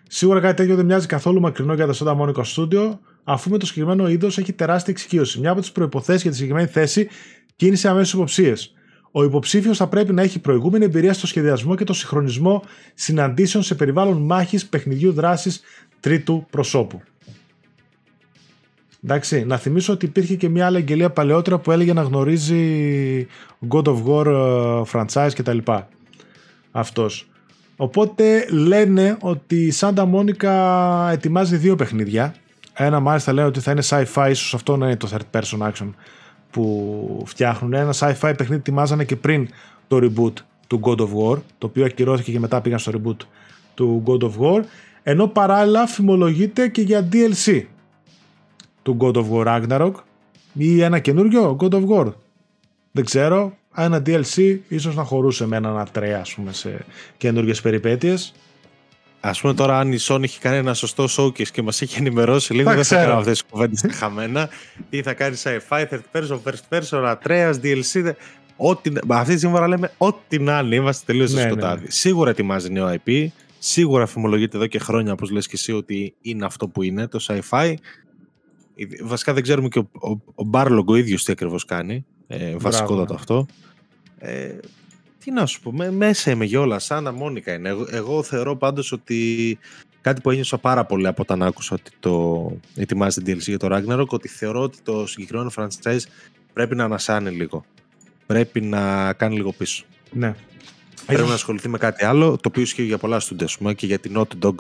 [0.08, 3.66] Σίγουρα κάτι τέτοιο δεν μοιάζει καθόλου μακρινό για το Santa Monica Studio, αφού με το
[3.66, 5.40] συγκεκριμένο είδος έχει τεράστια εξοικείωση.
[5.40, 7.08] Μια από τις προποθέσει για τη συγκεκριμένη θέση
[7.56, 8.72] κίνησε αμέσως υποψίες.
[9.10, 12.62] Ο υποψήφιος θα πρέπει να έχει προηγούμενη εμπειρία στο σχεδιασμό και το συγχρονισμό
[12.94, 15.60] συναντήσεων σε περιβάλλον μάχης παιχνιδιού δράσης
[16.00, 17.02] τρίτου προσώπου.
[19.04, 23.26] Εντάξει, να θυμίσω ότι υπήρχε και μια άλλη αγγελία παλαιότερα που έλεγε να γνωρίζει
[23.68, 25.58] God of War ε, franchise κτλ
[26.70, 27.28] αυτός.
[27.76, 32.34] Οπότε λένε ότι η Santa Monica ετοιμάζει δύο παιχνίδια.
[32.74, 35.90] Ένα μάλιστα λένε ότι θα είναι sci-fi, ίσως αυτό να είναι το third person action
[36.50, 37.72] που φτιάχνουν.
[37.72, 39.48] Ένα sci-fi παιχνίδι ετοιμάζανε και πριν
[39.88, 40.32] το reboot
[40.66, 43.16] του God of War, το οποίο ακυρώθηκε και μετά πήγαν στο reboot
[43.74, 44.62] του God of War,
[45.02, 47.62] ενώ παράλληλα φημολογείται και για DLC
[48.82, 49.92] του God of War Ragnarok
[50.52, 52.12] ή ένα καινούριο God of War.
[52.92, 56.84] Δεν ξέρω, ένα DLC ίσως να χωρούσε με έναν ατρέα ας πούμε, σε
[57.16, 58.34] καινούργιες περιπέτειες.
[59.20, 62.54] Α πούμε τώρα, αν η Sony έχει κάνει ένα σωστό showcase και μας έχει ενημερώσει
[62.54, 64.48] λίγο, δεν θα κάνω αυτές τις κουβέντες χαμένα.
[64.90, 68.12] Τι θα κάνει sci-fi, third person, first person, ατρέα, DLC.
[68.56, 71.82] Ό,τι, αυτή τη στιγμή λέμε ό,τι να είναι, είμαστε τελείως στο ναι, ναι, σκοτάδι.
[71.82, 71.90] Ναι.
[71.90, 73.26] Σίγουρα ετοιμάζει νέο IP.
[73.58, 77.18] Σίγουρα φημολογείται εδώ και χρόνια, όπως λες και εσύ, ότι είναι αυτό που είναι το
[77.28, 77.74] sci-fi.
[79.02, 82.04] Βασικά δεν ξέρουμε και ο, ο, ο Μπάρλογκ ο ίδιος τι ακριβώς κάνει.
[82.26, 83.46] Ε, βασικότατο αυτό.
[84.18, 84.58] Ε,
[85.18, 87.68] τι να σου πω, μέσα είμαι όλα, σαν Μόνικα είναι.
[87.68, 89.58] Εγώ, εγώ θεωρώ πάντως ότι
[90.00, 94.06] κάτι που ένιωσα πάρα πολύ από όταν άκουσα ότι το ετοιμάζεται DLC για το Ragnarok,
[94.06, 96.00] ότι θεωρώ ότι το συγκεκριμένο franchise
[96.52, 97.64] πρέπει να ανασάνει λίγο.
[98.26, 99.84] Πρέπει να κάνει λίγο πίσω.
[100.12, 100.34] Ναι.
[101.06, 104.12] Πρέπει να ασχοληθεί με κάτι άλλο, το οποίο ισχύει για πολλά στούντια, και για την
[104.16, 104.54] Naughty Dog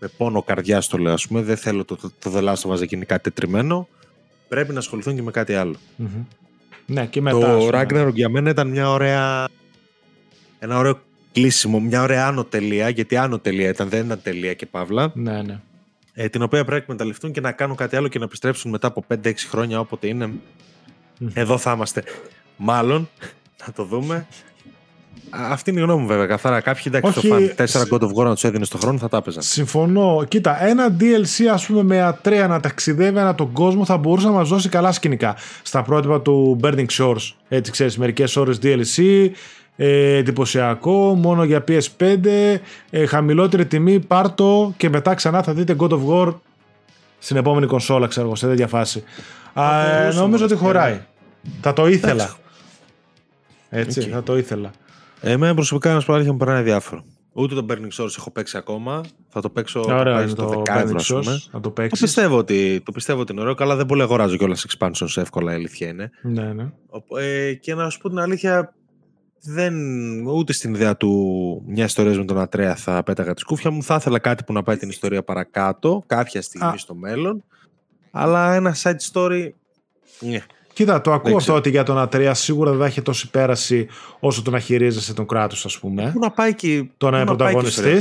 [0.00, 1.42] με πόνο καρδιά το λέω, πούμε.
[1.42, 3.88] Δεν θέλω το, το, το The Last of Us να γίνει κάτι τετριμένο.
[4.48, 5.76] Πρέπει να ασχοληθούν και με κάτι άλλο.
[5.98, 6.24] Mm-hmm.
[6.86, 7.38] Ναι, και μετά.
[7.38, 9.48] Το Ragnarok για μένα ήταν μια ωραία
[10.58, 11.00] ένα ωραίο
[11.32, 15.12] κλείσιμο, μια ωραία άνω τελεία, γιατί άνω τελεία ήταν, δεν ήταν τελεία και παύλα.
[15.14, 15.60] Ναι, ναι.
[16.12, 18.86] Ε, την οποία πρέπει να εκμεταλλευτούν και να κάνουν κάτι άλλο και να επιστρέψουν μετά
[18.86, 20.30] από 5-6 χρόνια όποτε είναι.
[21.32, 22.04] Εδώ θα είμαστε.
[22.56, 23.08] Μάλλον,
[23.66, 24.26] να το δούμε.
[25.30, 26.26] Αυτή είναι η γνώμη μου, βέβαια.
[26.26, 26.60] Καθαρά.
[26.60, 27.54] Κάποιοι εντάξει, Όχι, το φαν
[27.90, 29.42] 4 God of War να τους έδινε στον χρόνο θα τα έπαιζαν.
[29.42, 30.24] Συμφωνώ.
[30.28, 34.32] Κοίτα, ένα DLC, ας πούμε, με ατρέα να ταξιδεύει ανά τον κόσμο θα μπορούσε να
[34.32, 35.36] μας δώσει καλά σκηνικά.
[35.62, 37.32] Στα πρότυπα του Burning Shores.
[37.48, 39.28] Έτσι, ξέρεις, μερικές ώρες DLC,
[39.76, 42.60] ε, εντυπωσιακό, μόνο για PS5,
[42.90, 46.34] ε, χαμηλότερη τιμή, πάρτο και μετά ξανά θα δείτε God of War
[47.18, 49.02] στην επόμενη κονσόλα, ξέρω εγώ, σε τέτοια φάση.
[49.52, 51.00] Α, ε, νομίζω ότι χωράει.
[51.60, 52.36] Θα το ήθελα.
[53.70, 54.70] Έτσι, θα το ήθελα.
[55.20, 57.04] Εμένα προσωπικά να σου πω αλήθεια μου περνάει διάφορο.
[57.32, 59.00] Ούτε το Burning Source έχω παίξει ακόμα.
[59.28, 61.98] Θα το παίξω Ωραία, το, το δεκάδρο, Να το, παίξεις.
[62.00, 63.54] το, πιστεύω ότι, το πιστεύω ότι είναι ωραίο.
[63.54, 66.10] Καλά, δεν πολύ αγοράζω κιόλας expansions εύκολα, η αλήθεια είναι.
[66.22, 66.70] Ναι, ναι.
[67.18, 68.74] Ε, και να σου πω την αλήθεια,
[69.42, 69.74] δεν,
[70.26, 73.82] ούτε στην ιδέα του μια ιστορία με τον Ατρέα θα πέταγα τη σκούφια μου.
[73.82, 77.44] Θα ήθελα κάτι που να πάει την ιστορία παρακάτω, κάποια στιγμή στο μέλλον.
[78.10, 79.48] Αλλά ένα side story.
[80.20, 80.42] Ναι.
[80.80, 83.86] Κοίτα, το ακούω αυτό ότι για τον Ατρέα σίγουρα δεν θα έχει τόση πέραση
[84.20, 86.10] όσο το να χειρίζεσαι τον κράτος, ας πούμε.
[86.12, 86.84] Πού να πάει και.
[86.96, 87.98] Το να είναι πρωταγωνιστή.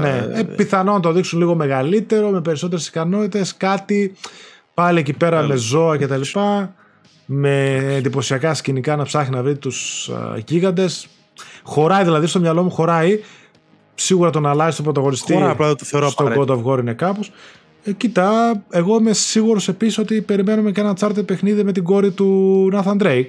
[0.00, 4.14] Ναι, ε, πιθανόν να το δείξουν λίγο μεγαλύτερο, με περισσότερες ικανότητες, κάτι
[4.74, 6.20] πάλι εκεί πέρα με ζώα κτλ
[7.26, 10.10] με εντυπωσιακά σκηνικά να ψάχνει να βρει τους
[10.46, 11.08] γίγαντες.
[11.62, 13.20] Χωράει δηλαδή στο μυαλό μου, χωράει.
[13.94, 17.32] Σίγουρα τον αλλάζει τον πρωταγωνιστή Χωράει, απλά το θεωρώ στο God of War είναι κάπως.
[17.84, 22.10] Ε, κοίτα, εγώ είμαι σίγουρος επίσης ότι περιμένουμε και ένα τσάρτε παιχνίδι με την κόρη
[22.10, 23.28] του Nathan Drake.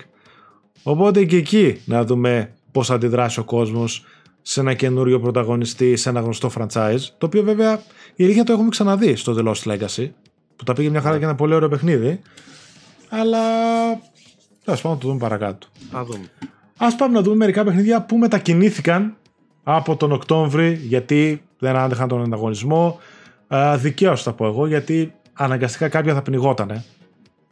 [0.84, 4.06] Οπότε και εκεί να δούμε πώς θα αντιδράσει ο κόσμος
[4.42, 7.00] σε ένα καινούριο πρωταγωνιστή, σε ένα γνωστό franchise.
[7.18, 7.82] Το οποίο βέβαια
[8.16, 10.10] η αλήθεια το έχουμε ξαναδεί στο The Lost Legacy.
[10.56, 12.20] Που τα πήγε μια χαρά και ένα πολύ ωραίο παιχνίδι.
[13.10, 13.40] Αλλά
[14.64, 15.68] τέλο πάντων το δούμε παρακάτω.
[15.92, 16.26] Α δούμε.
[16.78, 19.16] Α πάμε να δούμε μερικά παιχνίδια που μετακινήθηκαν
[19.64, 23.00] από τον Οκτώβρη γιατί δεν άντεχαν τον ανταγωνισμό.
[23.78, 26.84] Δικαίως θα πω εγώ γιατί αναγκαστικά κάποια θα πνιγότανε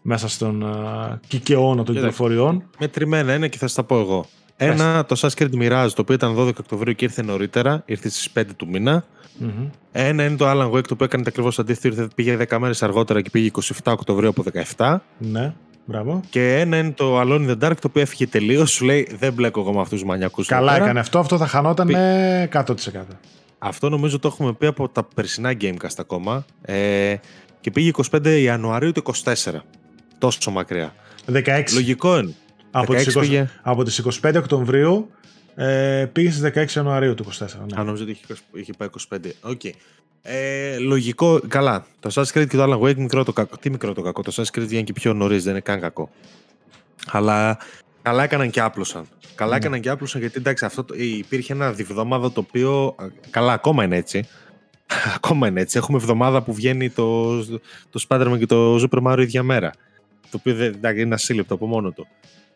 [0.01, 2.63] μέσα στον uh, κικαιώνα των κυκλοφοριών.
[2.79, 4.25] Μετρημένα είναι και θα στα πω εγώ.
[4.57, 8.29] Ένα, το Assassin's Creed Mirage, το οποίο ήταν 12 Οκτωβρίου και ήρθε νωρίτερα, ήρθε στις
[8.35, 9.03] 5 του μήνα.
[9.41, 9.69] Mm-hmm.
[9.91, 13.29] Ένα είναι το Alan Wake, το οποίο έκανε ακριβώς αντίθετο, πήγε 10 μέρες αργότερα και
[13.29, 13.51] πήγε
[13.83, 14.43] 27 Οκτωβρίου από
[14.75, 14.97] 17.
[15.17, 15.53] Ναι.
[15.85, 16.21] Μπράβο.
[16.29, 18.71] Και ένα είναι το Alone in the Dark, το οποίο έφυγε τελείως.
[18.71, 20.47] Σου λέει δεν μπλέκω εγώ με αυτούς τους μανιακούς.
[20.47, 21.19] Καλά έκανε αυτό.
[21.19, 21.93] Αυτό θα χανόταν Πή...
[21.93, 22.63] με 100%.
[23.63, 26.45] Αυτό νομίζω το έχουμε πει από τα περσινά Gamecast ακόμα.
[26.61, 27.15] Ε,
[27.61, 29.33] και πήγε 25 Ιανουαρίου του 24.
[30.17, 30.95] Τόσο μακριά.
[31.33, 31.63] 16.
[31.73, 32.33] Λογικό είναι.
[32.71, 35.11] Από, τις 20, από τις 25 Οκτωβρίου
[35.55, 37.29] ε, πήγε στις 16 Ιανουαρίου του 24.
[37.39, 37.45] Ναι.
[37.75, 39.17] Αν νομίζω ότι είχε, είχε πάει 25.
[39.51, 39.71] Okay.
[40.21, 41.85] Ε, λογικό, καλά.
[41.99, 43.57] Το Assassin's Creed και το Alan Wake μικρό το κακό.
[43.57, 44.21] Τι μικρό το κακό.
[44.21, 46.09] Το Assassin's Creed βγαίνει και πιο νωρίς, δεν είναι καν κακό.
[47.11, 47.57] Αλλά
[48.01, 49.07] καλά έκαναν και άπλωσαν.
[49.35, 49.57] Καλά mm.
[49.57, 52.95] έκαναν και άπλωσαν γιατί εντάξει, αυτό το, υπήρχε ένα διβδόμαδο το οποίο.
[53.29, 54.27] Καλά, ακόμα είναι έτσι.
[55.15, 55.77] ακόμα είναι έτσι.
[55.77, 57.37] Έχουμε εβδομάδα που βγαίνει το,
[57.89, 59.71] το Spider-Man και το Super Mario ίδια μέρα.
[60.21, 62.07] Το οποίο δεν είναι ένα σύλληπτο από μόνο του.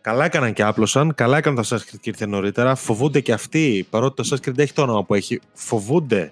[0.01, 1.15] Καλά έκαναν και άπλωσαν.
[1.15, 2.75] Καλά έκαναν το Assassin's Creed και ήρθε νωρίτερα.
[2.75, 6.31] Φοβούνται και αυτοί, παρότι το Assassin's Creed έχει το όνομα που έχει, φοβούνται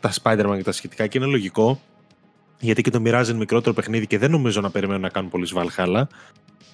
[0.00, 1.80] τα Spider-Man και τα σχετικά και είναι λογικό.
[2.60, 6.08] Γιατί και το μοιράζει μικρότερο παιχνίδι και δεν νομίζω να περιμένουν να κάνουν πολύ σβαλχάλα.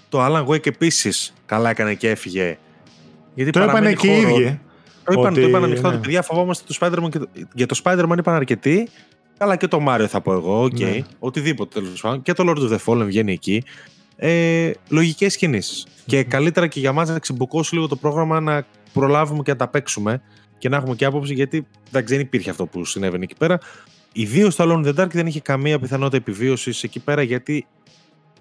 [0.09, 2.59] Το Alan Wake επίσης καλά έκανε και έφυγε.
[3.35, 4.61] Γιατί το είπαν και οι ίδιοι.
[5.05, 5.41] Το είπαν, ότι...
[5.41, 5.91] το είπαν ανοιχτά.
[5.93, 5.99] Ναι.
[5.99, 7.28] Παιδιά, φοβόμαστε το Spider-Man και το...
[7.55, 8.89] για το Spider-Man είπαν αρκετοί.
[9.39, 10.62] Καλά και το Mario θα πω εγώ.
[10.62, 10.80] Okay.
[10.80, 11.01] Ναι.
[11.18, 12.22] Οτιδήποτε τέλος πάντων.
[12.22, 13.62] Και το Lord of the Fallen βγαίνει εκεί.
[14.16, 15.87] ε, λογικές κινήσεις.
[16.07, 19.68] Και καλύτερα και για μας να ξεμπουκώσει λίγο το πρόγραμμα να προλάβουμε και να τα
[19.68, 20.22] παίξουμε
[20.59, 23.59] και να έχουμε και άποψη, γιατί δεν υπήρχε αυτό που συνέβαινε εκεί πέρα.
[24.12, 27.66] Ιδίως στο Alone in the Dark δεν είχε καμία πιθανότητα επιβίωσης εκεί πέρα, γιατί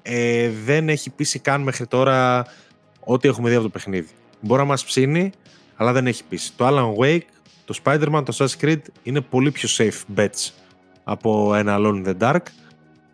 [0.01, 2.45] ε, δεν έχει πείσει καν μέχρι τώρα
[2.99, 4.09] ό,τι έχουμε δει από το παιχνίδι.
[4.45, 5.31] Μπορεί να μας ψήνει,
[5.75, 6.51] αλλά δεν έχει πείσει.
[6.55, 7.27] Το Alan Wake,
[7.65, 10.49] το Spider-Man, το Assassin's Creed είναι πολύ πιο safe bets
[11.03, 12.41] από ένα Alone in the Dark.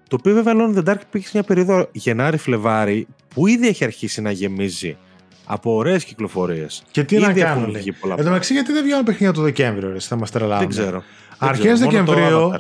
[0.08, 4.22] Το οποίο βέβαια Alone in the Dark υπήρχε μια περίοδο Γενάρη-Φλεβάρη που ήδη έχει αρχίσει
[4.22, 4.98] να γεμίζει
[5.46, 6.84] από ωραίες κυκλοφορίες.
[6.92, 7.76] Και τι ήδη να κάνουν.
[7.76, 10.60] Εν τω μεταξύ, γιατί δεν βγαίνουν παιχνίδια το Δεκέμβριο, ρε, θα μα τρελάνε.
[10.60, 11.04] Δεν ξέρω.
[11.38, 12.52] Αρχέ Δεκεμβρίου.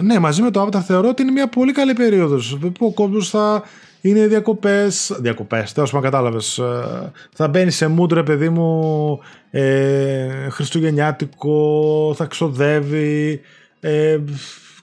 [0.00, 2.58] Ναι, μαζί με το Avatar θεωρώ ότι είναι μια πολύ καλή περίοδος.
[2.60, 3.62] Που ο κόσμος θα
[4.00, 5.16] είναι διακοπές.
[5.20, 6.58] Διακοπές, τέλος πάντων, κατάλαβες.
[6.58, 9.18] Ε, θα μπαίνεις σε μούντρο, παιδί μου,
[9.50, 13.40] ε, Χριστουγεννιάτικο, θα ξοδεύει.
[13.80, 14.18] Ε,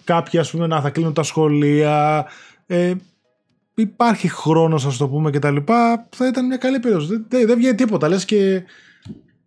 [0.04, 2.26] κάποιοι, ας πούμε, να θα κλείνουν τα σχολεία.
[2.68, 2.94] Ε,
[3.76, 6.08] υπάρχει χρόνος, ας το πούμε, και τα λοιπά.
[6.16, 7.08] Θα ήταν μια καλή περίοδος.
[7.08, 8.08] Δεν, δεν, δεν βγαίνει τίποτα.
[8.08, 8.64] Λες και.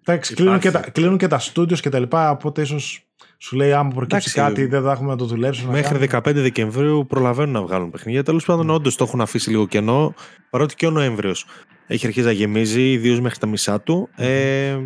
[0.03, 2.31] Θα κλείνουν, και τα, κλείνουν και τα studios και τα λοιπά.
[2.31, 3.10] Οπότε ίσως
[3.43, 5.73] σου λέει άμα προκύψει κάτι δεν θα έχουμε να το δουλέψουμε.
[5.73, 8.23] Μέχρι 15 Δεκεμβρίου προλαβαίνουν να βγάλουν παιχνίδια.
[8.23, 8.75] Τέλος πάντων, mm.
[8.75, 10.15] όντως το έχουν αφήσει λίγο κενό.
[10.51, 11.47] Παρότι και ο Νοέμβριος
[11.87, 14.09] έχει αρχίσει να γεμίζει, ιδίως μέχρι τα μισά του.
[14.17, 14.77] Ε,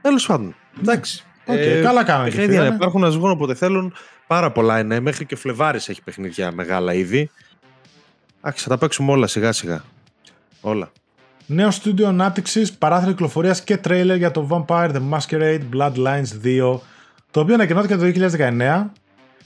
[0.00, 0.54] Τέλος πάντων.
[0.80, 1.24] Εντάξει.
[1.46, 2.24] Okay, ε, καλά κάνουν.
[2.24, 3.94] Παιχνίδια να υπάρχουν να σβούν όποτε θέλουν.
[4.26, 5.00] Πάρα πολλά είναι.
[5.00, 7.30] Μέχρι και ο Φλεβάρης έχει παιχνίδια μεγάλα ήδη.
[8.40, 9.84] Άξι, θα τα παίξουμε όλα σιγά σιγά.
[10.60, 10.92] Όλα.
[11.46, 16.80] Νέο στούντιο ανάπτυξης, παράθυρο κυκλοφορίας και τρέιλερ για το Vampire The Masquerade Bloodlines 2
[17.30, 18.90] το οποίο ανακοινώθηκε το 2019,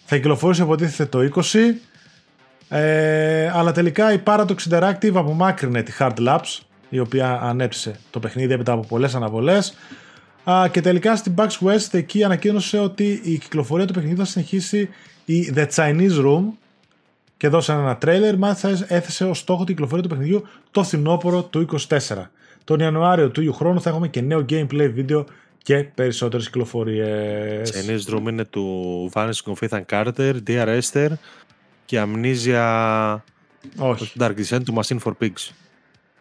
[0.05, 1.59] θα κυκλοφορήσει υποτίθεται το 20,
[2.69, 8.53] ε, αλλά τελικά η Paradox Interactive απομάκρυνε τη Hard Labs, η οποία ανέψησε το παιχνίδι
[8.53, 9.75] έπειτα από πολλές αναβολές,
[10.71, 14.89] και τελικά στην Bugs West εκεί ανακοίνωσε ότι η κυκλοφορία του παιχνιδιού θα συνεχίσει
[15.25, 16.43] η The Chinese Room
[17.37, 21.67] και δώσανε ένα τρέιλερ, μάλιστα έθεσε ως στόχο την κυκλοφορία του παιχνιδιού το φθινόπωρο του
[21.89, 21.99] 24.
[22.65, 25.25] Τον Ιανουάριο του ίδιου χρόνου θα έχουμε και νέο gameplay βίντεο
[25.65, 27.73] και περισσότερες κυκλοφορίες.
[27.73, 31.09] Chinese Room είναι του Vanishing of Ethan Carter, Dear Esther
[31.85, 33.17] και Amnesia
[33.77, 34.13] Όχι.
[34.19, 35.51] Dark Descent του Machine for Pigs.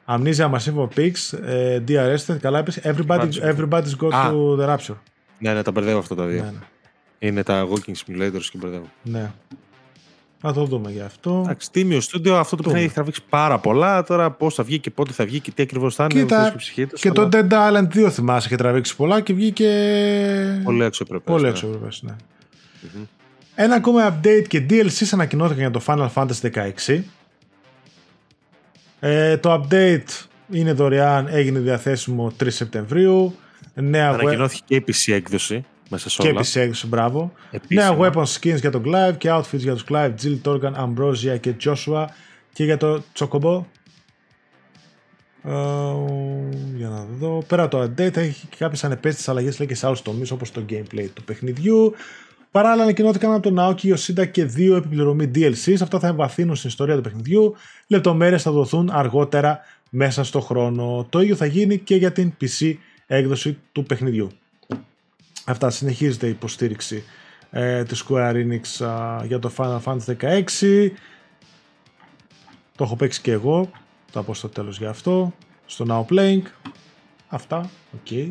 [0.05, 4.31] Amnesia Machine for Pigs, uh, Dear Esther, καλά είπες, Everybody, Everybody's Go ah.
[4.31, 4.95] to the Rapture.
[5.39, 6.43] Ναι, ναι, τα μπερδεύω αυτά τα δύο.
[6.43, 6.57] Ναι, ναι.
[7.19, 8.89] Είναι τα Walking Simulators και μπερδεύω.
[9.03, 9.31] Ναι.
[10.43, 11.41] Να το δούμε γι' αυτό.
[11.43, 12.37] Εντάξει, τίμιο στούντιο.
[12.37, 14.03] Αυτό το παιχνίδι έχει τραβήξει πάρα πολλά.
[14.03, 16.21] Τώρα πώς θα βγει και πότε θα βγει και τι ακριβώς θα είναι.
[16.21, 17.29] Κοίτα, ψυχή τους, και αλλά...
[17.29, 20.61] το Dead Island 2 θυμάσαι είχε τραβήξει πολλά και βγήκε.
[20.63, 21.31] Πολύ αξιοπρεπέ.
[21.31, 22.11] Πολύ αξιοπρεπέ, ναι.
[22.11, 22.17] ναι.
[22.83, 23.07] Mm-hmm.
[23.55, 27.01] Ένα ακόμα update και DLC ανακοινώθηκαν για το Final Fantasy 16.
[28.99, 33.35] Ε, το update είναι δωρεάν, έγινε διαθέσιμο 3 Σεπτεμβρίου.
[33.73, 36.31] Νέα Ανακοινώθηκε και η PC έκδοση μέσα σε όλα.
[36.31, 37.31] Και επισέγγιση, μπράβο.
[37.67, 41.55] Νέα weapon skins για τον Clive και outfits για τους Clive, Jill, Torgan, Ambrosia και
[41.63, 42.05] Joshua
[42.53, 43.63] και για το Chocobo.
[45.45, 45.95] Uh,
[46.75, 47.43] για να δω.
[47.47, 51.07] Πέρα το update έχει και κάποιες ανεπαίσθητες αλλαγές και σε άλλους τομείς όπως το gameplay
[51.13, 51.93] του παιχνιδιού.
[52.51, 55.77] Παράλληλα, ανακοινώθηκαν από τον Naoki Yoshida και δύο επιπληρωμή DLCs.
[55.81, 57.55] Αυτά θα εμβαθύνουν στην ιστορία του παιχνιδιού.
[57.87, 59.59] Λεπτομέρειες θα δοθούν αργότερα
[59.89, 61.07] μέσα στο χρόνο.
[61.09, 62.73] Το ίδιο θα γίνει και για την PC
[63.07, 64.29] έκδοση του παιχνιδιού.
[65.45, 67.03] Αυτά συνεχίζεται η υποστήριξη
[67.49, 68.87] ε, της Square Enix
[69.25, 70.89] για το Final Fantasy 16.
[72.75, 73.69] Το έχω παίξει και εγώ.
[74.11, 75.33] Θα πω στο τέλος για αυτό.
[75.65, 76.41] Στο Now Playing.
[77.27, 77.69] Αυτά.
[77.93, 77.99] Ok.
[78.09, 78.29] Okay.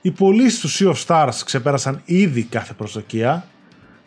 [0.00, 3.48] Οι πωλήσεις του Sea of Stars ξεπέρασαν ήδη κάθε προσδοκία.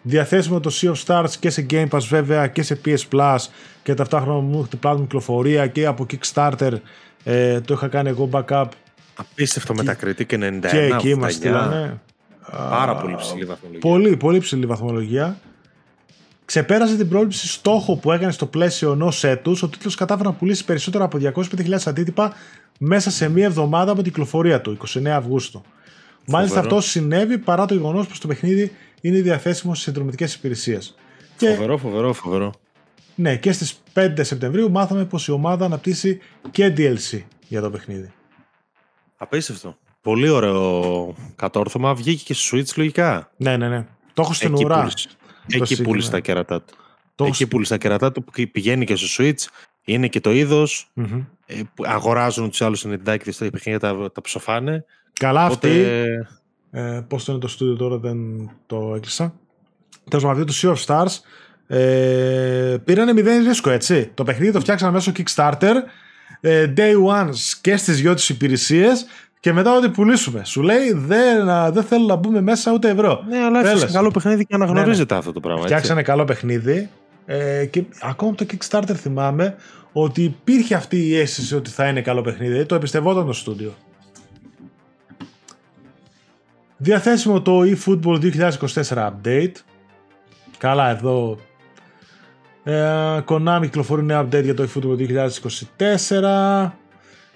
[0.01, 3.37] Διαθέσιμο το Sea of Stars και σε Game Pass βέβαια και σε PS Plus
[3.83, 6.71] και ταυτόχρονα μου έχει πλάτο κυκλοφορία και από Kickstarter.
[7.23, 8.67] Ε, το είχα κάνει εγώ backup
[9.17, 10.67] Απίστευτο Metacritic και 91.
[10.69, 12.01] Και εκεί μα στείλανε.
[12.51, 13.79] Πάρα πολύ ψηλή βαθμολογία.
[13.79, 15.39] Πολύ, πολύ ψηλή βαθμολογία.
[16.45, 19.63] Ξεπέρασε την πρόληψη στόχο που έκανε στο πλαίσιο ενός έτους.
[19.63, 22.33] Ο τίτλος κατάφερε να πουλήσει περισσότερο από 205.000 αντίτυπα
[22.79, 25.57] μέσα σε μία εβδομάδα από την κυκλοφορία του, 29 Αυγούστου.
[25.57, 25.75] Φοβερό.
[26.25, 28.71] Μάλιστα αυτό συνέβη παρά το γεγονός πως το παιχνίδι
[29.01, 30.95] είναι διαθέσιμο στις συνδρομητικές υπηρεσίες.
[31.35, 32.53] Φοβερό, φοβερό, φοβερό.
[33.15, 36.19] Ναι, και στις 5 Σεπτεμβρίου μάθαμε πως η ομάδα αναπτύσσει
[36.51, 38.11] και DLC για το παιχνίδι.
[39.17, 39.77] Απίστευτο.
[40.01, 41.95] Πολύ ωραίο κατόρθωμα.
[41.95, 43.31] Βγήκε και στο Switch λογικά.
[43.37, 43.85] Ναι, ναι, ναι.
[44.13, 44.89] Το έχω στην ουρά.
[45.47, 46.73] Εκεί πούλησε τα κερατά του.
[47.15, 48.25] Το Εκεί πούλησε τα κερατά του.
[48.51, 49.45] Πηγαίνει και στο Switch.
[49.83, 50.91] Είναι και το είδος.
[50.95, 51.25] Mm-hmm.
[51.45, 54.85] Ε, αγοράζουν τους άλλους συνεντάκιδε τα παιχνίδια, τα, τα ψοφάνε.
[55.13, 55.67] Καλά Οπότε...
[55.67, 55.87] αυτή.
[56.71, 58.17] Ε, Πώς το είναι το στούντιο τώρα, δεν
[58.65, 59.33] το έκλεισα.
[60.09, 61.19] Τέλος πάντων, το Sea of Stars
[61.67, 64.11] ε, πήρανε μηδέν ρίσκο, έτσι.
[64.13, 65.81] Το παιχνίδι το φτιάξανε μέσω Kickstarter ε,
[66.77, 67.29] day one
[67.61, 69.05] και στις δυο τι υπηρεσίες
[69.39, 70.41] και μετά ότι πουλήσουμε.
[70.45, 73.23] Σου λέει δεν, δεν θέλω να μπούμε μέσα ούτε ευρώ.
[73.29, 75.17] Ναι, αλλά έφτιαξε καλό παιχνίδι και αναγνωρίζεται ναι, ναι.
[75.17, 75.63] αυτό το πράγμα.
[75.63, 76.89] Φτιάξανε καλό παιχνίδι.
[77.25, 79.55] Ε, και ακόμα από το Kickstarter θυμάμαι
[79.91, 82.65] ότι υπήρχε αυτή η αίσθηση ότι θα είναι καλό παιχνίδι.
[82.65, 83.73] Το εμπιστευόταν το στούντιο.
[86.77, 89.51] Διαθέσιμο το eFootball 2024 Update.
[90.57, 91.37] Καλά εδώ.
[92.69, 94.97] Ε, Konami κυκλοφορεί νέο update για το eFootball
[95.77, 96.71] 2024.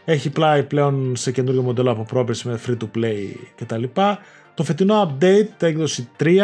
[0.06, 3.84] Έχει πλάι πλέον σε καινούργιο μοντέλο από πρόπερση με free to play κτλ.
[4.54, 6.40] Το φετινό update, τα έκδοση 3,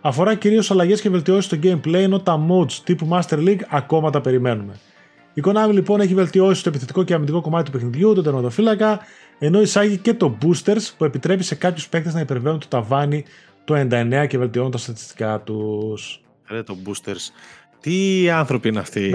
[0.00, 4.20] αφορά κυρίως αλλαγές και βελτιώσεις στο gameplay, ενώ τα modes τύπου Master League ακόμα τα
[4.20, 4.74] περιμένουμε.
[5.34, 9.00] Η Konami λοιπόν έχει βελτιώσει το επιθετικό και αμυντικό κομμάτι του παιχνιδιού, τον τερματοφύλακα,
[9.38, 13.24] ενώ εισάγει και το Boosters που επιτρέπει σε κάποιους παίκτες να υπερβαίνουν το ταβάνι
[13.64, 16.22] το 99 και βελτιώνουν τα στατιστικά τους.
[16.50, 17.32] Ρε το Boosters.
[17.80, 19.14] Τι άνθρωποι είναι αυτοί;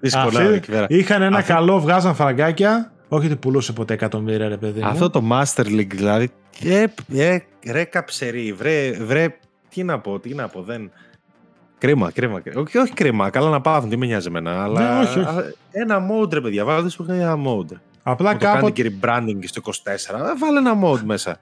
[0.00, 0.86] Δύσκολα εκεί πέρα.
[0.88, 2.92] Είχαν ένα καλό, βγάζαν φραγκάκια.
[3.08, 4.80] Όχι ότι πουλούσε ποτέ εκατομμύρια, ρε παιδί.
[4.84, 6.28] Αυτό το Master League δηλαδή.
[6.64, 6.84] Ε,
[7.14, 7.38] ε,
[7.70, 9.36] ρε καψερή, βρε, βρε.
[9.68, 10.90] Τι να πω, τι να πω, δεν.
[11.78, 12.42] Κρίμα, κρίμα.
[12.56, 14.62] Όχι, όχι κρίμα, καλά να πάθουν, τι με νοιάζει εμένα.
[14.62, 15.28] Αλλά ναι, όχι, όχι.
[15.70, 17.76] ένα mode, ρε παιδιά, βάλτε σου ένα mode.
[18.02, 18.60] Απλά Μου κάποτε.
[18.60, 21.38] το κάνει και rebranding στο 24, ε, βάλε ένα mode μέσα.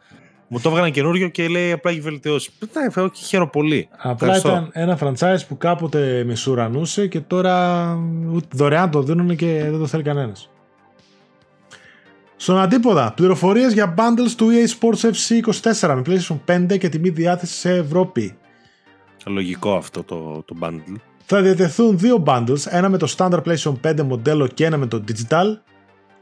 [0.49, 2.51] Μου το έβγαλαν καινούριο και λέει απλά έχει βελτιώσει.
[2.73, 3.89] Ναι, όχι, χαίρομαι πολύ.
[3.97, 4.49] Απλά Ευχαριστώ.
[4.49, 7.85] ήταν ένα franchise που κάποτε μισουρανούσε και τώρα
[8.33, 10.51] ούτε δωρεάν το δίνουν και δεν το θέλει κανένας.
[12.37, 16.39] Στον αντίποδα, πληροφορίες για bundles του EA Sports FC 24 με PlayStation
[16.73, 18.37] 5 και τιμή διάθεση σε Ευρώπη.
[19.27, 20.95] Λογικό αυτό το, το bundle.
[21.25, 25.05] Θα διατεθούν δύο bundles, ένα με το standard PlayStation 5 μοντέλο και ένα με το
[25.09, 25.47] digital.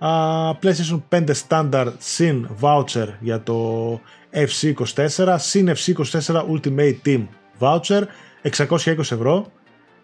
[0.07, 4.01] Α, PlayStation 5 standard συν voucher για το
[4.33, 7.27] FC24, συν FC24 Ultimate Team
[7.59, 8.03] voucher
[8.43, 9.47] 620 ευρώ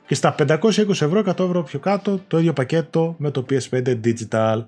[0.06, 4.64] και στα 520 ευρώ 100 ευρώ πιο κάτω το ίδιο πακέτο με το PS5 digital.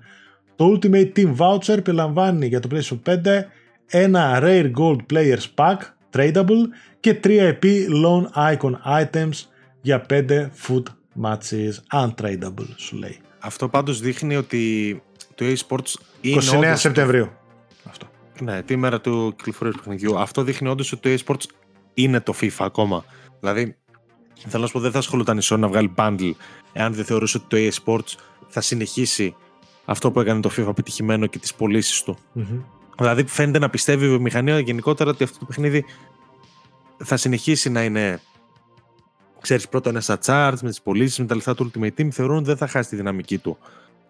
[0.57, 3.43] Το Ultimate Team voucher περιλαμβάνει για το PlayStation 5
[3.87, 5.77] ένα Rare Gold Players Pack
[6.13, 6.69] tradable
[7.01, 9.45] και 3 επί Lone Icon Items
[9.81, 10.83] για 5 foot
[11.23, 13.19] matches untradable σου λέει.
[13.39, 15.03] Αυτό πάντως δείχνει ότι
[15.43, 17.31] το eSports είναι 29 όντως- Σεπτεμβρίου.
[17.85, 18.07] Αυτό.
[18.41, 20.19] Ναι, τη μέρα του κυκλοφορίας του παιχνιδιού.
[20.19, 21.45] Αυτό δείχνει όντως ότι το eSports
[21.95, 23.05] είναι το FIFA ακόμα.
[23.41, 23.77] Δηλαδή,
[24.49, 26.31] θέλω να σου πω, δεν θα ασχολούταν η Sony να βγάλει bundle
[26.73, 28.15] εάν δεν θεωρούσε ότι το eSports
[28.49, 29.35] θα συνεχίσει
[29.85, 32.17] αυτό που έκανε το FIFA επιτυχημένο και τις πωλήσεις του.
[32.33, 32.61] Μμμ.
[32.99, 35.85] Δηλαδή, φαίνεται να πιστεύει η βιομηχανία γενικότερα ότι αυτό το παιχνίδι
[37.05, 38.21] θα συνεχίσει να είναι.
[39.41, 42.37] Ξέρεις, πρώτα είναι στα charts, με τις πωλήσεις, με τα λεφτά του Ultimate Team, θεωρούν
[42.37, 43.59] ότι δεν θα χάσει τη δυναμική του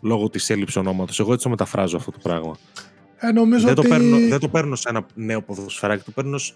[0.02, 1.20] λόγω της έλλειψης ονόματος.
[1.20, 2.56] Εγώ έτσι το μεταφράζω αυτό το πράγμα.
[3.16, 3.88] Ε, νομίζω Δεν, ότι...
[3.88, 6.54] το παίρνω, δεν το παίρνω σε ένα νέο ποδοσφαιράκι, το παίρνω ως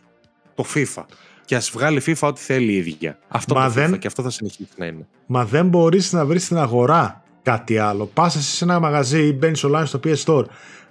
[0.55, 1.03] το FIFA.
[1.45, 3.19] Και ας βγάλει FIFA ό,τι θέλει η ίδια.
[3.29, 5.07] Αυτό Μα το δεν- FIFA και αυτό θα συνεχίσει να είναι.
[5.27, 8.07] Μα δεν μπορείς να βρεις στην αγορά κάτι άλλο.
[8.07, 10.45] Πας εσύ σε ένα μαγαζί ή μπαίνεις online στο PS Store.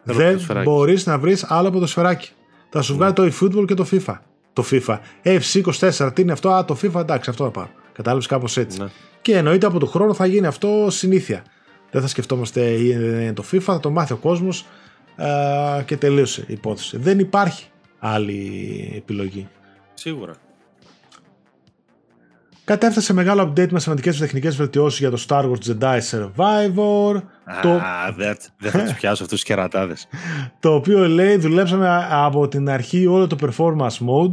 [0.03, 0.69] δεν ποδοσφαιράκι.
[0.69, 2.30] μπορείς να βρεις άλλο ποδοσφαιράκι.
[2.69, 4.14] Θα σου βγάλει το eFootball και το FIFA.
[4.53, 4.98] Το FIFA.
[5.23, 7.69] FC24, τι είναι αυτό, α, το FIFA, εντάξει, αυτό θα πάρω.
[7.94, 8.80] Κατάλαβες κάπως έτσι.
[8.82, 8.88] Ναι.
[9.22, 11.44] Και εννοείται από τον χρόνο θα γίνει αυτό συνήθεια.
[11.91, 14.66] Δεν θα σκεφτόμαστε ή είναι το FIFA, θα το μάθει ο κόσμος
[15.16, 16.98] α, και τελείωσε η υπόθεση.
[16.98, 17.66] Δεν υπάρχει
[17.99, 19.48] άλλη επιλογή.
[19.94, 20.34] Σίγουρα.
[22.66, 27.22] Κατέφτασε μεγάλο update με σημαντικές τεχνικές βελτιώσεις για το Star Wars Jedi Survivor.
[27.62, 30.07] το, Α, δεν δεν θα τους πιάσω αυτούς τους κερατάδες.
[30.60, 34.32] το οποίο λέει δουλέψαμε α- από την αρχή όλο το performance mode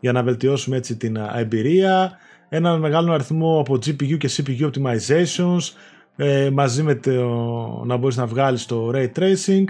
[0.00, 2.12] για να βελτιώσουμε έτσι την α, εμπειρία.
[2.48, 5.60] Έναν μεγάλο αριθμό από GPU και CPU optimizations
[6.16, 7.12] ε, μαζί με το
[7.84, 9.64] να μπορείς να βγάλεις το Ray Tracing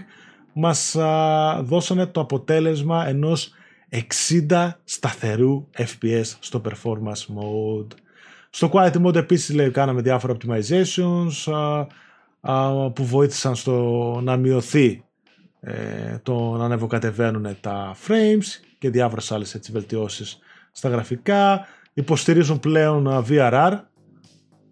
[0.52, 3.52] μας α, δώσανε το αποτέλεσμα ενός
[4.48, 7.86] 60 σταθερού FPS στο performance mode.
[8.51, 11.86] Στο quality mode επίσης λέει, κάναμε διάφορα optimizations α,
[12.40, 15.05] α, που βοήθησαν στο να μειωθεί
[15.60, 20.39] ε, το να ανεβοκατεβαίνουν τα frames και διάφορες άλλες έτσι, βελτιώσεις
[20.73, 21.66] στα γραφικά.
[21.93, 23.78] Υποστηρίζουν πλέον α, VRR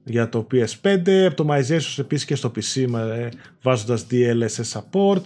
[0.05, 3.28] για το PS5, optimizations επίσης και στο PC με, ε,
[3.62, 5.20] βάζοντας DLSS support,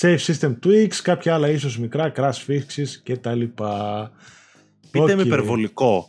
[0.00, 4.10] save system tweaks, κάποια άλλα ίσως μικρά crash fixes και τα λοιπά.
[4.90, 5.16] Πείτε Οκ.
[5.16, 6.08] με υπερβολικό.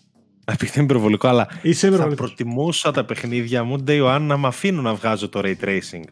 [0.57, 2.27] Πείτε με υπερβολικό, αλλά Είσαι θα υπερβολικός.
[2.33, 6.03] προτιμούσα τα παιχνίδια μου, Day One, να με αφήνουν να βγάζω το Ray Tracing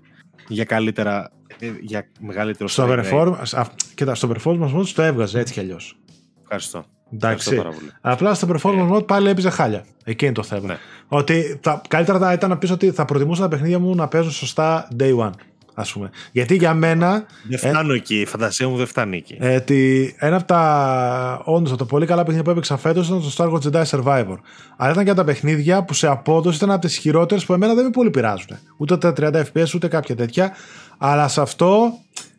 [0.48, 3.12] για καλύτερα, ε, για μεγαλύτερο Στο frame rate.
[3.12, 3.66] performance, α,
[3.96, 5.98] κοίτα, στο performance mode το έβγαζε έτσι κι αλλιώς.
[6.42, 6.86] Ευχαριστώ.
[7.14, 7.50] Εντάξει.
[7.50, 7.92] Ευχαριστώ πάρα πολύ.
[8.02, 9.86] Απλά στο performance mode πάλι έπαιζε χάλια.
[10.04, 10.68] Εκεί είναι το θέμα.
[10.68, 10.78] Ναι.
[11.08, 14.32] Ότι θα, καλύτερα θα ήταν να πεις ότι θα προτιμούσα τα παιχνίδια μου να παίζουν
[14.32, 15.30] σωστά day one.
[15.76, 16.10] Ας πούμε.
[16.32, 19.38] Γιατί για μένα Δεν φτάνω εκεί, η φαντασία μου δεν φτάνει εκεί.
[19.40, 23.22] ε, ότι ένα από τα όντως από τα πολύ καλά παιχνίδια που έπαιξα φέτος ήταν
[23.22, 24.36] το Star Wars Jedi Survivor.
[24.78, 27.74] Αλλά ήταν και από τα παιχνίδια που σε απόδοση ήταν από τις χειρότερες που εμένα
[27.74, 28.58] δεν με πολύ πειράζουν.
[28.78, 30.52] Ούτε τα 30 FPS ούτε κάποια τέτοια.
[30.98, 31.94] Αλλά σε αυτό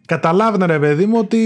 [0.06, 1.38] καταλάβαινα ρε παιδί μου ότι.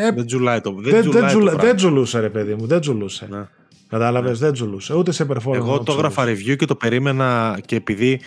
[0.00, 1.62] ε, δεν τζουλάει το, δεν δεν, τζουλάει δεν, το τζουλα- πράγμα.
[1.68, 3.26] δεν τζουλούσε ρε παιδί μου, δεν τζουλούσε.
[3.30, 3.46] Ναι.
[3.88, 4.94] Κατάλαβες, δεν τζουλούσε.
[4.94, 5.54] Ούτε σε performance.
[5.54, 8.20] Εγώ το έγραφα review και το περίμενα και επειδή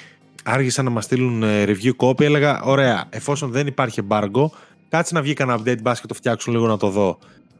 [0.43, 4.45] άργησαν να μας στείλουν ε, review copy, έλεγα: Ωραία, εφόσον δεν υπάρχει embargo,
[4.89, 7.17] κάτσε να βγει κανένα update, μπας και το φτιάξουν λίγο να το δω.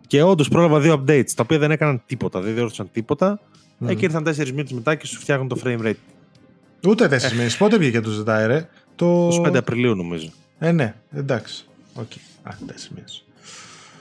[0.07, 3.39] Και όντως πρόλαβα δύο updates, τα οποία δεν έκαναν τίποτα, δεν διόρθωσαν τίποτα.
[3.83, 3.89] Mm.
[3.89, 5.93] Εκεί ήρθαν τέσσερις μήνες μετά και σου φτιάχνουν το frame rate.
[6.87, 7.49] Ούτε τέσσερις μήνες.
[7.57, 8.69] Πότε βγήκε το Jedi, ρε.
[8.95, 9.27] Το...
[9.27, 10.29] 25 Απριλίου νομίζω.
[10.59, 11.65] Ε, ναι, εντάξει.
[11.93, 12.03] Ok.
[12.03, 12.19] Okay.
[12.43, 13.07] Α, τέσσερις μήνες.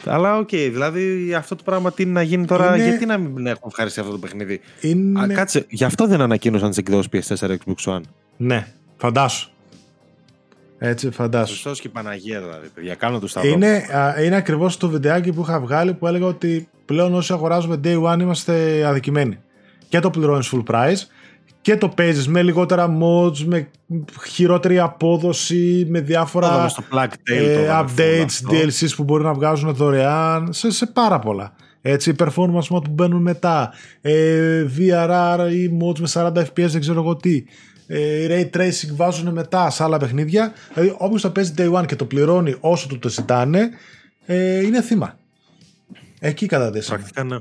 [0.09, 2.89] Αλλά ok, okay, δηλαδή αυτό το πράγμα τι να γίνει τώρα, είναι...
[2.89, 5.20] γιατί να μην έχουν ευχαριστηθεί αυτό το παιχνίδι; Είναι...
[5.20, 8.01] Α, κάτσε, γι' αυτό δεν ανακοίνωσαν τις εκδόσεις PS4 Xbox One.
[8.37, 8.66] Ναι,
[8.97, 9.51] φαντάσου.
[10.78, 11.55] Έτσι, φαντάσου.
[11.55, 12.95] Σωστό και η Παναγία δηλαδή, παιδιά.
[12.95, 13.51] Κάνω τους σταυρό.
[13.51, 13.85] Είναι,
[14.24, 18.19] είναι ακριβώς το βιντεάκι που είχα βγάλει που έλεγα ότι πλέον όσοι αγοράζουμε day one
[18.20, 19.39] είμαστε αδικημένοι.
[19.89, 21.01] Και το πληρώνεις full price
[21.66, 23.68] και το παίζεις με λιγότερα mods, με
[24.28, 26.70] χειρότερη απόδοση, με διάφορα
[27.22, 31.55] ε, updates, DLCs που μπορεί να βγάζουν δωρεάν, σε, σε πάρα πολλά.
[31.82, 37.01] Έτσι, performance mode που μπαίνουν μετά, ε, VRR ή mods με 40 FPS, δεν ξέρω
[37.01, 37.44] εγώ τι.
[37.86, 40.52] Ε, ray tracing βάζουν μετά σε άλλα παιχνίδια.
[40.74, 43.70] Δηλαδή, όποιος το παίζει day one και το πληρώνει όσο του το ζητάνε,
[44.26, 45.18] ε, είναι θύμα.
[46.20, 46.98] Εκεί καταδέσαμε.
[46.98, 47.36] Πρακτικά ναι.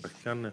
[0.00, 0.50] Πρακτικά ναι.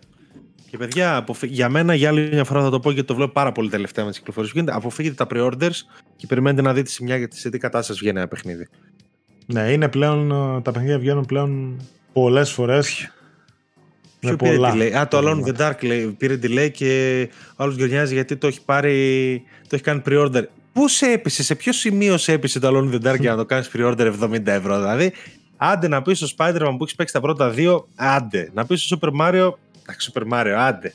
[0.78, 3.52] Και παιδιά, για μένα για άλλη μια φορά θα το πω γιατί το βλέπω πάρα
[3.52, 4.78] πολύ τελευταία με τις κυκλοφορίες που γίνεται.
[4.78, 5.76] Αποφύγετε τα pre-orders
[6.16, 8.68] και περιμένετε να δείτε σε, μια, σε τι κατάσταση βγαίνει ένα παιχνίδι.
[9.46, 11.82] Ναι, είναι πλέον, ε, τα παιχνίδια βγαίνουν πλέον
[12.14, 13.12] πολλές φορές.
[14.20, 14.74] Ποιο πήρε πολλά.
[14.74, 18.36] delay; Α, το Alone in the Dark λέει, πήρε delay και ο άλλος γκρινιάζει γιατί
[18.36, 19.44] το έχει πάρει.
[19.62, 20.44] Το έχει κάνει pre-order.
[20.74, 23.38] Πού σε έπεισε, σε ποιο σημείο σε έπεισε το Alone in the Dark για να
[23.38, 24.78] το κάνεις pre-order 70 ευρώ.
[24.78, 25.14] Δηλαδή,
[25.58, 28.50] άντε να πεις στο Spider-Man που έχεις παίξει τα πρώτα δύο, άντε.
[28.54, 29.52] Να πεις στο Super Mario,
[29.88, 30.94] εντάξει, Super Mario, άντε.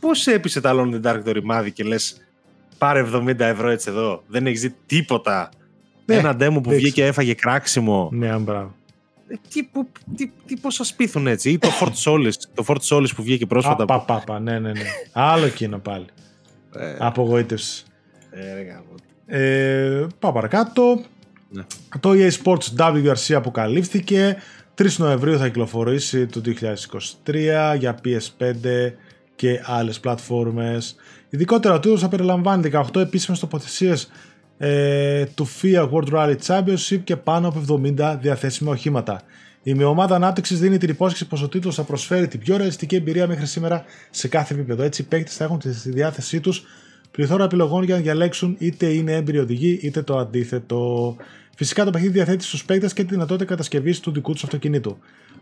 [0.00, 2.16] Πώς έπεισε το Alone in the Dark το ρημάδι και λες,
[2.78, 4.22] πάρε 70 ευρώ έτσι εδώ.
[4.26, 5.48] Δεν έχεις δει τίποτα.
[6.04, 8.08] Ναι, Ένα demo που βγήκε και έφαγε κράξιμο.
[8.12, 8.74] Ναι, μπράβο.
[9.28, 11.50] Ε, τι, που, τι, τι πώς σας πείθουν έτσι.
[11.50, 13.94] Ή το Fort Solis, το Fort Solis που βγήκε πρόσφατα.
[13.94, 14.84] Α, πα, πα, ναι, ναι, ναι.
[15.12, 16.06] Άλλο εκείνο πάλι.
[16.74, 17.84] Ε, Απογοήτευσης.
[18.30, 21.00] Ε, ε, πάω παρακάτω.
[21.50, 21.62] Ναι.
[22.00, 24.36] Το EA Sports WRC αποκαλύφθηκε.
[24.78, 26.40] 3 Νοεμβρίου θα κυκλοφορήσει το
[27.24, 28.92] 2023 για PS5
[29.36, 30.96] και άλλες πλατφόρμες.
[31.28, 34.10] Ειδικότερα ο τίτλος θα περιλαμβάνει 18 επίσημες τοποθεσίες
[34.58, 39.22] ε, του FIA World Rally Championship και πάνω από 70 διαθέσιμα οχήματα.
[39.62, 43.26] Η ομάδα ανάπτυξης δίνει την υπόσχεση πως ο τίτλος θα προσφέρει την πιο ρεαλιστική εμπειρία
[43.26, 44.82] μέχρι σήμερα σε κάθε επίπεδο.
[44.82, 46.64] Έτσι, οι παίκτες θα έχουν στη διάθεσή τους
[47.10, 51.16] πληθώρα επιλογών για να διαλέξουν είτε είναι έμπειροι οδηγοί είτε το αντίθετο.
[51.56, 54.98] Φυσικά το παιχνίδι διαθέτει στους παίκτες και τη δυνατότητα κατασκευής του δικού τους αυτοκινήτου.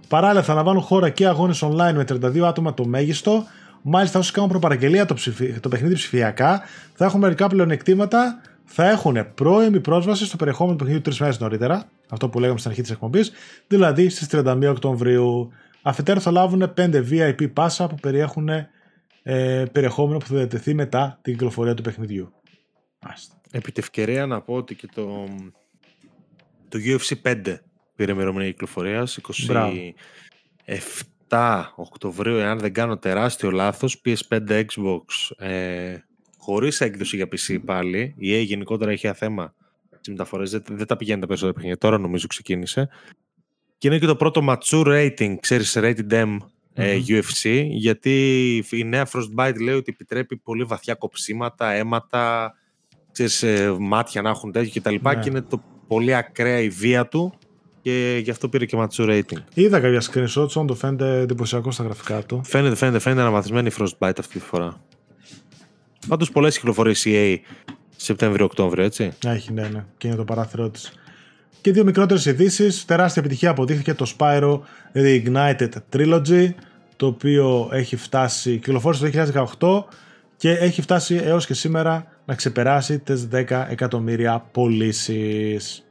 [0.09, 3.45] Παράλληλα, θα λαμβάνουν χώρα και αγώνες online με 32 άτομα το μέγιστο.
[3.82, 5.61] Μάλιστα, όσοι κάνουν προπαραγγελία το, ψηφι...
[5.61, 6.62] το παιχνίδι ψηφιακά,
[6.95, 11.89] θα έχουν μερικά πλεονεκτήματα θα έχουν πρώιμη πρόσβαση στο περιεχόμενο του παιχνιδιού τρεις μέρες νωρίτερα,
[12.09, 13.32] αυτό που λέγαμε στην αρχή της εκπομπής,
[13.66, 15.53] δηλαδή στις 31 Οκτωβρίου.
[15.82, 18.49] Αφετέρου θα λάβουν 5 VIP πάσα που περιέχουν
[19.23, 22.32] ε, περιεχόμενο που θα διατεθεί μετά την κυκλοφορία του παιχνιδιού.
[23.51, 25.28] Επί τη ευκαιρία να πω ότι και το,
[26.75, 27.57] το UFC 5
[27.97, 29.19] πήρε ημερομηνία κυκλοφορίας
[31.29, 35.97] 27 Οκτωβρίου, εάν δεν κάνω τεράστιο λάθος, PS5 Xbox ε,
[36.39, 38.15] χωρίς έκδοση για PC πάλι.
[38.19, 39.55] Η EA γενικότερα έχει ένα θέμα
[39.91, 40.51] στις μεταφορές.
[40.51, 41.79] Δεν, δεν, τα πηγαίνει τα περισσότερα παιχνίδια.
[41.79, 42.89] Τώρα νομίζω ξεκίνησε.
[43.79, 46.37] Και είναι και το πρώτο mature rating, ξέρεις, rated M
[46.77, 52.55] mm UFC, γιατί η νέα Frostbite λέει ότι επιτρέπει πολύ βαθιά κοψίματα, αίματα,
[53.13, 54.95] ξέρεις, ε, μάτια να έχουν τέτοιο κτλ.
[54.95, 55.23] Και, ναι.
[55.23, 57.32] και είναι το πολύ ακραία η βία του
[57.82, 59.39] και γι' αυτό πήρε και mature rating.
[59.55, 62.40] Είδα κάποια screenshots, όντω φαίνεται εντυπωσιακό στα γραφικά του.
[62.44, 64.81] Φαίνεται, φαίνεται, φαίνεται αναβαθμισμένη η Frostbite αυτή τη φορά.
[66.09, 67.36] Πάντως πολλές κυκλοφορίες EA
[67.97, 69.12] Σεπτέμβριο-Οκτώβριο, έτσι.
[69.27, 69.85] Έχει, ναι, ναι.
[69.97, 70.93] Και είναι το παράθυρό της.
[71.61, 72.85] Και δύο μικρότερες ειδήσεις.
[72.85, 74.61] Τεράστια επιτυχία αποδείχθηκε το Spyro
[74.94, 76.48] Reignited Trilogy,
[76.97, 79.94] το οποίο έχει φτάσει, κυκλοφόρησε το 2018
[80.36, 85.85] και έχει φτάσει έως και σήμερα να ξεπεράσει τις 10 εκατομμύρια πωλήσεις.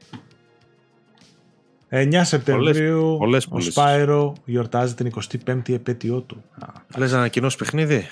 [1.95, 5.11] 9 Σεπτεμβρίου πολλές, πολλές, ο Spyro γιορτάζει την
[5.45, 6.43] 25η επέτειό του.
[6.97, 8.07] Λες να ανακοινώσεις παιχνίδι;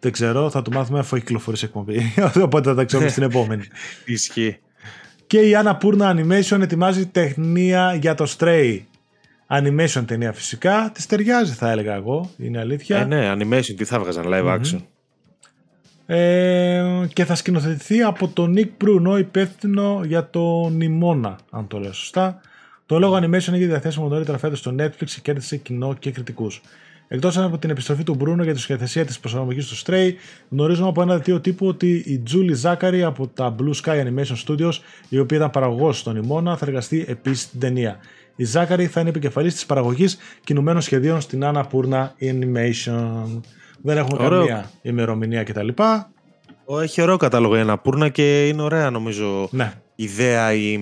[0.00, 2.00] Δεν ξέρω, θα το μάθουμε αφού έχει κυκλοφορήσει εκπομπή.
[2.46, 3.62] Οπότε θα τα ξέρουμε στην επόμενη.
[4.04, 4.58] Ισχύει.
[5.26, 8.80] Και η Anna Purna Animation ετοιμάζει τεχνία για το Stray.
[9.48, 10.90] Animation ταινία φυσικά.
[10.94, 12.30] Της ταιριάζει θα έλεγα εγώ.
[12.36, 12.98] Είναι αλήθεια.
[12.98, 14.78] Ε, ναι, animation τι θα έβγαζαν live action.
[16.06, 21.92] Ε, και θα σκηνοθετηθεί από τον Nick Bruno, υπεύθυνο για το Νιμόνα, αν το λέω
[21.92, 22.40] σωστά.
[22.86, 26.60] Το λόγο animation έχει διαθέσιμο νωρίτερα φέτος στο Netflix και κέρδισε κοινό και κριτικούς.
[27.08, 30.12] Εκτός από την επιστροφή του Μπρούνο για τη σχεδιασία της προσαρμογής του Stray,
[30.48, 34.72] γνωρίζουμε από ένα δελτίο τύπου ότι η Julie Zachary από τα Blue Sky Animation Studios,
[35.08, 37.98] η οποία ήταν παραγωγός στον Ιμώνα, θα εργαστεί επίσης στην ταινία.
[38.36, 43.40] Η Ζάκαρη θα είναι επικεφαλής της παραγωγής κινουμένων σχεδίων στην Annapurna Animation.
[43.86, 44.38] Δεν έχουν Ωραίο.
[44.38, 45.68] καμία ημερομηνία κτλ.
[46.64, 50.72] Ο, Έχει ωραίο κατάλογο η Αναπούρνα και είναι ωραία νομίζω Ναι, ιδέα η,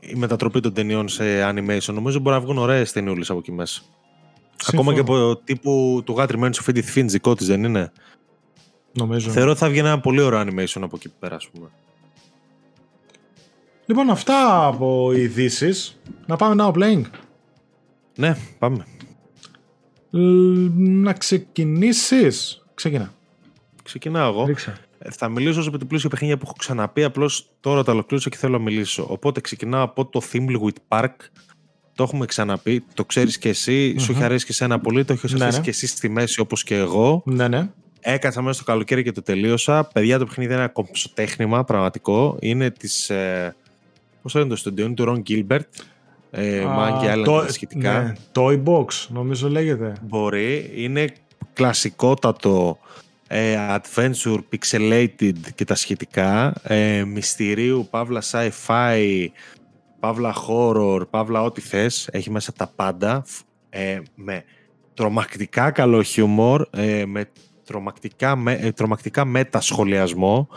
[0.00, 1.92] η μετατροπή των ταινιών σε animation.
[1.94, 3.82] Νομίζω μπορεί να βγουν ωραίες ταινιούλες από εκεί μέσα.
[4.66, 7.92] Ακόμα και από τύπου του Γάτρι Μέντσο Φίντι Φίντ δικό της δεν είναι;
[8.92, 9.30] νομίζω.
[9.30, 11.68] Θεωρώ ότι θα βγει ένα πολύ ωραίο animation από εκεί πέρα, ας πούμε.
[13.86, 16.00] Λοιπόν, αυτά από ειδήσεις.
[16.26, 17.02] Να πάμε now playing.
[18.16, 18.84] Ναι, πάμε.
[20.10, 22.62] Λ- να ξεκινήσεις.
[22.74, 23.12] Ξεκινά.
[23.82, 24.44] Ξεκινάω εγώ.
[24.46, 24.76] Ρίξε.
[24.98, 28.52] Ε, Θα μιλήσω όσο πλούσια παιχνίδια που έχω ξαναπεί, απλώς τώρα τα ολοκλήρωσα και θέλω
[28.52, 29.06] να μιλήσω.
[29.08, 31.10] Οπότε ξεκινάω από το Thimbleweed Park.
[31.94, 35.32] Το έχουμε ξαναπεί, το ξέρεις και εσύ, σου έχει αρέσει και εσένα πολύ, το έχεις
[35.32, 35.64] Ναι, αφήσει ναι.
[35.64, 37.22] και εσύ στη μέση όπως και εγώ.
[37.26, 37.70] Ναι, ναι.
[38.00, 39.84] Έκατσα μέσα στο καλοκαίρι και το τελείωσα.
[39.84, 42.36] Παιδιά, το παιχνίδι είναι ένα κομψοτέχνημα πραγματικό.
[42.40, 43.10] Είναι της.
[43.10, 43.56] Ε,
[44.22, 45.60] Πώς λένε το στούντιο, είναι του Ron Gilbert.
[46.30, 48.02] Ε, Α, Monkey Island το- και τα σχετικά.
[48.02, 49.92] ναι, Toy Box, νομίζω λέγεται.
[50.02, 50.70] Μπορεί.
[50.74, 51.08] Είναι
[51.52, 52.78] κλασικότατο
[53.28, 56.54] ε, adventure, pixelated και τα σχετικά.
[56.62, 59.26] Ε, μυστηρίου, παύλα sci-fi,
[60.00, 62.08] παύλα horror, παύλα ό,τι θες.
[62.12, 63.22] Έχει μέσα τα πάντα.
[63.26, 64.44] Φ- Ε, με
[64.94, 67.30] τρομακτικά καλό χιούμορ, ε, με
[67.64, 70.48] τρομακτικά, με, ε, τρομακτικά μετασχολιασμό.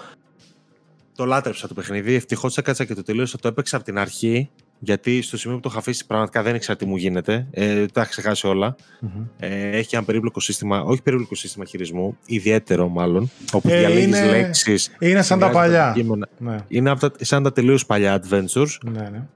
[1.16, 2.14] Το λάτρεψα το παιχνίδι.
[2.14, 3.38] Ευτυχώς έκατσα και το τελείωσα.
[3.38, 4.50] Το έπαιξα από την αρχή.
[4.84, 7.48] Γιατί στο σημείο που το είχα αφήσει πραγματικά δεν ήξερα τι μου γίνεται.
[7.52, 8.76] Ε, τα είχα ξεχάσει όλα.
[9.00, 9.24] Μμμ.
[9.40, 14.26] Ε, έχει ένα περίπλοκο σύστημα, όχι περίπλοκο σύστημα χειρισμού, ιδιαίτερο μάλλον, όπου Ε, διαλέγεις είναι-
[14.30, 14.92] λέξεις.
[15.00, 15.90] Είναι σαν τα συνδυάζεις παλιά.
[15.90, 16.28] αντικείμενα.
[16.38, 18.78] Ναι, Είναι από τα, σαν τα τελείως παλιά adventures.
[18.92, 19.28] ναι, ναι.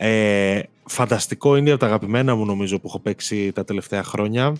[0.00, 4.52] Ε, φανταστικό είναι από τα αγαπημένα μου νομίζω που έχω παίξει τα τελευταία χρόνια.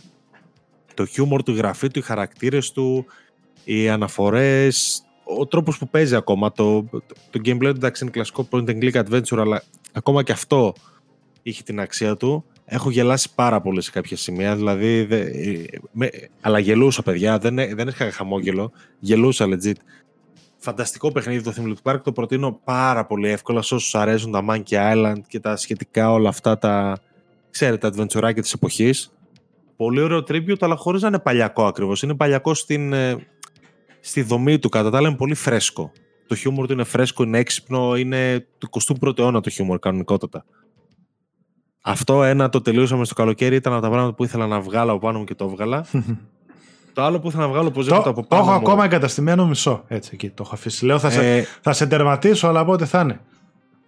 [0.95, 3.07] Το χιούμορ του, η γραφή του, οι χαρακτήρες του,
[3.65, 5.03] οι αναφορές,
[5.39, 6.53] ο τρόπος που παίζει ακόμα.
[6.53, 10.33] Το, το, το gameplay του εντάξει είναι κλασικό point and click adventure, αλλά ακόμα και
[10.33, 10.75] αυτό
[11.43, 12.45] είχε την αξία του.
[12.65, 16.11] Έχω γελάσει πάρα πολύ σε κάποια σημεία, δηλαδή, δε, ε, με,
[16.41, 19.77] αλλά γελούσα παιδιά, δεν, έ- δεν είχα χαμόγελο, γελούσα legit.
[20.57, 24.95] Φανταστικό παιχνίδι το Thimbleweed Park, το προτείνω πάρα πολύ εύκολα σε όσους αρέσουν τα Monkey
[24.95, 26.99] Island και τα σχετικά όλα αυτά τα,
[27.51, 29.13] ξέρετε, τα adventure της εποχής.
[29.77, 32.03] Πολύ ωραίο tribute, αλλά χωρίς να είναι παλιακό ακριβώς.
[32.03, 33.27] Είναι παλιακό στην, ε,
[34.09, 35.93] στη δομή του, κατά τα άλλα είναι πολύ φρέσκο.
[36.27, 38.69] Το χιούμορ του είναι φρέσκο, είναι έξυπνο, είναι του
[39.01, 40.45] 21ου αιώνα το χιούμορ κανονικότατα.
[41.83, 45.01] Αυτό ένα το τελείωσαμε στο καλοκαίρι, ήταν από τα πράγματα που ήθελα να βγάλω από
[45.01, 45.87] πάνω μου και το έβγαλα.
[46.95, 48.57] το άλλο που ήθελα να βγάλω Το, οπωσδήποτε από το πάνω έχω μου.
[48.57, 49.85] ακόμα εγκαταστημένο μισό.
[49.89, 50.85] Έτσι, εκεί το έχω αφήσει.
[50.85, 53.21] Λέω θα, σε, Ε, θα σε τερματίσω, αλλά πότε θα είναι.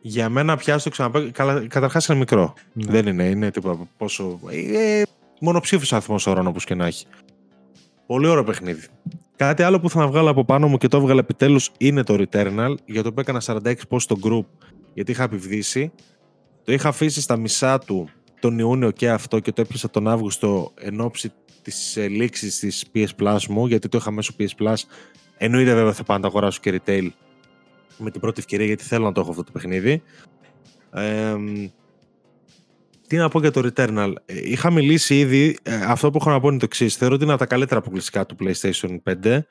[0.01, 1.31] Για μένα πια στο ξαναπέ...
[1.31, 2.55] Καλά, καταρχάς είναι μικρό.
[2.73, 2.91] Ναι.
[2.91, 4.41] Δεν είναι, είναι τίποτα πόσο...
[4.51, 5.03] Ε,
[5.41, 7.07] μονοψήφιος αριθμός ώρων όπως και να έχει.
[8.07, 8.87] Πολύ ωραίο παιχνίδι.
[9.41, 12.15] Κάτι άλλο που θα να βγάλω από πάνω μου και το έβγαλα επιτέλους είναι το
[12.15, 14.45] Returnal, για το οποίο έκανα 46 post στο group,
[14.95, 15.93] γιατί είχα επιβδίσει.
[16.65, 18.09] Το είχα αφήσει στα μισά του
[18.41, 22.85] τον Ιούνιο και αυτό και το έπιασα τον Αύγουστο εν ώψη της ε, λήξης της
[22.95, 24.75] PS Plus μου, γιατί το είχα μέσω PS Plus.
[25.37, 27.09] Εννοείται βέβαια θα πάω να το αγοράσω και retail
[27.99, 30.03] με την πρώτη ευκαιρία γιατί θέλω να το έχω αυτό το παιχνίδι.
[30.93, 31.37] Ε,
[33.11, 34.13] τι να πω για το Returnal.
[34.27, 36.97] Ε, Είχα μιλήσει ήδη, ε, αυτό που έχω να πω είναι το εξής.
[36.97, 39.25] Θεωρώ ότι είναι από τα καλύτερα αποκλειστικά του PlayStation 5.
[39.25, 39.45] Ε,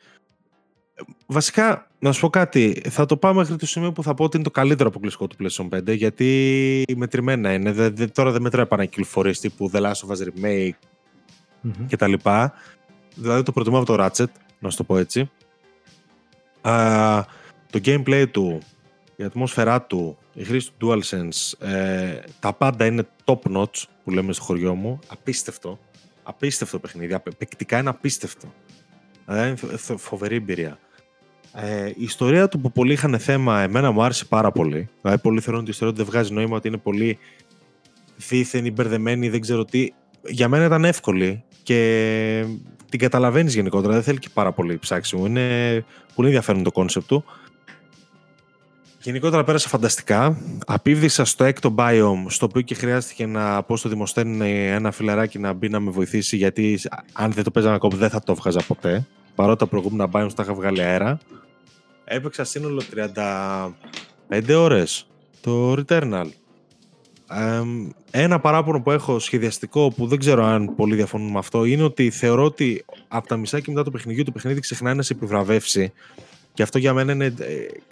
[1.26, 4.36] Βασικά, να σου πω κάτι, θα το πάω μέχρι το σημείο που θα πω ότι
[4.36, 7.72] είναι το καλύτερο αποκλειστικό του PlayStation 5, γιατί μετρημένα είναι.
[7.72, 10.70] Δε, δε- τώρα δεν μετράει επανακυκλοφορίες τύπου The Last of Us Remake
[11.62, 11.86] Μμμ.
[11.88, 12.54] και τα λοιπά.
[13.16, 14.26] Δηλαδή το προτιμώ από το Ratchet,
[14.60, 15.30] να σου το πω έτσι.
[16.62, 17.24] Α,
[17.70, 18.60] το gameplay του,
[19.20, 24.34] η ατμόσφαιρά του, η χρήση του DualSense, ε, τα πάντα είναι top notch που λέμε
[24.34, 25.00] στο χωριό μου.
[25.08, 25.80] Απίστευτο.
[26.24, 27.14] Απίστευτο παιχνίδι.
[27.14, 28.54] Απε- Παικτικά είναι απίστευτο.
[29.26, 30.80] Δηλαδή είναι φο- φο- φοβερή εμπειρία.
[31.54, 34.90] Ε, η ιστορία του που πολλοί είχαν θέμα, εμένα μου άρεσε πάρα πολύ.
[35.02, 37.18] Δηλαδή, πολλοί θεωρούν ότι η ιστορία του δεν βγάζει νόημα, ότι είναι πολύ
[38.18, 39.88] δήθεν, μπερδεμένη, δεν ξέρω τι.
[40.28, 42.46] Για μένα ήταν εύκολη και
[42.90, 43.94] την καταλαβαίνεις γενικότερα.
[43.94, 45.26] Δεν θέλει και πάρα πολύ ψάξιμο.
[45.26, 45.86] Είναι
[46.16, 47.24] πολύ ενδιαφέρον το concept του.
[49.02, 50.38] Γενικότερα πέρασα φανταστικά.
[50.66, 55.54] Απηύδησα στο έκτο biome, στο οποίο και χρειάστηκε να πω στο Δημοσθένη ένα φιλαράκι να
[55.54, 56.80] μπει να με βοηθήσει, γιατί
[57.14, 59.08] αν δεν το παίζαμε ακόμα δεν θα το έβγαζα ποτέ.
[59.36, 61.20] Παρότι τα προηγούμενα biomes τα είχα βγάλει αέρα.
[62.04, 62.82] Έπαιξα σύνολο
[64.30, 65.08] 35 ώρες
[65.42, 66.26] το Returnal.
[67.32, 71.84] Εμ, ένα παράπονο που έχω σχεδιαστικό που δεν ξέρω αν πολλοί διαφωνούν με αυτό είναι
[71.84, 75.14] ότι θεωρώ ότι από τα μισά και μετά το παιχνιδιού το παιχνίδι ξεχνάει να σε
[75.14, 75.94] επιβραβεύσει
[76.60, 77.34] και αυτό για μένα είναι, ε,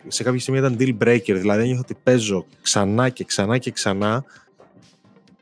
[0.07, 1.33] σε κάποια στιγμή ήταν deal breaker.
[1.33, 4.23] Δηλαδή ένιωθα ότι παίζω ξανά και ξανά και ξανά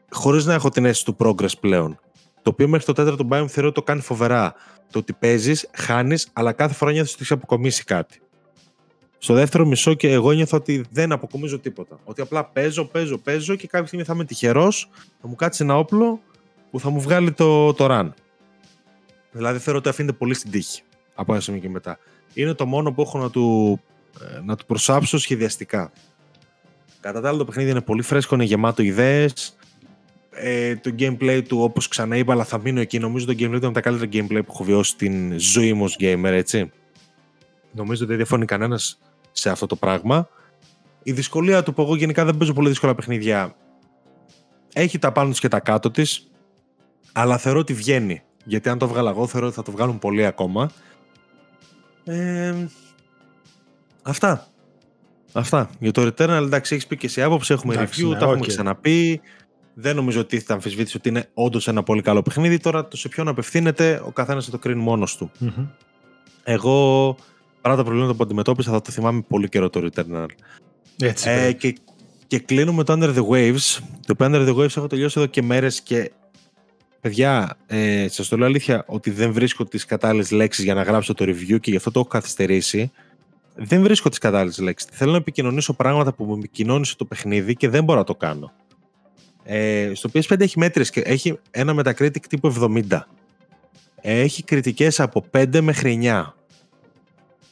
[0.09, 1.99] χωρίς να έχω την αίσθηση του progress πλέον.
[2.41, 4.53] Το οποίο μέχρι το τέταρτο biome θεωρώ ότι το κάνει φοβερά.
[4.91, 8.21] Το ότι παίζεις, χάνεις αλλά κάθε φορά νιώθεις ότι έχεις αποκομίσει κάτι.
[9.17, 11.99] Στο δεύτερο μισό και εγώ νιώθω ότι δεν αποκομίζω τίποτα.
[12.03, 14.89] Ότι απλά παίζω, παίζω, παίζω και κάποια στιγμή θα είμαι τυχερός,
[15.21, 16.21] θα μου κάτσει ένα όπλο
[16.71, 18.09] που θα μου βγάλει το, το run.
[19.31, 20.81] Δηλαδή θεωρώ ότι αφήνεται πολύ στην τύχη
[21.15, 21.97] από ένα σημείο και μετά.
[22.33, 23.79] Είναι το μόνο που έχω να του,
[24.21, 25.91] ε, να του προσάψω σχεδιαστικά.
[26.99, 29.57] Κατά τα άλλα το παιχνίδι είναι πολύ φρέσκο, είναι γεμάτο ιδέες.
[30.31, 32.99] Ε, το gameplay του όπως ξαναείπα, αλλά θα μείνω εκεί.
[32.99, 35.97] Νομίζω το gameplay του είναι τα καλύτερα gameplay που έχω βιώσει στην ζωή μου ως
[35.99, 36.71] gamer, έτσι.
[37.71, 38.99] Νομίζω ότι δεν διαφωνεί κανένας
[39.31, 40.29] σε αυτό το πράγμα.
[41.03, 43.55] Η δυσκολία του που εγώ γενικά δεν παίζω πολύ δύσκολα παιχνίδια
[44.73, 46.27] έχει τα πάνω της και τα κάτω της,
[47.11, 48.21] αλλά θεωρώ ότι βγαίνει.
[48.45, 50.69] Γιατί αν το βγάλα εγώ, θεωρώ ότι θα το βγάλουν πολύ ακόμα.
[52.05, 52.53] Ε,
[54.01, 54.47] αυτά.
[55.33, 55.69] Αυτά.
[55.79, 58.45] Για το Returnal, εντάξει, έχεις πει και σε άποψη, έχουμε εντάξει, review, ναι, τα έχουμε
[58.45, 59.21] ξαναπεί.
[59.73, 62.59] Δεν νομίζω ότι θα αμφισβήτηση ότι είναι όντως ένα πολύ καλό παιχνίδι.
[62.59, 65.31] Τώρα το σε ποιον απευθύνεται, ο καθένας θα το κρίνει μόνος του.
[65.41, 65.67] Mm-hmm.
[66.43, 67.17] Εγώ,
[67.61, 70.25] παρά τα προβλήματα που αντιμετώπισα, θα το θυμάμαι πολύ καιρό το Returnal.
[70.99, 71.75] Έτσι, ε, και,
[72.27, 73.79] και κλείνουμε το Under the Waves.
[74.05, 76.11] Το Under the Waves έχω τελειώσει εδώ και μέρες και
[77.05, 81.13] Παιδιά, ε, σας το λέω αλήθεια ότι δεν βρίσκω τις κατάλληλες λέξεις για να γράψω
[81.13, 82.91] το review και γι' αυτό το έχω καθυστερήσει.
[83.55, 84.89] Δεν βρίσκω τις κατάλληλες λέξεις.
[84.91, 88.51] Θέλω να επικοινωνήσω πράγματα που μου επικοινώνησε το παιχνίδι και δεν μπορώ να το κάνω.
[89.43, 92.53] Ε, στο PS5 έχει μέτρες και έχει ένα Metacritic τύπου
[92.89, 92.99] 70.
[94.01, 96.33] Έχει κριτικές από 5 μέχρι 9.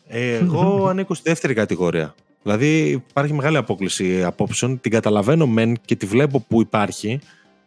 [0.08, 2.16] Ε, εγώ ανήκω στη δεύτερη κατηγορία.
[2.44, 4.80] Δηλαδή υπάρχει μεγάλη απόκληση απόψεων.
[4.80, 7.20] Την καταλαβαίνω μεν και τη βλέπω που υπάρχει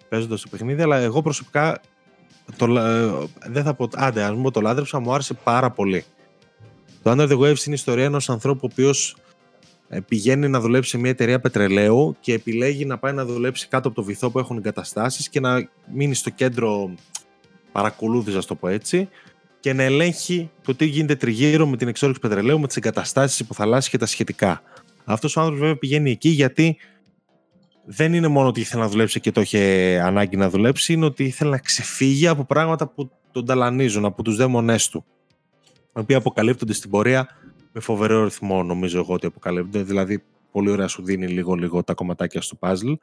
[0.09, 1.81] παίζοντας το παιχνίδι, αλλά εγώ προσωπικά
[2.57, 6.05] το, ε, δεν θα πω, άντε, ας πούμε, το λάδρεψα, μου άρεσε πάρα πολύ.
[7.03, 9.17] Το Under the Waves είναι η ιστορία ενός ανθρώπου ο οποίος
[9.89, 13.89] ε, πηγαίνει να δουλέψει σε μια εταιρεία πετρελαίου και επιλέγει να πάει να δουλέψει κάτω
[13.89, 16.95] από το βυθό που έχουν εγκαταστάσεις και να μείνει στο κέντρο
[17.73, 19.09] παρακολούθησης, ας το πω έτσι,
[19.61, 23.91] και να ελέγχει το τι γίνεται τριγύρω με την εξόρυξη πετρελαίου, με τις εγκαταστάσεις υποθαλάσσιε
[23.91, 24.63] και τα σχετικά.
[25.05, 26.77] Αυτός ο άνθρωπος βέβαια πηγαίνει εκεί γιατί
[27.89, 29.61] δεν είναι μόνο ότι ήθελε να δουλέψει και το είχε
[30.05, 34.37] ανάγκη να δουλέψει, είναι ότι ήθελε να ξεφύγει από πράγματα που τον ταλανίζουν, από τους
[34.37, 35.05] δαίμονές του,
[35.75, 37.29] οι οποίοι αποκαλύπτονται στην πορεία
[37.73, 42.41] με φοβερό ρυθμό, νομίζω εγώ ότι αποκαλύπτονται, δηλαδή πολύ ωραία σου δίνει λίγο-λίγο τα κομματάκια
[42.41, 42.95] στο puzzle.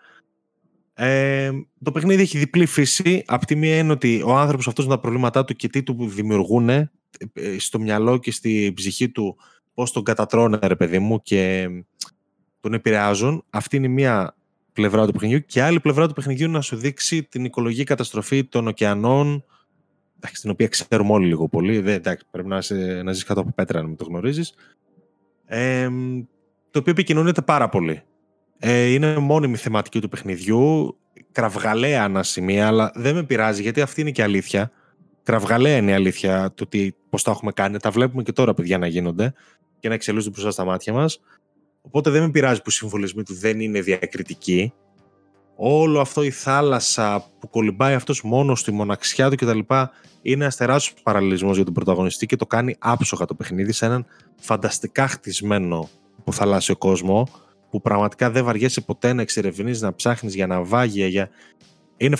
[0.93, 1.51] Ε,
[1.83, 3.23] το παιχνίδι έχει διπλή φύση.
[3.27, 5.95] Απ' τη μία είναι ότι ο άνθρωπος αυτός με τα προβλήματά του και τι του
[5.99, 6.89] δημιουργούν ε,
[7.57, 9.37] στο μυαλό και στη ψυχή του
[9.73, 11.69] πώς τον κατατρώνε ρε παιδί μου και
[12.59, 13.43] τον επηρεάζουν.
[13.49, 14.35] Αυτή είναι μία
[14.73, 18.67] πλευρά του παιχνιδιού και άλλη πλευρά του παιχνιδιού να σου δείξει την οικολογική καταστροφή των
[18.67, 19.43] ωκεανών
[20.23, 21.79] εντάξει, την οποία ξέρουμε όλοι λίγο πολύ.
[21.79, 24.53] Δεν, εντάξει, πρέπει να, είσαι, να ζεις κάτω από πέτρα να μην το γνωρίζεις.
[25.45, 25.89] Ε,
[26.71, 28.01] το οποίο επικοινωνείται πάρα πολύ.
[28.59, 30.97] Ε, είναι μόνιμη θεματική του παιχνιδιού
[31.31, 34.71] κραυγαλαία ένα σημείο αλλά δεν με πειράζει γιατί αυτή είναι και αλήθεια.
[35.23, 37.77] Κραυγαλαία είναι η αλήθεια του τι, πώς τα έχουμε κάνει.
[37.77, 39.33] Τα βλέπουμε και τώρα παιδιά να γίνονται
[39.79, 41.19] και να εξελίσσονται μπροστά στα μάτια μας
[41.85, 44.73] Οπότε δεν με πειράζει που οι συμβολισμοί του δεν είναι διακριτικοί.
[45.55, 49.59] Όλο αυτό η θάλασσα που κολυμπάει αυτός μόνος στη μοναξιά του κτλ.
[50.21, 54.05] είναι ένας τεράστιος παραλληλισμός για τον πρωταγωνιστή και το κάνει άψογα το παιχνίδι σε έναν
[54.39, 55.89] φανταστικά χτισμένο
[56.23, 57.27] που θαλάσσιο κόσμο
[57.69, 61.29] που πραγματικά δεν βαριέσαι ποτέ να εξερευνείς, να ψάχνεις για ναυάγια, για...
[61.97, 62.17] είναι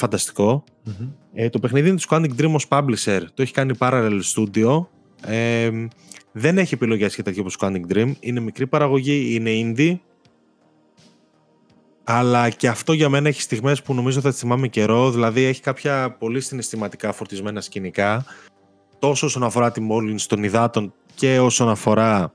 [1.34, 4.86] Ε, το παιχνίδι είναι του Squantic Dream ως publisher, το έχει κάνει Parallel Studio.
[5.26, 5.88] Ε,
[6.32, 8.12] δεν έχει επιλογές και τέτοιο όπως Scanning Dream.
[8.20, 9.98] Είναι μικρή παραγωγή, είναι indie.
[12.04, 15.12] Αλλά και αυτό για μένα έχει στιγμές που νομίζω θα τις θυμάμαι καιρό.
[15.12, 18.26] Δηλαδή έχει κάποια πολύ συναισθηματικά φορτισμένα σκηνικά.
[19.00, 22.34] Τόσο όσον αφορά τη μόλυνση των υδάτων και όσον αφορά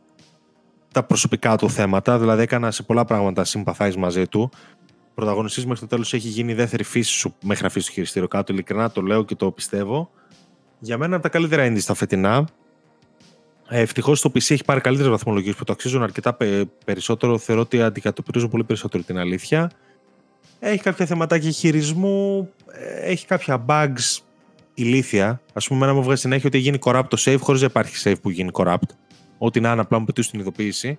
[0.92, 2.18] τα προσωπικά του θέματα.
[2.18, 4.50] Δηλαδή έκανα σε πολλά πράγματα συμπαθάεις μαζί του.
[5.08, 7.92] Ο πρωταγωνιστής μέχρι το τέλος έχει γίνει η δεύτερη φύση σου μέχρι να αφήσει το
[7.92, 8.52] χειριστήριο κάτω.
[8.52, 10.10] Ειλικρινά το λέω και το πιστεύω.
[10.78, 12.48] Για μένα από τα καλύτερα indie στα φετινά.
[13.68, 16.36] Ε, Ευτυχώς το PC έχει πάρει καλύτερες βαθμολογίες που το αξίζουν αρκετά
[16.84, 17.38] περισσότερο.
[17.38, 19.70] Θεωρώ ότι αντικατοπτρίζουν πολύ περισσότερο την αλήθεια.
[20.58, 24.22] Έχει κάποια θεματάκια χειρισμού, ε, έχει κάποια bugs
[24.74, 25.40] ηλίθια.
[25.52, 28.20] Α πούμε, ένα μου βγάζει συνέχεια ότι γίνει corrupt το save χωρίς να υπάρχει save
[28.22, 28.88] που γίνει corrupt.
[29.38, 30.98] Ό,τι να είναι απλά μου πετύχει την ειδοποίηση.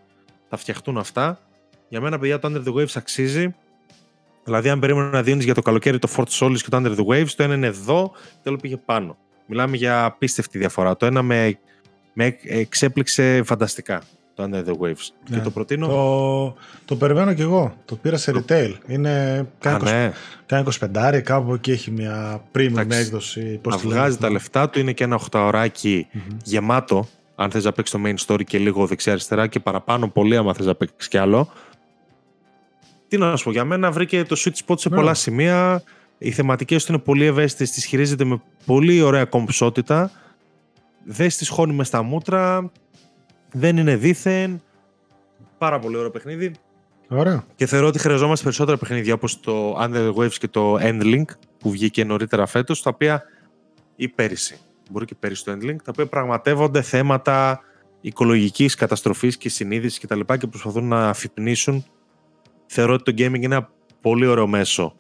[0.50, 1.40] Θα φτιαχτούν αυτά.
[1.88, 3.56] Για μένα, παιδιά, το Under the Waves αξίζει.
[4.44, 7.06] Δηλαδή, αν περίμενα να δίνεις για το καλοκαίρι το Fort Solis και το Under the
[7.06, 9.18] Waves, το ένα είναι εδώ, το άλλο πήγε πάνω.
[9.46, 10.98] Μιλάμε για απίστευτη διαφορά.
[10.98, 11.60] Το ένα με
[12.20, 14.02] με εξέπληξε φανταστικά
[14.34, 15.08] το Under the Waves.
[15.24, 15.42] Και ναι.
[15.42, 15.88] το προτείνω.
[15.88, 16.56] Το,
[16.86, 17.76] το περιμένω κι εγώ.
[17.86, 18.74] Το πήρα σε retail.
[18.88, 20.12] Είναι κάνει
[20.46, 21.20] 25 ναι.
[21.20, 23.62] κάπου εκεί έχει μια premium έκδοση.
[23.68, 26.08] Να βγάζει τα λεφτά του είναι και ένα οχταωράκι
[26.44, 27.08] γεμάτο.
[27.36, 30.66] Αν θες να παίξεις το main story και λίγο δεξιά-αριστερά και παραπάνω πολύ, άμα θες
[30.66, 31.52] να παίξεις κι άλλο.
[33.08, 34.96] Τι να σου πω, για μένα βρήκε το sweet spot σε ναι.
[34.96, 35.84] πολλά σημεία.
[36.18, 40.12] Οι θεματικές του είναι πολύ ευαίσθητες, τις χειρίζεται με πολύ ωραία κομψότητα
[41.12, 42.72] δεν στη χώνει μες στα μούτρα,
[43.52, 44.62] δεν είναι δίθεν.
[45.58, 46.52] Πάρα πολύ ωραίο παιχνίδι.
[47.08, 47.44] Ωραία.
[47.56, 51.26] Και θεωρώ ότι χρειαζόμαστε περισσότερα παιχνίδια όπως το Under the Waves και το Endlink
[51.58, 53.24] που βγήκε νωρίτερα φέτος, τα οποία
[53.96, 54.58] ή πέρυσι,
[54.92, 57.60] μπορεί και πέρυσι το Endlink, τα οποία πραγματεύονται θέματα
[58.02, 60.20] οικολογικής καταστροφής και συνείδησης κτλ.
[60.20, 61.86] Και, και προσπαθούν να αφυπνίσουν.
[62.66, 63.70] Θεωρώ ότι το gaming είναι ένα
[64.02, 64.96] πολύ ωραίο μέσο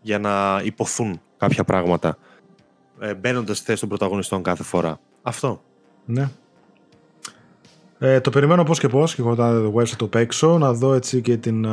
[0.00, 2.18] για να υποθούν κάποια πράγματα
[3.00, 5.00] ε, μπαίνοντας στη θέση των πρωταγωνιστών κάθε φορά.
[5.26, 5.60] Αυτό.
[6.04, 6.30] Ναι.
[7.98, 10.94] Ε, το περιμένω πώς και πώς και εγώ όταν το website το παίξω να δω
[10.94, 11.66] έτσι και την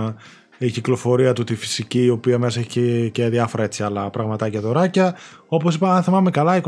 [0.57, 4.61] η κυκλοφορία του τη φυσική η οποία μέσα έχει και, και διάφορα έτσι άλλα πραγματάκια
[4.61, 5.15] δωράκια
[5.47, 6.61] όπως είπα αν θυμάμαι καλά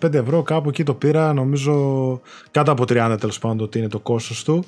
[0.00, 3.98] 24-25 ευρώ κάπου εκεί το πήρα νομίζω κάτω από 30 τέλος πάντων ότι είναι το
[3.98, 4.64] κόστος του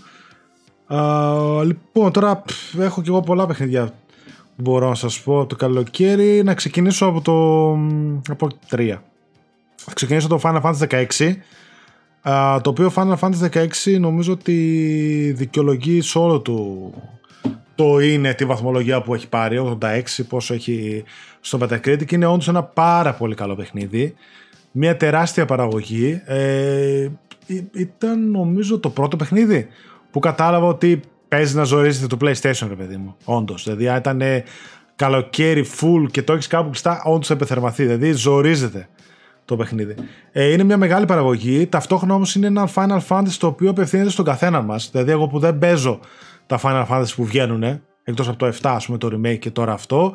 [0.87, 2.43] Α, λοιπόν τώρα
[2.79, 3.95] έχω και εγώ πολλά παιχνίδια
[4.57, 7.71] μπορώ να σας πω το καλοκαίρι να ξεκινήσω από το
[8.33, 9.14] από 3 θα
[9.95, 14.55] ξεκινήσω το Final Fantasy 16 το οποίο Final Fantasy 16 νομίζω ότι
[15.37, 16.93] δικαιολογεί σε όλο του
[17.75, 21.05] το είναι τη βαθμολογία που έχει πάρει, 86 πόσο έχει
[21.41, 22.13] στο Metacritic.
[22.13, 24.15] Είναι όντως ένα πάρα πολύ καλό παιχνίδι.
[24.71, 26.23] Μια τεράστια παραγωγή.
[26.25, 27.09] Ε,
[27.73, 29.67] ήταν νομίζω το πρώτο παιχνίδι
[30.11, 33.17] που κατάλαβα ότι παίζει να ζορίζεται το PlayStation ρε παιδί μου.
[33.25, 34.23] Όντως, δηλαδή ήταν
[34.97, 38.89] καλοκαίρι full και το έχεις κάπου κλειστά όντως επιθερμαθεί, δηλαδή ζορίζεται
[39.45, 39.95] το παιχνίδι.
[40.33, 41.67] Ε, είναι μια μεγάλη παραγωγή.
[41.67, 44.89] Ταυτόχρονα όμως είναι ένα Final Fantasy το οποίο απευθύνεται στον καθένα μας.
[44.93, 46.01] Δηλαδή, εγώ που δεν παίζω
[46.47, 47.63] τα Final Fantasy που βγαίνουν,
[48.05, 50.15] εκτός από το 7, ας πούμε, το remake και τώρα αυτό,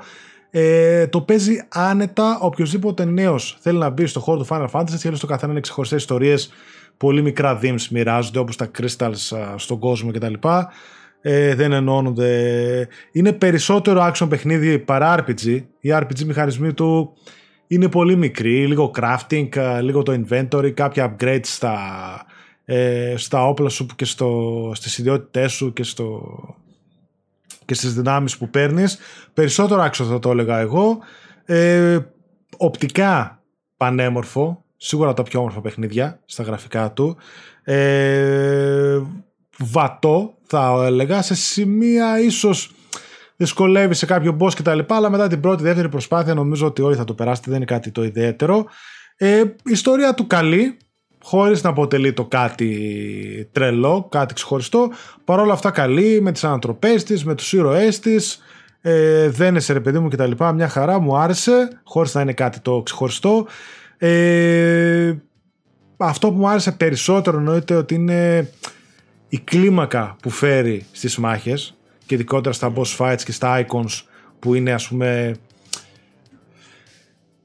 [0.51, 4.95] ε, το παίζει άνετα οποιοδήποτε νέος θέλει να μπει στο χώρο του Final Fantasy.
[4.97, 6.51] Θέλει στο καθένα είναι ξεχωριστές ιστορίες,
[6.97, 10.34] πολύ μικρά themes μοιράζονται όπως τα crystals στον κόσμο κτλ.
[11.22, 12.88] Ε, δεν ενώνονται.
[13.11, 15.64] Είναι περισσότερο action παιχνίδι παρά RPG.
[15.80, 17.14] Οι RPG μηχανισμοί του
[17.71, 21.77] είναι πολύ μικρή, λίγο crafting, ε, λίγο το inventory, κάποια upgrades στα,
[22.65, 26.37] ε, στα όπλα σου και στο, στις ιδιότητές σου και, στο,
[27.65, 28.97] και στις δυνάμεις που παίρνεις.
[29.33, 30.97] Περισσότερο άξιο θα το έλεγα εγώ.
[31.45, 31.99] Ε,
[32.57, 33.43] οπτικά
[33.77, 37.17] πανέμορφο, σίγουρα τα πιο όμορφα παιχνίδια στα γραφικά του.
[37.63, 39.01] Ε,
[39.57, 42.73] βατό θα έλεγα, σε σημεία ίσως
[43.40, 44.80] δυσκολεύει σε κάποιο boss κτλ.
[44.88, 47.91] Αλλά μετά την πρώτη, δεύτερη προσπάθεια νομίζω ότι όλοι θα το περάσετε, δεν είναι κάτι
[47.91, 48.66] το ιδιαίτερο.
[49.18, 50.78] Ε, ιστορία του καλή,
[51.24, 54.91] χωρίς να αποτελεί το κάτι τρελό, κάτι ξεχωριστό.
[55.24, 58.40] Παρ' όλα αυτά καλή, με τις ανατροπές της, με τους ήρωές της.
[58.82, 60.32] Ε, δένεσαι ρε παιδί μου κτλ.
[60.53, 63.48] Μια χαρά μου άρεσε, χωρίς να είναι κάτι το ξεχωριστό.
[63.98, 65.14] Ε,
[65.98, 68.49] αυτό που μου άρεσε περισσότερο εννοείται ότι είναι
[69.30, 71.78] η κλίμακα που φέρει στις μάχες
[72.10, 74.02] και ειδικότερα στα boss fights και στα icons
[74.40, 75.36] που είναι ας πούμε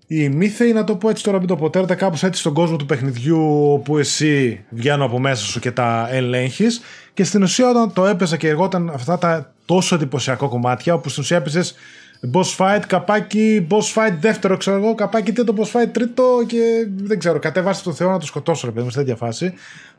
[0.06, 2.86] η μύθεη να το πω έτσι τώρα μην το ποτέρτα κάπως έτσι στον κόσμο του
[2.86, 6.80] παιχνιδιού όπου εσύ βγαίνουν από μέσα σου και τα ελέγχεις.
[7.14, 11.08] και στην ουσία όταν το έπαιζα και εγώ ήταν αυτά τα τόσο εντυπωσιακό κομμάτια όπου
[11.08, 11.74] στην ουσία έπαιζες
[12.32, 17.18] boss fight, καπάκι, boss fight δεύτερο, ξέρω εγώ, καπάκι τρίτο, boss fight τρίτο και δεν
[17.18, 19.54] ξέρω, κατέβασε τον Θεό να το σκοτώσω, ρε παιδί μου, σε τέτοια φάση.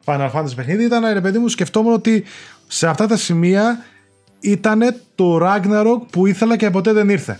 [0.06, 2.24] Final Fantasy παιχνίδι ήταν, ρε παιδί μου, σκεφτόμουν ότι
[2.68, 3.86] σε αυτά τα σημεία
[4.40, 7.40] ήταν το Ragnarok που ήθελα και ποτέ δεν ήρθε.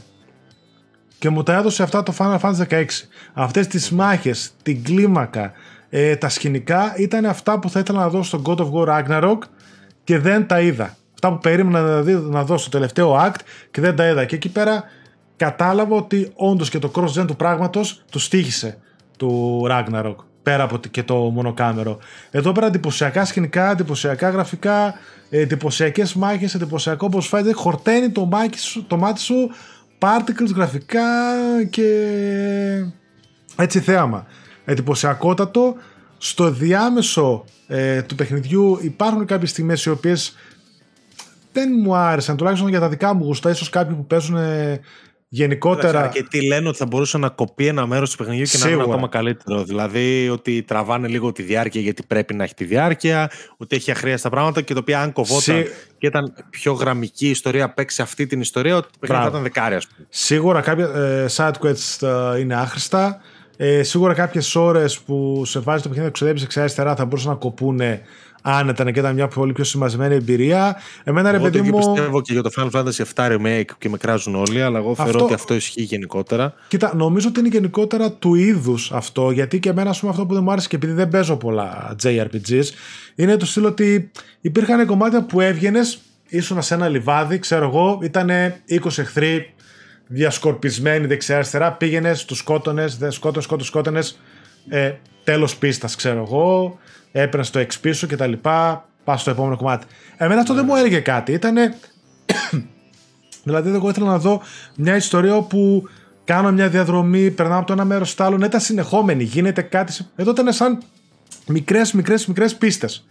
[1.20, 2.86] Και μου τα έδωσε αυτά το Final Fantasy 16.
[3.34, 5.52] Αυτές τις μάχες, την κλίμακα,
[5.90, 9.38] ε, τα σκηνικά ήταν αυτά που θα ήθελα να δω στο God of War Ragnarok
[10.04, 10.96] και δεν τα είδα.
[11.14, 13.40] Αυτά που περίμενα να, δει, να δω στο τελευταίο act
[13.72, 14.26] και δεν τα είδα.
[14.26, 14.84] Και εκεί πέρα
[15.36, 18.78] κατάλαβα ότι όντως και το cross-gen του πράγματος τους στήχησε
[19.18, 20.16] του Ragnarok
[20.46, 21.98] πέρα από και το μονοκάμερο.
[22.32, 24.94] Εδώ πέρα εντυπωσιακά σκηνικά, εντυπωσιακά γραφικά,
[25.30, 29.50] εντυπωσιακές μάχες, εντυπωσιακό πώ φαίνεται, χορταίνει το, σου, το μάτι σου,
[30.00, 31.04] particles, γραφικά
[31.70, 31.88] και
[33.56, 34.26] έτσι θέαμα.
[34.66, 35.76] Εντυπωσιακότατο.
[36.18, 40.36] Στο διάμεσο ε, του παιχνιδιού υπάρχουν κάποιες στιγμές οι οποίες
[41.52, 44.38] δεν μου άρεσαν, τουλάχιστον για τα δικά μου γούστα, ίσως κάποιοι που παίζουν
[45.36, 46.08] γενικότερα.
[46.08, 48.82] Και τι λένε ότι θα μπορούσε να κοπεί ένα μέρος του παιχνιδιού και να είναι
[48.82, 49.64] ακόμα καλύτερο.
[49.64, 54.30] Δηλαδή ότι τραβάνε λίγο τη διάρκεια γιατί πρέπει να έχει τη διάρκεια, ότι έχει αχρίαστα
[54.30, 55.64] πράγματα και το οποίο αν κοβόταν
[55.98, 59.82] και ήταν πιο γραμμική ιστορία, παίξει αυτή την ιστορία, ότι το παιχνίδι θα ήταν δεκάρια.
[60.10, 63.22] Σίγουρα κάποια ε, side quests ε, είναι άχρηστα.
[63.58, 67.38] Ε, σίγουρα κάποιες ώρες που σε βάζει το παιχνίδι να ξοδέψεις δεξιά-αριστερά θα μπορούσαν να
[67.38, 67.82] κοπούν
[68.48, 70.76] αν ήταν και ήταν μια πολύ πιο σημασμένη εμπειρία.
[71.04, 71.78] Εμένα ρε παιδί μου.
[71.78, 75.24] πιστεύω και για το Final Fantasy 7 Remake και με κράζουν όλοι, αλλά εγώ θεωρώ
[75.24, 76.54] ότι αυτό ισχύει γενικότερα.
[76.68, 80.44] Κοίτα, νομίζω ότι είναι γενικότερα του είδους αυτό, γιατί και εμένα πούμε, αυτό που δεν
[80.44, 82.64] μου άρεσε και επειδή δεν παίζω πολλά JRPGs,
[83.16, 84.12] είναι το στυλ ότι
[84.42, 88.30] υπήρχαν κομμάτια που έβγαινες, ήσουν σε ένα λιβάδι, ξέρω εγώ, ήταν
[88.70, 89.54] 20 εχθροί
[90.08, 94.20] διασκορπισμένοι δεξιά-αριστερά, πήγαινες, τους σκότωνες, σκότωνε, σκότωνε, σκότωνες.
[94.70, 94.92] Ε,
[95.24, 96.80] τέλος πίστας, ξέρω εγώ
[97.22, 98.90] έπαιρνε το XP σου και τα λοιπά.
[99.04, 99.86] πας στο επόμενο κομμάτι.
[100.18, 101.32] Εμένα αυτό δεν μου έλεγε κάτι.
[101.32, 101.76] Ήτανε.
[103.44, 104.42] δηλαδή, εγώ ήθελα να δω
[104.76, 105.84] μια ιστορία όπου
[106.24, 109.24] κάνω μια διαδρομή, περνάω από το ένα μέρος στο άλλο, να ήταν συνεχόμενη.
[109.24, 109.94] Γίνεται κάτι.
[110.16, 110.82] Εδώ ήταν σαν
[111.48, 113.08] μικρές, μικρές, μικρές πίστες.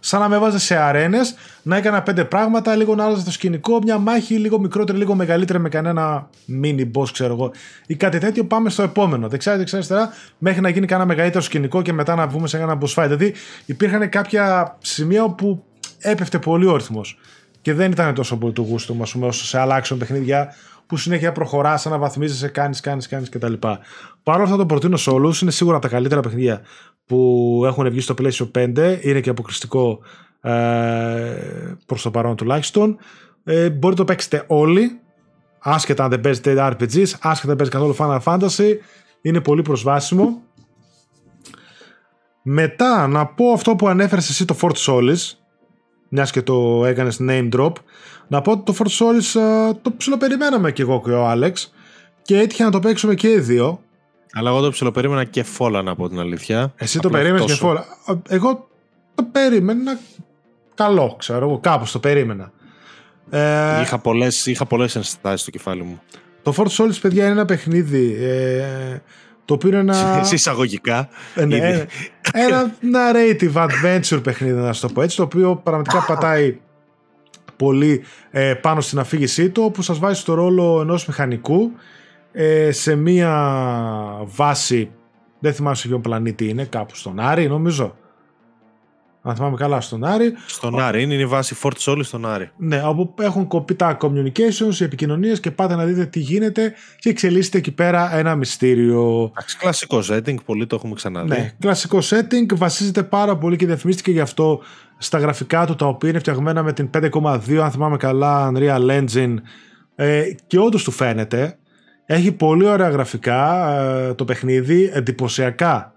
[0.00, 3.78] Σαν να με έβαζε σε αρένες, να έκανα πέντε πράγματα, λίγο να άλλαζε το σκηνικό,
[3.82, 6.28] μια μάχη λίγο μικρότερη, λίγο μεγαλύτερη με κανένα
[6.62, 7.50] mini boss, ξέρω εγώ,
[7.86, 8.44] ή κάτι τέτοιο.
[8.44, 9.28] Πάμε στο επόμενο.
[9.28, 12.78] Δεξιά, δεξιά, αριστερά, μέχρι να γίνει κανένα μεγαλύτερο σκηνικό και μετά να βγούμε σε ένα
[12.80, 13.06] boss fight.
[13.06, 13.34] Δηλαδή
[13.66, 15.64] υπήρχαν κάποια σημεία όπου
[15.98, 17.18] έπεφτε πολύ ο ρυθμός.
[17.62, 20.54] Και δεν ήταν τόσο πολύ του γούστου μου, ας πούμε, όσο σε άλλα παιχνίδια
[20.86, 23.52] που συνέχεια προχωρά, αναβαθμίζεσαι, κάνεις, κάνεις, κάνεις κτλ.
[24.22, 25.40] Παρ' όλα αυτά το προτείνω σε όλους.
[25.40, 26.60] Είναι σίγουρα από τα καλύτερα παιχνίδια
[27.08, 28.98] που έχουν βγει στο PlayStation 5.
[29.02, 29.98] Είναι και αποκλειστικό
[30.40, 30.52] ε,
[31.86, 32.96] προς το παρόν τουλάχιστον.
[33.44, 35.00] Ε, μπορείτε να το παίξετε όλοι.
[35.58, 38.74] Άσχετα αν δεν παίζετε RPGs, άσχετα αν δεν παίζετε καθόλου Final Fantasy.
[39.20, 40.42] Είναι πολύ προσβάσιμο.
[42.42, 45.32] Μετά να πω αυτό που ανέφερες εσύ το Fort Solis,
[46.08, 47.72] μιας και το έκανες name drop.
[48.28, 49.42] Να πω ότι το Fort Solis
[49.82, 51.72] το ψιλοπεριμέναμε κι εγώ και ο Άλεξ
[52.22, 53.80] και έτυχε να το παίξουμε και οι δύο.
[54.38, 56.72] Αλλά εγώ το ψιλοπερίμενα και φόλα να πω την αλήθεια.
[56.76, 57.84] Εσύ το περίμενες και φόλα.
[58.28, 58.68] Εγώ
[59.14, 59.98] το περίμενα
[60.74, 62.52] καλό, ξέρω εγώ, κάπως το περίμενα.
[63.30, 66.00] Ε, είχα, πολλές, είχα πολλές ενστάσεις στο κεφάλι μου.
[66.42, 69.02] Το Fort Solis, παιδιά, είναι ένα παιχνίδι ε,
[69.44, 70.24] το οποίο είναι ένα...
[70.32, 71.08] Εισαγωγικά.
[71.34, 71.86] Ε, ναι,
[72.32, 76.58] ένα narrative adventure παιχνίδι, να το πω έτσι, το οποίο πραγματικά πατάει
[77.56, 81.72] πολύ ε, πάνω στην αφήγησή του, όπου σας βάζει στο ρόλο ενός μηχανικού
[82.40, 83.30] ε, σε μία
[84.24, 84.90] βάση,
[85.38, 87.96] δεν θυμάμαι σε ποιον πλανήτη είναι, κάπου στον Άρη νομίζω.
[89.22, 90.32] Αν θυμάμαι καλά, στον Άρη.
[90.46, 92.50] Στον Άρη, είναι η βάση Fort Solis στον Άρη.
[92.56, 97.08] Ναι, όπου έχουν κοπεί τα communications, οι επικοινωνίες και πάτε να δείτε τι γίνεται και
[97.08, 99.32] εξελίσσεται εκεί πέρα ένα μυστήριο.
[99.58, 101.28] Κλασικό setting, πολύ το έχουμε ξαναδεί.
[101.28, 104.60] Ναι, κλασικό setting, βασίζεται πάρα πολύ και διαφημίστηκε γι' αυτό
[104.98, 109.34] στα γραφικά του, τα οποία είναι φτιαγμένα με την 5,2, αν θυμάμαι καλά, Unreal Engine.
[109.94, 111.58] Ε, και όντως του φαίνεται.
[112.10, 115.92] Έχει πολύ ωραία γραφικά ε, το παιχνίδι, εντυπωσιακά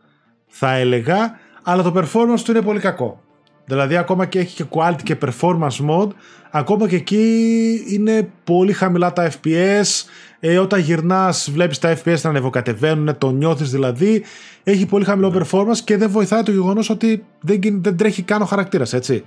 [0.48, 3.22] θα έλεγα, αλλά το performance του είναι πολύ κακό.
[3.66, 6.10] Δηλαδή ακόμα και έχει και quality και performance mode,
[6.52, 10.06] ακόμα και εκεί είναι πολύ χαμηλά τα FPS,
[10.40, 14.24] ε, όταν γυρνάς βλέπεις τα FPS να ανεβοκατεβαίνουν, το νιώθεις δηλαδή,
[14.64, 18.46] έχει πολύ χαμηλό performance και δεν βοηθάει το γεγονός ότι δεν, δεν τρέχει καν ο
[18.46, 19.24] χαρακτήρας, έτσι.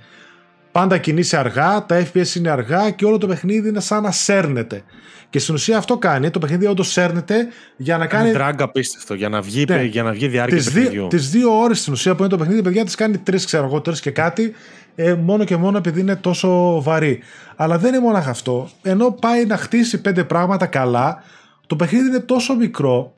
[0.75, 4.83] Πάντα κινείσαι αργά, τα FPS είναι αργά και όλο το παιχνίδι είναι σαν να σέρνεται.
[5.29, 6.29] Και στην ουσία αυτό κάνει.
[6.29, 7.47] Το παιχνίδι όντως σέρνεται
[7.77, 8.29] για να κάνει.
[8.29, 9.83] Είναι drag απίστευτο, για να βγει, ναι.
[9.83, 11.07] για να βγει διάρκεια τις παιχνιδιού.
[11.07, 13.81] Τις δύο ώρες στην ουσία που είναι το παιχνίδι, παιδιά τις κάνει τρεις, ξέρω εγώ,
[13.81, 14.53] τρεις και κάτι,
[14.95, 17.19] ε, μόνο και μόνο επειδή είναι τόσο βαρύ.
[17.55, 18.69] Αλλά δεν είναι μόνο αυτό.
[18.81, 21.23] Ενώ πάει να χτίσει πέντε πράγματα καλά,
[21.67, 23.13] το παιχνίδι είναι τόσο μικρό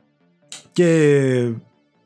[0.72, 0.86] και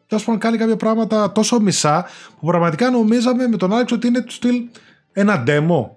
[0.08, 2.06] τέλος πάντων κάνει κάποια πράγματα τόσο μισά
[2.40, 4.64] που πραγματικά νομίζαμε με τον Άλεξ ότι είναι του στυλ
[5.14, 5.90] ένα demo.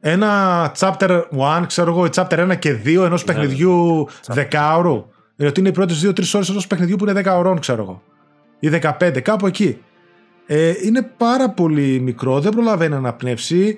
[0.00, 5.06] Ένα chapter 1, ξέρω εγώ, chapter 1 και 2 ενός ναι, παιχνιδιού 10 ώρου.
[5.36, 8.02] Δηλαδή είναι οι πρώτες 2-3 ώρες ενός παιχνιδιού που είναι 10 ώρων, ξέρω εγώ.
[8.58, 8.68] Ή
[9.00, 9.78] 15, κάπου εκεί.
[10.46, 13.76] Ε, είναι πάρα πολύ μικρό, δεν προλαβαίνει να αναπνεύσει.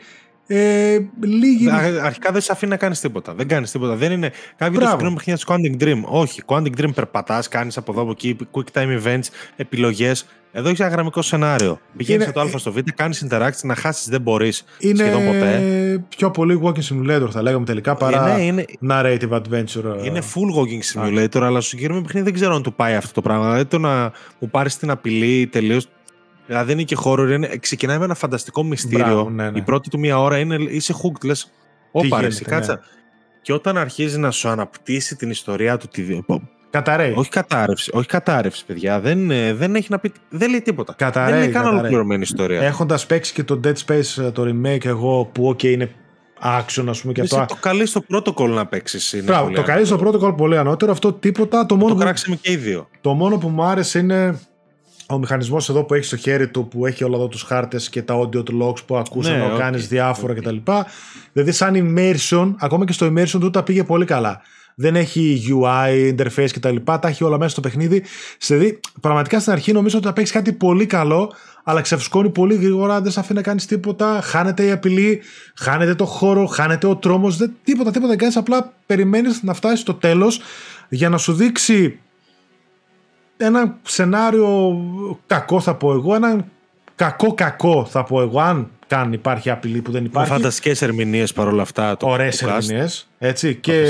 [0.50, 1.70] Ε, λίγη...
[2.02, 3.34] Αρχικά δεν σε αφήνει να κάνεις τίποτα.
[3.34, 3.94] Δεν κάνεις τίποτα.
[3.94, 4.32] Δεν είναι.
[4.56, 6.02] Κάποιοι το συγκρίνουν παιχνίδια του Quantic Dream.
[6.04, 6.42] Όχι.
[6.46, 9.26] Quantic Dream περπατάς, κάνεις από εδώ από εκεί, quick time events,
[9.56, 10.26] επιλογές.
[10.52, 11.80] Εδώ έχεις ένα γραμμικό σενάριο.
[11.96, 15.60] Πηγαίνεις από το Α στο Β, κάνεις interaction, να χάσεις δεν μπορείς σχεδόν ποτέ.
[15.60, 18.64] Είναι πιο πολύ walking simulator θα λέγαμε τελικά παρά ναι, είναι...
[18.88, 20.04] narrative adventure.
[20.04, 23.22] Είναι full walking simulator, αλλά στο συγκεκριμένο παιχνίδι δεν ξέρω αν του πάει αυτό το
[23.22, 23.44] πράγμα.
[23.44, 25.88] Δηλαδή το να μου πάρεις την απειλή τελείως
[26.48, 29.04] Δηλαδή είναι και χώρο, είναι, ξεκινάει με ένα φανταστικό μυστήριο.
[29.04, 29.58] Μπράβο, ναι, ναι.
[29.58, 31.50] Η πρώτη του μία ώρα είναι, είσαι hooked, λες.
[31.90, 32.72] Ωπα ρε, κάτσα.
[32.72, 32.80] Ναι.
[33.42, 35.88] Και όταν αρχίζει να σου αναπτύσσει την ιστορία του.
[35.88, 36.02] Τη...
[36.70, 37.12] Καταραίει.
[37.16, 39.00] Όχι κατάρρευση, όχι κατάρρευση, παιδιά.
[39.00, 40.12] Δεν, ε, δεν έχει να πει.
[40.28, 40.94] Δεν λέει τίποτα.
[40.98, 42.60] Καταραίει, δεν είναι καν ολοκληρωμένη ιστορία.
[42.60, 45.90] Έχοντας παίξει και το Dead Space ε, το remake, εγώ που OK είναι
[46.42, 47.44] action, ας πούμε και αυτό.
[47.48, 49.24] Το καλεί στο protocol να παίξεις.
[49.54, 50.92] το καλεί στο protocol πολύ ανώτερο.
[50.92, 51.66] Αυτό τίποτα.
[51.66, 52.88] Το, μόνο το κράξαμε και οι δύο.
[53.00, 54.40] Το μόνο που μου άρεσε είναι
[55.10, 58.02] ο μηχανισμός εδώ που έχεις στο χέρι του που έχει όλα εδώ τους χάρτες και
[58.02, 59.58] τα audio του logs που ακούσαν ναι, να okay.
[59.58, 60.36] κάνεις διάφορα okay.
[60.36, 60.56] κτλ.
[61.32, 64.40] Δηλαδή σαν immersion, ακόμα και στο immersion του τα πήγε πολύ καλά.
[64.80, 66.76] Δεν έχει UI, interface κτλ.
[66.84, 68.02] Τα, τα έχει όλα μέσα στο παιχνίδι.
[68.46, 71.32] Δηλαδή, πραγματικά στην αρχή νομίζω ότι θα παίξεις κάτι πολύ καλό,
[71.64, 74.20] αλλά ξεφουσκώνει πολύ γρήγορα, δεν σε αφήνει να κάνεις τίποτα.
[74.22, 75.20] Χάνεται η απειλή,
[75.54, 77.36] χάνεται το χώρο, χάνεται ο τρόμος.
[77.64, 78.36] Τίποτα, τίποτα δεν κάνεις.
[78.36, 80.40] Απλά περιμένεις να φτάσει στο τέλος
[80.88, 81.98] για να σου δείξει
[83.38, 84.76] ένα σενάριο
[85.26, 86.44] κακό θα πω εγώ, ένα
[86.94, 90.30] κακό κακό θα πω εγώ, αν καν υπάρχει απειλή που δεν υπάρχει.
[90.30, 91.96] Φανταστικές ερμηνείες παρόλα αυτά.
[92.00, 93.08] Ωραίες ερμηνείες.
[93.18, 93.54] Έτσι.
[93.54, 93.84] Και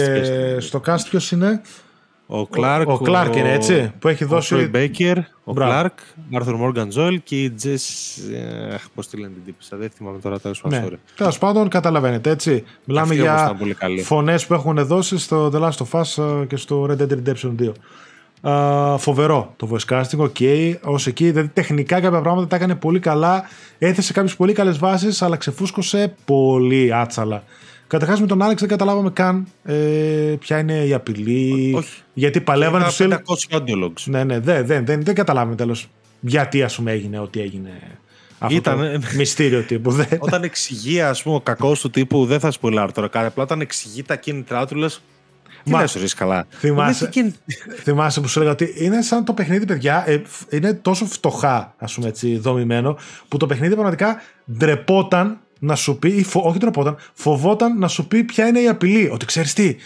[0.58, 1.60] στο cast ποιος είναι;
[2.26, 2.88] Ο Κλάρκ.
[2.88, 4.54] Ο, ο Κλάρκ είναι έτσι, που έχει δώσει.
[4.54, 5.98] Ο Μπέικερ, ο Κλάρκ,
[6.34, 8.18] Άρθουρ Μόργαν Τζόελ και η Τζες.
[8.94, 10.80] Πώς τη λένε την τύπισσα, δεν θυμάμαι τώρα τέλος πάντων.
[10.80, 10.88] Ναι.
[11.16, 12.64] Τέλος πάντων, καταλαβαίνετε έτσι.
[12.84, 13.56] Μιλάμε για
[14.04, 17.72] φωνές που έχουν δώσει στο The Last of Us και στο Red Dead Redemption 2.
[18.42, 22.74] Uh, φοβερό το voice casting, ok, okay, ως εκεί, δηλαδή τεχνικά κάποια πράγματα τα έκανε
[22.74, 23.44] πολύ καλά,
[23.78, 27.42] έθεσε κάποιες πολύ καλές βάσεις, αλλά ξεφούσκωσε πολύ άτσαλα.
[27.86, 29.74] Καταρχάς με τον Άλεξ δεν καταλάβαμε καν ε,
[30.38, 31.74] ποια είναι η απειλή.
[31.76, 32.02] Όχι.
[32.14, 34.02] Γιατί παλεύανε τους 500 audio logs.
[34.04, 35.88] Ναι, ναι, δεν, δεν, δεν, δεν καταλάβαμε τέλος
[36.20, 37.70] γιατί ας πούμε έγινε ό,τι έγινε.
[38.38, 39.90] Αυτό Ήταν, το μυστήριο τύπου.
[39.90, 40.04] Δε.
[40.18, 43.26] Όταν εξηγεί, ας πούμε, ο κακός του τύπου, δεν θα σποϊλάρω τώρα κάτι.
[43.26, 45.02] Απλά όταν εξηγεί τα κίνητρά του, λες.
[45.64, 46.46] Τι Μα, λες, καλά.
[46.50, 47.10] Θυμάσαι,
[47.82, 51.94] θυμάσαι που σου έλεγα ότι είναι σαν το παιχνίδι, παιδιά, ε, είναι τόσο φτωχά, ας
[51.94, 52.98] πούμε έτσι, δομημένο,
[53.28, 54.20] που το παιχνίδι πραγματικά
[54.52, 58.68] ντρεπόταν να σου πει, ή φο, όχι τροπόταν, φοβόταν να σου πει ποια είναι η
[58.68, 59.08] απειλή.
[59.12, 59.76] Ότι ξέρεις τι,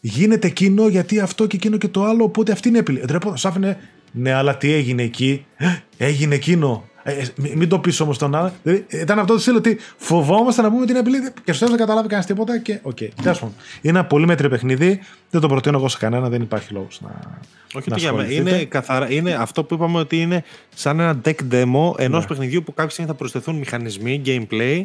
[0.00, 3.02] γίνεται εκείνο γιατί αυτό και εκείνο και το άλλο, οπότε αυτή είναι η απειλή.
[3.06, 3.78] Ντρεπόταν, σου άφηνε,
[4.12, 5.66] ναι, αλλά τι έγινε εκεί, «Ε,
[5.96, 8.52] έγινε εκείνο; Ε, ε μην το πεις όμως τον άλλο.
[8.62, 11.78] Δηλαδή, ήταν αυτό το στυλ ότι φοβόμαστε να πούμε την απειλή και στο τέλος δεν
[11.78, 12.96] καταλάβει κανένας τίποτα και ok.
[13.00, 13.08] Okay.
[13.22, 13.52] Τέλος
[13.82, 15.00] Είναι ένα πολύ μέτριο παιχνίδι.
[15.30, 17.40] Δεν το προτείνω εγώ σε κανένα, δεν υπάρχει λόγος να.
[17.74, 21.98] Όχι, να για είναι, καθαρά, είναι αυτό που είπαμε ότι είναι σαν ένα tech demo
[21.98, 22.26] ενός ναι.
[22.26, 24.82] παιχνιδιού που κάποια στιγμή θα προσθεθούν μηχανισμοί, gameplay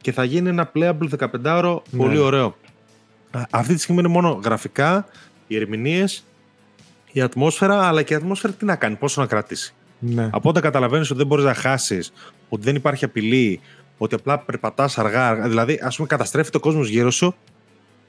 [0.00, 1.98] και θα γίνει ένα playable 15ωρο ναι.
[1.98, 2.56] πολύ ωραίο.
[3.50, 5.06] Αυτή τη στιγμή είναι μόνο γραφικά,
[5.46, 6.24] οι ερμηνείες,
[7.12, 9.74] η ατμόσφαιρα, αλλά και η ατμόσφαιρα τι να κάνει, πόσο να κρατήσει.
[10.04, 10.28] Ναι.
[10.32, 12.12] Από όταν καταλαβαίνεις ότι δεν μπορείς να χάσεις,
[12.48, 13.60] ότι δεν υπάρχει απειλή,
[13.98, 17.34] ότι απλά περπατάς αργά, αργά, δηλαδή ας πούμε καταστρέφεται ο κόσμος γύρω σου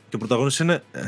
[0.09, 0.83] και ο πρωταγωνιστής είναι.
[0.91, 0.99] Ε,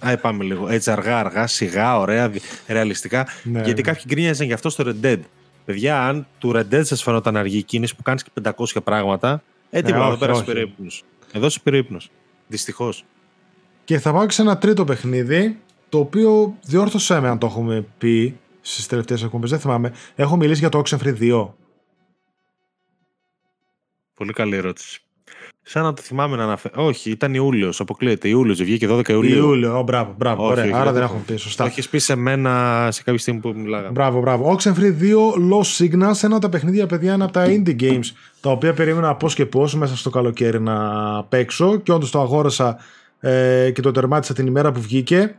[0.00, 0.68] ε, α, πάμε λίγο.
[0.68, 2.32] Έτσι αργά, αργά, σιγά, ωραία,
[2.66, 3.26] ρεαλιστικά.
[3.42, 3.88] Ναι, γιατί ναι.
[3.88, 5.20] κάποιοι γκρίνιαζαν γι' αυτό στο Red Dead.
[5.64, 9.82] Παιδιά, αν του Red Dead σας φαινόταν αργή κίνηση που κάνεις και 500 πράγματα, ε,
[9.82, 11.04] τίποτα, ναι, εδώ πέρασε περίπνος.
[11.32, 11.98] Εδώ είσαι περίπνο.
[12.48, 13.04] Δυστυχώς.
[13.84, 15.58] Και θα πάω και σε ένα τρίτο παιχνίδι,
[15.88, 18.36] το οποίο διόρθωσέ με αν το έχουμε πει
[18.68, 19.50] στις τελευταίες εκπομπές.
[19.50, 19.92] Δεν θυμάμαι.
[20.14, 21.48] Έχω μιλήσει για το Oxenfree 2.
[24.14, 25.00] Πολύ καλή ερώτηση.
[25.62, 26.84] Σαν να το θυμάμαι να αναφέρω.
[26.86, 27.80] Όχι, ήταν Ιούλιος.
[27.80, 28.28] Αποκλείεται.
[28.28, 29.36] Ιούλιος, βγήκε 12 Ιουλίου.
[29.36, 30.42] Ιούλιο, oh, μπράβο, μπράβο.
[30.44, 30.80] Όχι, ωραία.
[30.80, 31.36] Άρα δεν έχουμε πει.
[31.36, 31.62] Σωστά.
[31.62, 33.90] Το έχεις πει σε μένα σε κάποια στιγμή που μιλάγαμε.
[33.90, 34.56] Μπράβο, μπράβο.
[34.56, 35.14] Oxenfree 2
[35.52, 38.06] Lost Signals, ένα από τα παιχνίδια, παιδιά, ένα από τα indie games
[38.40, 40.78] τα οποία περίμενα πώς και πώς μέσα στο καλοκαίρι να
[41.24, 42.78] παίξω και όντως το αγόρασα
[43.20, 45.38] ε, και το τερμάτισα την ημέρα που βγήκε.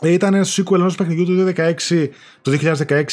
[0.00, 2.08] Ε, ήταν ένα sequel ενός παιχνιδιού του 2016,
[2.42, 2.58] το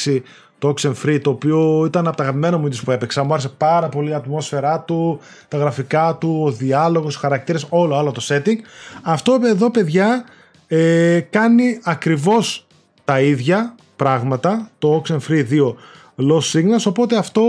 [0.05, 0.21] 2016
[0.59, 3.23] το Oxenfree, το οποίο ήταν από τα αγαπημένα μου που έπαιξα.
[3.23, 7.97] Μου άρεσε πάρα πολύ η ατμόσφαιρά του, τα γραφικά του, ο διάλογος, οι χαρακτήρες, όλο
[7.97, 8.57] άλλο το setting.
[9.01, 10.25] Αυτό εδώ, παιδιά,
[10.67, 12.67] ε, κάνει ακριβώς
[13.05, 15.75] τα ίδια πράγματα, το Oxenfree 2
[16.15, 17.43] Lost Signals, οπότε αυτό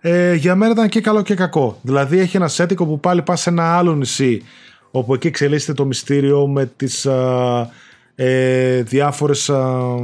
[0.00, 1.78] ε, για μένα ήταν και καλό και κακό.
[1.82, 4.42] Δηλαδή έχει ένα setting όπου πάλι πας σε ένα άλλο νησί,
[4.90, 7.06] όπου εκεί εξελίσσεται το μυστήριο με τις
[8.14, 9.94] ε, διάφορες, α,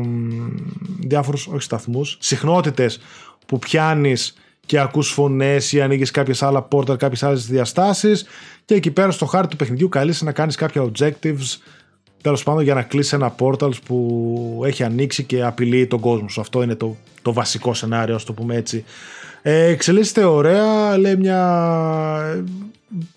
[0.98, 3.00] διάφορους όχι σταθμούς, συχνότητες
[3.46, 4.34] που πιάνεις
[4.66, 8.26] και ακούς φωνές ή ανοίγεις κάποιες άλλα πόρτα, κάποιες άλλες διαστάσεις
[8.64, 11.58] και εκεί πέρα στο χάρτη του παιχνιδιού καλείσαι να κάνεις κάποια objectives
[12.22, 16.40] τέλος πάντων για να κλείσεις ένα portal που έχει ανοίξει και απειλεί τον κόσμο σου.
[16.40, 18.84] Αυτό είναι το, το βασικό σενάριο, ας το πούμε έτσι.
[19.42, 22.44] Ε, εξελίσσεται ωραία, λέει μια...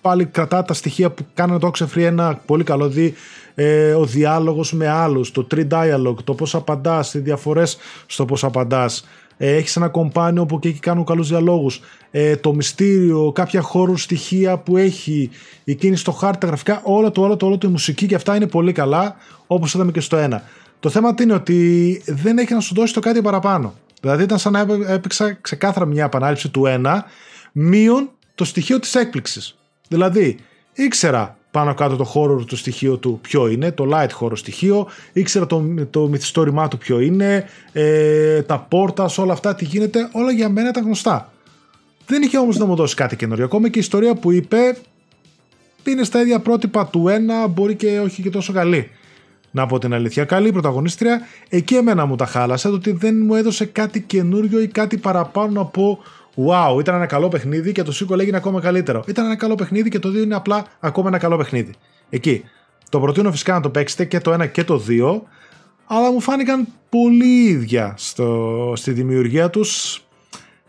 [0.01, 3.13] Πάλι κρατά τα στοιχεία που κάνανε το Oxenfree ένα πολύ καλό δι
[3.55, 8.43] ε, ο διάλογος με άλλους, το tree dialogue, το πώς απαντάς, οι διαφορές στο πώς
[8.43, 9.07] απαντάς.
[9.37, 11.81] Ε, έχεις ένα κομπάνιο που και εκεί κάνουν καλούς διαλόγους.
[12.11, 15.29] Ε, το μυστήριο, κάποια χώρου στοιχεία που έχει,
[15.63, 18.15] η κίνηση στο χάρτη, τα γραφικά, όλο το όλο το όλο το η μουσική και
[18.15, 19.15] αυτά είναι πολύ καλά,
[19.47, 20.43] όπως είδαμε και στο ένα.
[20.79, 23.73] Το θέμα είναι ότι δεν έχει να σου δώσει το κάτι παραπάνω.
[24.03, 27.05] Δηλαδή ήταν σαν να έπαιξα ξεκάθαρα μια επανάληψη του ένα,
[27.51, 29.57] μείον το στοιχείο της έκπληξης.
[29.87, 30.39] Δηλαδή,
[30.73, 35.45] ήξερα πάνω κάτω το χώρο του στοιχείο του ποιο είναι, το light χώρο στοιχείο, ήξερα
[35.45, 40.49] το, το μυθιστόρημά του ποιο είναι, ε, τα πόρτα, όλα αυτά τι γίνεται, όλα για
[40.49, 41.31] μένα ήταν γνωστά.
[42.05, 43.45] Δεν είχε όμως να μου δώσει κάτι καινούριο.
[43.45, 44.77] Ακόμα και η ιστορία που είπε
[45.83, 48.89] είναι στα ίδια πρότυπα του ένα, μπορεί και όχι και τόσο καλή.
[49.55, 51.21] Να πω την αλήθεια, καλή πρωταγωνίστρια.
[51.49, 55.61] Εκεί εμένα μου τα χάλασε, το ότι δεν μου έδωσε κάτι καινούριο ή κάτι παραπάνω
[55.61, 55.99] από
[56.35, 59.03] Wow, ήταν ένα καλό παιχνίδι και το sequel έγινε ακόμα καλύτερο.
[59.07, 61.73] Ήταν ένα καλό παιχνίδι και το 2 είναι απλά ακόμα ένα καλό παιχνίδι.
[62.09, 62.43] Εκεί.
[62.89, 65.21] Το προτείνω φυσικά να το παίξετε και το 1 και το 2,
[65.85, 70.01] αλλά μου φάνηκαν πολύ ίδια στο, στη δημιουργία τους.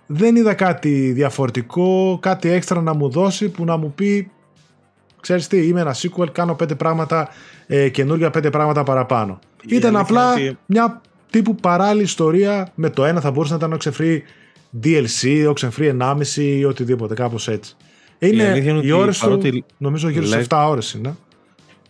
[0.06, 4.30] Δεν είδα κάτι διαφορετικό, κάτι έξτρα να μου δώσει που να μου πει
[5.24, 7.28] ξέρεις τι, είμαι ένα sequel, κάνω πέντε πράγματα
[7.66, 9.38] ε, καινούργια, πέντε πράγματα παραπάνω.
[9.68, 10.34] Ήταν απλά
[10.66, 14.18] μια τύπου παράλληλη ιστορία με το ένα θα μπορούσε να ήταν ο Free
[14.84, 17.76] DLC, Oxenfree 1,5 ή οτιδήποτε, κάπως έτσι.
[18.18, 21.16] Είναι η, η ώρες του, νομίζω γύρω στις 7 ώρες είναι.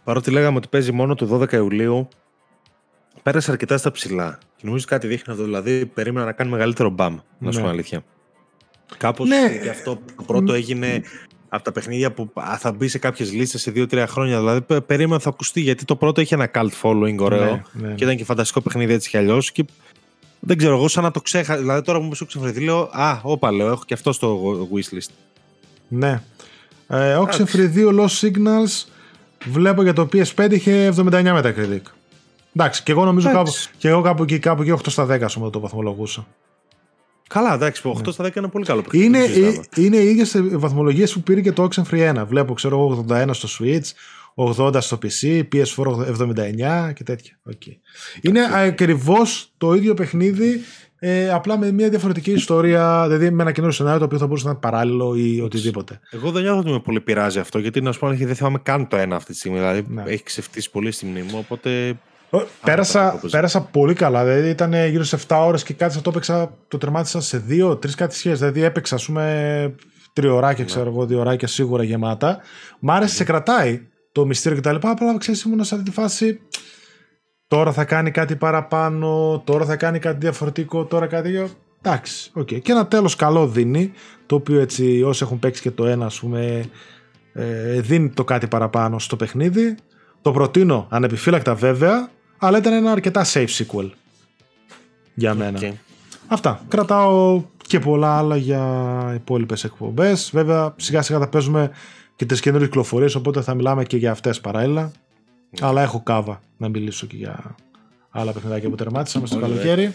[0.05, 2.09] Παρότι λέγαμε ότι παίζει μόνο του 12 Ιουλίου,
[3.23, 4.39] πέρασε αρκετά στα ψηλά.
[4.57, 5.45] Και νομίζω κάτι δείχνει αυτό.
[5.45, 7.65] Δηλαδή, περίμενα να κάνει μεγαλύτερο μπαμ, να σου Ναι.
[7.65, 8.05] πω αλήθεια.
[8.97, 9.59] Κάπως Ναι.
[9.63, 11.03] και αυτό το πρώτο έγινε
[11.55, 14.39] από τα παιχνίδια που α, θα μπει σε κάποιες λίστες σε 2-3 χρόνια.
[14.39, 17.95] Δηλαδή, πε- περίμενα θα ακουστεί γιατί το πρώτο είχε ένα cult following ωραίο Ναι, ναι.
[17.95, 19.53] και ήταν και φανταστικό παιχνίδι έτσι κι αλλιώς.
[19.53, 19.65] Και
[20.41, 21.59] δεν ξέρω, εγώ σαν να το ξέχασα.
[21.61, 24.41] Δηλαδή, τώρα που μου σου ξεφρεθεί, λέω Α, όπα, λέω, έχω και αυτό στο
[24.75, 25.11] wishlist.
[25.89, 26.23] Ναι.
[26.89, 28.85] Ε, Oxenfree 2 Lost Signals
[29.45, 31.11] βλέπω για το PS5 είχε 79
[31.43, 31.81] Metacritic.
[32.57, 33.69] Εντάξει, και εγώ νομίζω κάπου, Εντάξει.
[33.79, 36.27] και εγώ κάπου εκεί, κάπου εκεί 8 στα 10 ας πούμε, το βαθμολογούσα.
[37.29, 39.07] Καλά, εντάξει, που 8 στα 10 είναι πολύ καλό παιχνίδι.
[39.07, 39.65] Είναι, δεν συζητάμε.
[39.77, 42.25] ε, είναι οι ίδιες βαθμολογίες που πήρε και το Oxenfree 1.
[42.27, 43.91] Βλέπω, ξέρω εγώ, 81 στο Switch,
[44.35, 45.85] 80 στο PC, PS4
[46.89, 47.39] 79 και τέτοια.
[47.51, 47.77] Okay.
[48.21, 50.61] Είναι ακριβώς το ίδιο παιχνίδι,
[50.99, 54.45] ε, απλά με μια διαφορετική ιστορία, δηλαδή με ένα καινούριο σενάριο το οποίο θα μπορούσε
[54.45, 56.01] να είναι παράλληλο ή οτιδήποτε.
[56.11, 58.59] Εγώ δεν νιώθω ότι με πολύ πειράζει αυτό, γιατί να σου πω αλήθεια, δεν θυμάμαι
[58.63, 59.59] καν το ένα αυτή τη στιγμή.
[59.59, 60.03] Δηλαδή Ναι.
[60.07, 61.99] έχει ξεφτύσει πολύ στη μνήμη μου, οπότε.
[62.41, 64.25] Ε, Πέρασα, όπως- πέρασα πολύ καλά.
[64.25, 68.15] Δηλαδή ήταν γύρω σε 7 ώρες και κάτι το έπαιξα, το τερμάτισα σε 2-3 κάτι
[68.15, 68.39] σχέσεις.
[68.39, 69.75] Δηλαδή έπαιξα, ας πούμε,
[70.13, 72.39] τριωράκια, ξέρω εγώ, δύο ωράκια σίγουρα γεμάτα.
[72.81, 73.83] Μ' άρεσε, σε κρατάει
[74.13, 74.77] το μυστήριο κτλ.
[74.89, 76.41] Απλά ξέρεις, ήμουν σε αυτή τη φάση.
[77.49, 81.29] Τώρα θα κάνει κάτι παραπάνω, τώρα θα κάνει κάτι διαφορετικό, τώρα κάτι.
[81.33, 81.49] τέτοιο.
[81.83, 82.47] Εντάξει, οκ.
[82.47, 83.93] Και ένα τέλος καλό δίνει,
[84.27, 86.65] το οποίο έτσι όσοι έχουν παίξει και το ένα, ας πούμε,
[87.33, 89.75] ε, δίνει το κάτι παραπάνω στο παιχνίδι.
[90.23, 92.09] Το προτείνω ανεπιφύλακτα βέβαια,
[92.39, 93.91] αλλά ήταν ένα αρκετά safe sequel
[95.15, 95.59] για μένα.
[95.59, 95.75] Οκ.
[96.27, 96.65] Αυτά.
[96.69, 100.31] Κρατάω και πολλά άλλα για υπόλοιπες εκπομπές.
[100.33, 101.71] Βέβαια, σιγά σιγά θα παίζουμε
[102.17, 104.93] και τις καινούριες κυκλοφορίες, οπότε θα μιλάμε και για αυτές παράλληλα.
[105.61, 107.55] Αλλά έχω κάβα να μιλήσω και για
[108.11, 109.49] άλλα παιχνιδάκια που τερμάτισα μες στο Ωραία.
[109.49, 109.95] καλοκαίρι.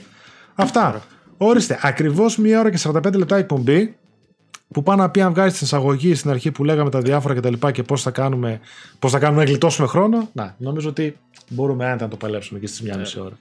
[0.56, 1.04] Αυτά.
[1.38, 3.96] Ορίστε, ακριβώς μία ώρα και 45 λεπτά εκπομπή
[4.74, 7.40] που πάει να πει αν βγάζει την εισαγωγή στην αρχή που λέγαμε τα διάφορα και
[7.40, 8.60] τα λοιπά και πώς θα κάνουμε,
[9.00, 10.30] πώς θα κάνουμε να γλιτώσουμε χρόνο.
[10.34, 11.18] Να, νομίζω ότι
[11.50, 13.38] μπορούμε άνετα να το παλέψουμε και στις μία μισή ώρα.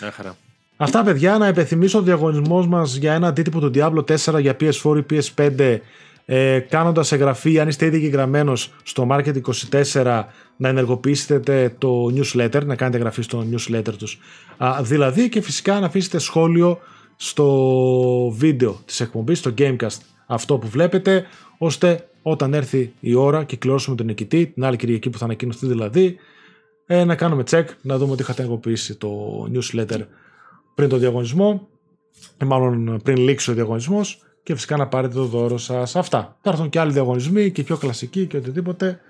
[0.00, 0.36] Μια χαρά.
[0.76, 4.96] Αυτά, παιδιά, να υπενθυμίσω ο διαγωνισμός μας για ένα αντίτυπο του Diablo 4 για PS4
[4.96, 5.78] ή PS5.
[6.24, 10.24] Ε, Κάνοντας εγγραφή, αν είστε ήδη εγγεγραμμένος στο Market24,
[10.56, 14.18] να ενεργοποιήσετε το newsletter, να κάνετε εγγραφή στο newsletter τους.
[14.56, 16.78] Α, δηλαδή και φυσικά να αφήσετε σχόλιο
[17.16, 17.46] στο
[18.36, 19.98] βίντεο της εκπομπής, στο Gamecast,
[20.30, 21.24] αυτό που βλέπετε,
[21.58, 25.66] ώστε όταν έρθει η ώρα και κληρώσουμε τον νικητή, την άλλη Κυριακή που θα ανακοινωθεί
[25.66, 26.16] δηλαδή,
[26.86, 29.10] ε, να κάνουμε check, να δούμε ότι είχατε ενεργοποιήσει το
[29.54, 30.00] newsletter
[30.74, 31.68] πριν το διαγωνισμό,
[32.42, 35.96] ή μάλλον πριν λήξει ο διαγωνισμός και φυσικά να πάρετε το δώρο σας.
[35.96, 36.36] Αυτά.
[36.42, 39.00] Θα έρθουν και άλλοι διαγωνισμοί και πιο κλασικοί και οτιδήποτε.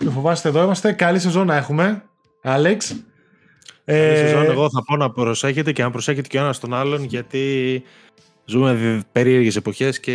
[0.00, 0.92] Μην φοβάστε, εδώ είμαστε.
[0.92, 2.02] Καλή σεζόν να έχουμε.
[2.42, 2.90] Άλεξ.
[3.84, 4.12] Ε...
[4.12, 7.04] Ε, Σεζόν, εγώ θα πω να προσέχετε και να προσέχετε και ο ένας τον άλλον,
[7.04, 7.82] γιατί
[8.48, 10.12] ζούμε περίεργες εποχές και.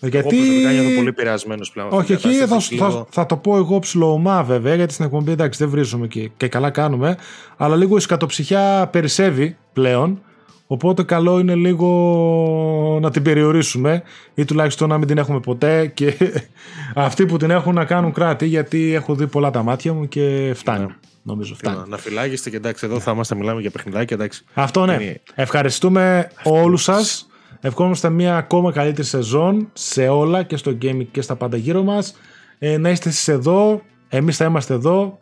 [0.00, 1.88] Γιατί- Εγώ προσωπικά νιώθω πολύ επηρεασμένο πλέον.
[1.88, 2.76] από όχι, αυτή την εκεί θα, κατάσταση.
[2.76, 6.30] θα, Λίγο- θα το πω εγώ ψιλοομά βέβαια, γιατί στην εκπομπή εντάξει δεν βρίζουμε και,
[6.36, 7.16] και καλά κάνουμε.
[7.56, 10.20] Αλλά λίγο η σκατοψυχιά περισσεύει πλέον.
[10.66, 14.02] Οπότε καλό είναι λίγο να την περιορίσουμε
[14.34, 16.14] ή τουλάχιστον να μην την έχουμε ποτέ και
[16.94, 20.52] αυτοί που την έχουν να κάνουν κράτη γιατί έχω δει πολλά τα μάτια μου και
[20.54, 20.84] φτάνει.
[20.84, 20.94] Ναι.
[21.22, 21.76] Νομίζω φτάνει.
[21.76, 24.16] Να, να φυλάγεστε και εντάξει, εδώ θα είμαστε μιλάμε για παιχνιδάκια.
[24.16, 24.44] Εντάξει.
[24.54, 24.92] Αυτό ναι.
[25.00, 27.24] Είναι- Ευχαριστούμε όλους σας.
[27.60, 32.14] Ευχόμαστε μια ακόμα καλύτερη σεζόν σε όλα και στο gaming και στα πάντα γύρω μας.
[32.58, 35.18] Ε, να είστε εσείς εδώ, εμείς θα είμαστε εδώ.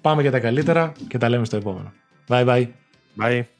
[0.00, 1.92] Πάμε για τα καλύτερα και τα λέμε στο επόμενο.
[2.28, 2.66] Bye bye.
[3.18, 3.59] Bye.